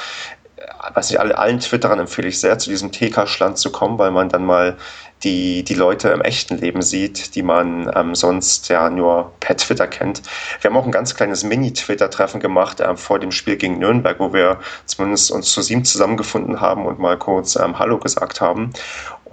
weiß 0.93 1.09
nicht, 1.09 1.19
alle, 1.19 1.37
allen 1.37 1.59
Twitterern 1.59 1.99
empfehle 1.99 2.27
ich 2.27 2.39
sehr, 2.39 2.57
zu 2.57 2.69
diesem 2.69 2.91
TK-Schland 2.91 3.57
zu 3.57 3.71
kommen, 3.71 3.97
weil 3.97 4.11
man 4.11 4.29
dann 4.29 4.45
mal 4.45 4.77
die, 5.23 5.63
die 5.63 5.73
Leute 5.73 6.09
im 6.09 6.21
echten 6.21 6.57
Leben 6.57 6.81
sieht, 6.81 7.35
die 7.35 7.43
man 7.43 7.91
ähm, 7.95 8.15
sonst 8.15 8.69
ja 8.69 8.89
nur 8.89 9.31
per 9.39 9.57
Twitter 9.57 9.87
kennt. 9.87 10.21
Wir 10.61 10.69
haben 10.69 10.77
auch 10.77 10.85
ein 10.85 10.91
ganz 10.91 11.15
kleines 11.15 11.43
Mini-Twitter-Treffen 11.43 12.39
gemacht 12.39 12.81
ähm, 12.81 12.97
vor 12.97 13.19
dem 13.19 13.31
Spiel 13.31 13.57
gegen 13.57 13.79
Nürnberg, 13.79 14.19
wo 14.19 14.33
wir 14.33 14.59
zumindest 14.85 15.31
uns 15.31 15.51
zu 15.51 15.61
sieben 15.61 15.85
zusammengefunden 15.85 16.61
haben 16.61 16.85
und 16.85 16.99
mal 16.99 17.17
kurz 17.17 17.55
ähm, 17.55 17.79
Hallo 17.79 17.97
gesagt 17.97 18.41
haben. 18.41 18.71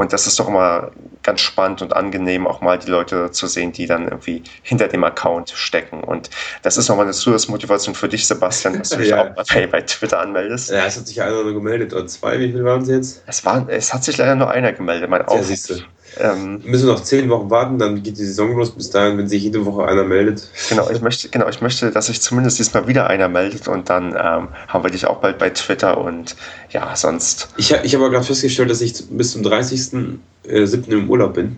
Und 0.01 0.15
das 0.15 0.27
ist 0.27 0.41
doch 0.41 0.49
immer 0.49 0.93
ganz 1.23 1.43
spannend 1.43 1.83
und 1.83 1.93
angenehm, 1.95 2.47
auch 2.47 2.63
mal 2.63 2.79
die 2.79 2.91
Leute 2.91 3.33
zu 3.33 3.47
sehen, 3.47 3.73
die 3.73 3.85
dann 3.87 4.05
irgendwie 4.05 4.43
hinter 4.63 4.89
dem 4.89 5.05
Account 5.05 5.51
stecken. 5.51 6.03
Und 6.03 6.31
das 6.63 6.79
ist 6.79 6.89
nochmal 6.89 7.05
eine 7.05 7.13
Zusatzmotivation 7.13 7.95
für 7.95 8.09
dich, 8.09 8.27
Sebastian, 8.27 8.79
dass 8.79 8.89
du 8.89 8.97
dich 8.97 9.09
Ja. 9.11 9.31
auch 9.35 9.45
bei, 9.53 9.67
bei 9.67 9.83
Twitter 9.83 10.19
anmeldest. 10.21 10.71
ja, 10.71 10.87
es 10.87 10.97
hat 10.97 11.07
sich 11.07 11.21
einer 11.21 11.43
nur 11.43 11.53
gemeldet, 11.53 11.93
oder 11.93 12.07
zwei, 12.07 12.39
wie 12.41 12.51
viele 12.51 12.65
waren 12.65 12.81
es 12.81 12.89
jetzt? 12.89 13.23
Es, 13.27 13.45
war, 13.45 13.69
es 13.69 13.93
hat 13.93 14.03
sich 14.03 14.17
leider 14.17 14.37
nur 14.37 14.49
einer 14.49 14.73
gemeldet, 14.73 15.11
mein 15.11 15.21
Ja, 15.21 15.29
auch. 15.29 15.43
siehst 15.43 15.69
du. 15.69 15.75
Ähm, 16.19 16.61
Müssen 16.65 16.87
noch 16.87 17.03
zehn 17.03 17.29
Wochen 17.31 17.51
warten, 17.51 17.79
dann 17.79 18.03
geht 18.03 18.19
die 18.19 18.25
Saison 18.25 18.57
los. 18.57 18.71
Bis 18.71 18.91
dahin, 18.91 19.19
wenn 19.19 19.29
sich 19.29 19.43
jede 19.43 19.65
Woche 19.65 19.85
einer 19.85 20.05
meldet. 20.05 20.49
genau, 20.69 20.91
ich 20.91 21.01
möchte, 21.01 21.29
genau, 21.29 21.49
ich 21.49 21.61
möchte, 21.61 21.91
dass 21.91 22.07
sich 22.07 22.21
zumindest 22.21 22.59
diesmal 22.59 22.89
wieder 22.89 23.07
einer 23.07 23.29
meldet 23.29 23.69
und 23.69 23.89
dann 23.89 24.09
ähm, 24.11 24.49
haben 24.69 24.85
wir 24.85 24.91
dich 24.91 25.07
auch 25.07 25.19
bald 25.19 25.39
bei 25.39 25.51
Twitter 25.51 25.99
und 25.99 26.37
ja, 26.71 26.95
sonst. 26.97 27.49
Ich, 27.57 27.71
ich 27.71 27.95
habe 27.95 28.05
aber 28.05 28.13
gerade 28.13 28.27
festgestellt, 28.27 28.71
dass 28.71 28.81
ich 28.81 28.95
bis 29.11 29.33
zum 29.33 29.43
30.07. 29.43 30.89
im 30.89 31.11
Urlaub 31.11 31.35
bin. 31.35 31.57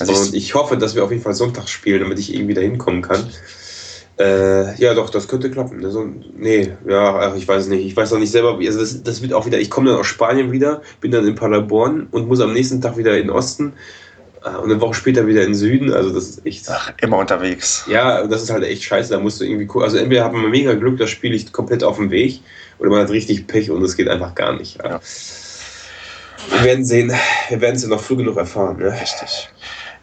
Also 0.00 0.12
Und 0.14 0.28
ich, 0.28 0.34
ich 0.34 0.54
hoffe, 0.54 0.76
dass 0.76 0.94
wir 0.94 1.04
auf 1.04 1.10
jeden 1.10 1.22
Fall 1.22 1.34
Sonntag 1.34 1.68
spielen, 1.68 2.00
damit 2.00 2.18
ich 2.18 2.34
irgendwie 2.34 2.54
da 2.54 2.60
hinkommen 2.60 3.02
kann. 3.02 3.30
Äh, 4.22 4.76
ja, 4.76 4.94
doch, 4.94 5.10
das 5.10 5.26
könnte 5.26 5.50
klappen. 5.50 5.80
Ne? 5.80 5.90
So, 5.90 6.06
nee, 6.36 6.70
ja, 6.86 7.16
ach, 7.18 7.34
ich 7.34 7.48
weiß 7.48 7.64
es 7.64 7.68
nicht. 7.68 7.84
Ich 7.84 7.96
weiß 7.96 8.12
noch 8.12 8.20
nicht 8.20 8.30
selber. 8.30 8.56
Also 8.56 8.78
das, 8.78 9.02
das 9.02 9.20
wird 9.20 9.32
auch 9.32 9.46
wieder. 9.46 9.58
Ich 9.58 9.68
komme 9.68 9.90
dann 9.90 9.98
aus 9.98 10.06
Spanien 10.06 10.52
wieder, 10.52 10.82
bin 11.00 11.10
dann 11.10 11.26
in 11.26 11.34
Paderborn 11.34 12.06
und 12.10 12.28
muss 12.28 12.40
am 12.40 12.52
nächsten 12.52 12.80
Tag 12.80 12.96
wieder 12.96 13.16
in 13.16 13.26
den 13.26 13.30
Osten 13.30 13.72
äh, 14.44 14.56
und 14.56 14.70
eine 14.70 14.80
Woche 14.80 14.94
später 14.94 15.26
wieder 15.26 15.40
in 15.40 15.48
den 15.48 15.54
Süden. 15.56 15.92
Also 15.92 16.10
das 16.10 16.28
ist 16.28 16.46
echt. 16.46 16.68
ach, 16.68 16.92
immer 17.00 17.18
unterwegs. 17.18 17.84
Ja, 17.88 18.24
das 18.24 18.44
ist 18.44 18.50
halt 18.50 18.62
echt 18.62 18.84
scheiße. 18.84 19.12
Da 19.12 19.18
musst 19.18 19.40
du 19.40 19.44
irgendwie. 19.44 19.68
Also 19.80 19.96
entweder 19.96 20.24
hat 20.24 20.32
man 20.32 20.48
mega 20.50 20.74
Glück, 20.74 20.98
das 20.98 21.10
Spiel 21.10 21.32
liegt 21.32 21.52
komplett 21.52 21.82
auf 21.82 21.96
dem 21.96 22.12
Weg, 22.12 22.42
oder 22.78 22.90
man 22.90 23.00
hat 23.00 23.10
richtig 23.10 23.48
Pech 23.48 23.72
und 23.72 23.82
es 23.82 23.96
geht 23.96 24.08
einfach 24.08 24.36
gar 24.36 24.56
nicht. 24.56 24.78
Ja. 24.78 24.88
Ja. 24.90 25.00
Wir 26.50 26.64
werden 26.64 26.84
sehen. 26.84 27.12
Wir 27.48 27.60
werden 27.60 27.74
es 27.74 27.82
ja 27.82 27.88
noch 27.88 28.00
früh 28.00 28.16
genug 28.16 28.36
erfahren. 28.36 28.78
Ne? 28.78 28.92
Richtig. 28.92 29.48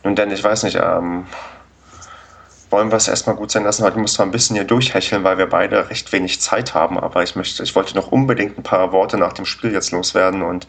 Nun 0.04 0.16
denn, 0.16 0.32
ich 0.32 0.44
weiß 0.44 0.64
nicht, 0.64 0.78
ähm, 0.82 1.26
wollen 2.70 2.92
wir 2.92 2.98
es 2.98 3.08
erstmal 3.08 3.36
gut 3.36 3.52
sein 3.52 3.64
lassen. 3.64 3.84
Heute 3.84 4.00
müssen 4.00 4.20
wir 4.20 4.26
ein 4.26 4.32
bisschen 4.32 4.56
hier 4.56 4.66
durchhecheln, 4.66 5.24
weil 5.24 5.38
wir 5.38 5.48
beide 5.48 5.90
recht 5.90 6.12
wenig 6.12 6.40
Zeit 6.40 6.74
haben. 6.74 7.00
Aber 7.00 7.24
ich 7.24 7.36
möchte, 7.36 7.64
ich 7.64 7.76
wollte 7.76 7.96
noch 7.96 8.12
unbedingt 8.12 8.58
ein 8.58 8.64
paar 8.64 8.92
Worte 8.92 9.18
nach 9.18 9.34
dem 9.34 9.46
Spiel 9.46 9.74
jetzt 9.74 9.92
loswerden 9.92 10.42
und 10.42 10.68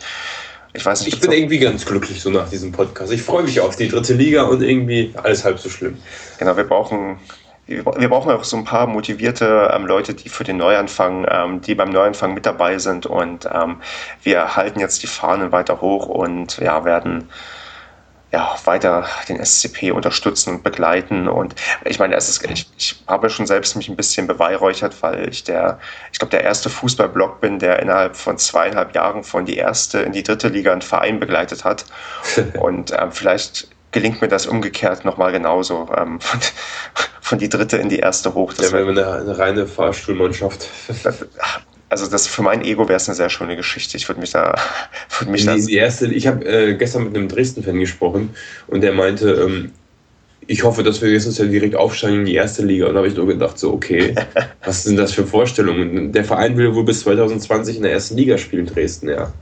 ich 0.73 0.87
weiß 0.87 1.05
nicht, 1.05 1.15
Ich 1.15 1.21
bin 1.21 1.33
irgendwie 1.33 1.59
ganz 1.59 1.85
glücklich 1.85 2.21
so 2.21 2.31
nach 2.31 2.49
diesem 2.49 2.71
Podcast. 2.71 3.13
Ich 3.13 3.23
freue 3.23 3.43
mich 3.43 3.59
auf 3.61 3.77
die 3.77 3.89
dritte 3.89 4.15
Liga 4.15 4.45
und 4.45 4.63
irgendwie 4.63 5.13
alles 5.21 5.45
halb 5.45 5.59
so 5.59 5.69
schlimm. 5.69 5.99
Genau, 6.39 6.57
wir 6.57 6.65
brauchen, 6.65 7.19
wir 7.67 7.85
wir 7.85 8.09
brauchen 8.09 8.31
auch 8.31 8.45
so 8.45 8.57
ein 8.57 8.65
paar 8.65 8.87
motivierte 8.87 9.73
ähm, 9.75 9.87
Leute, 9.87 10.15
die 10.15 10.29
für 10.29 10.45
den 10.45 10.59
Neuanfang, 10.59 11.27
ähm, 11.29 11.61
die 11.61 11.75
beim 11.75 11.91
Neuanfang 11.91 12.35
mit 12.35 12.47
dabei 12.47 12.79
sind. 12.79 13.05
Und 13.07 13.49
ähm, 13.53 13.77
wir 14.23 14.55
halten 14.55 14.79
jetzt 14.79 15.03
die 15.03 15.09
Fahnen 15.09 15.51
weiter 15.51 15.81
hoch 15.81 16.07
und 16.07 16.59
ja, 16.59 16.85
werden 16.85 17.29
ja, 18.33 18.57
weiter 18.65 19.07
den 19.29 19.45
SCP 19.45 19.91
unterstützen 19.91 20.57
und 20.57 20.63
begleiten. 20.63 21.29
Und 21.29 21.55
ich 21.85 21.99
meine, 21.99 22.15
es 22.15 22.29
ist, 22.29 22.45
ich, 22.45 22.67
ich 22.77 23.03
habe 23.07 23.29
schon 23.29 23.47
selbst 23.47 23.75
mich 23.77 23.89
ein 23.89 23.97
bisschen 23.97 24.27
beweihräuchert, 24.27 25.03
weil 25.03 25.29
ich 25.29 25.45
der, 25.45 25.81
ich 26.13 26.19
glaube, 26.19 26.31
der 26.31 26.45
erste 26.45 26.71
Fußballblog 26.71 27.41
bin, 27.41 27.59
der 27.59 27.81
innerhalb 27.81 28.17
von 28.17 28.39
zweieinhalb 28.39 28.95
Jahren 28.95 29.25
von 29.25 29.45
die 29.45 29.57
erste 29.57 30.01
in 30.01 30.13
die 30.13 30.23
dritte 30.23 30.49
Liga 30.49 30.73
einen 30.73 30.83
Verein 30.83 31.19
begleitet 31.19 31.65
hat. 31.65 31.87
Und 32.61 32.93
ähm, 32.93 33.11
vielleicht 33.11 33.69
gelingt 33.93 34.21
mir 34.23 34.29
das 34.29 34.47
umgekehrt 34.47 35.05
nochmal 35.05 35.33
genauso. 35.33 35.89
Ähm, 35.97 36.21
von, 36.21 36.41
von 37.21 37.39
die 37.39 37.49
dritte 37.49 37.79
in 37.79 37.89
die 37.89 37.99
erste 37.99 38.35
hoch. 38.35 38.55
Das 38.55 38.71
Ja, 38.71 38.79
wenn 38.79 38.95
wir 38.95 39.07
eine, 39.07 39.21
eine 39.21 39.39
reine 39.39 39.67
Fahrstuhlmannschaft. 39.67 40.69
also 41.91 42.07
das 42.07 42.27
für 42.27 42.43
mein 42.43 42.65
Ego 42.65 42.89
wäre 42.89 42.97
es 42.97 43.09
eine 43.09 43.17
sehr 43.17 43.29
schöne 43.29 43.57
Geschichte. 43.57 43.97
Ich 43.97 44.09
würde 44.09 44.21
mich 44.21 44.31
da, 44.31 44.55
würde 45.19 45.33
mich 45.33 45.45
da 45.45 45.57
die, 45.57 45.75
erste, 45.75 46.07
ich 46.07 46.27
habe 46.27 46.45
äh, 46.47 46.75
gestern 46.75 47.05
mit 47.05 47.17
einem 47.17 47.29
Dresden-Fan 47.29 47.79
gesprochen 47.79 48.31
und 48.69 48.81
der 48.81 48.93
meinte, 48.93 49.33
ähm, 49.33 49.73
ich 50.47 50.65
hoffe, 50.65 50.83
dass 50.83 51.03
wir 51.03 51.11
jetzt 51.11 51.39
ja 51.39 51.45
direkt 51.45 51.77
aufsteigen 51.77 52.21
in 52.21 52.25
die 52.25 52.35
erste 52.35 52.65
Liga. 52.65 52.87
Und 52.87 52.95
da 52.95 52.99
habe 52.99 53.09
ich 53.09 53.15
nur 53.15 53.27
gedacht, 53.27 53.59
so, 53.59 53.73
okay, 53.73 54.15
was 54.65 54.85
sind 54.85 54.97
das 54.97 55.13
für 55.13 55.27
Vorstellungen? 55.27 56.13
Der 56.13 56.25
Verein 56.25 56.57
will 56.57 56.75
wohl 56.75 56.85
bis 56.85 57.01
2020 57.01 57.77
in 57.77 57.83
der 57.83 57.93
ersten 57.93 58.17
Liga 58.17 58.39
spielen, 58.39 58.67
Dresden, 58.67 59.09
ja. 59.09 59.33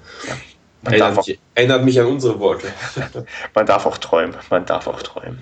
man, 0.82 0.99
darf 0.99 1.16
Erinnert 1.16 1.26
mich, 1.26 1.38
erinnert 1.55 1.84
mich 1.84 2.01
an 2.01 2.07
unsere 2.07 2.40
Worte. 2.40 2.66
man 3.55 3.66
darf 3.66 3.86
auch 3.86 3.99
träumen. 3.99 4.36
Man 4.51 4.66
darf 4.66 4.86
auch 4.86 5.03
träumen. 5.03 5.38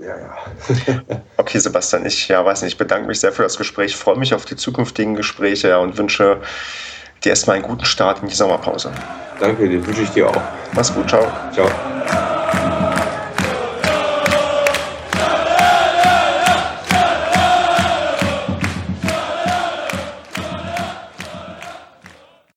Ja, 0.00 0.16
ja. 0.18 1.02
Okay, 1.36 1.58
Sebastian, 1.58 2.06
ich 2.06 2.28
ja, 2.28 2.44
weiß 2.44 2.62
nicht, 2.62 2.72
ich 2.72 2.78
bedanke 2.78 3.06
mich 3.06 3.20
sehr 3.20 3.32
für 3.32 3.42
das 3.42 3.56
Gespräch, 3.56 3.96
freue 3.96 4.18
mich 4.18 4.34
auf 4.34 4.44
die 4.44 4.56
zukünftigen 4.56 5.14
Gespräche 5.14 5.68
ja, 5.68 5.78
und 5.78 5.96
wünsche 5.96 6.40
dir 7.24 7.30
erstmal 7.30 7.56
einen 7.56 7.64
guten 7.64 7.84
Start 7.84 8.22
in 8.22 8.28
die 8.28 8.34
Sommerpause. 8.34 8.90
Danke, 9.38 9.68
den 9.68 9.86
wünsche 9.86 10.02
ich 10.02 10.10
dir 10.10 10.28
auch. 10.28 10.42
Mach's 10.72 10.92
gut, 10.92 11.08
ciao. 11.08 11.26
Ciao. 11.52 11.68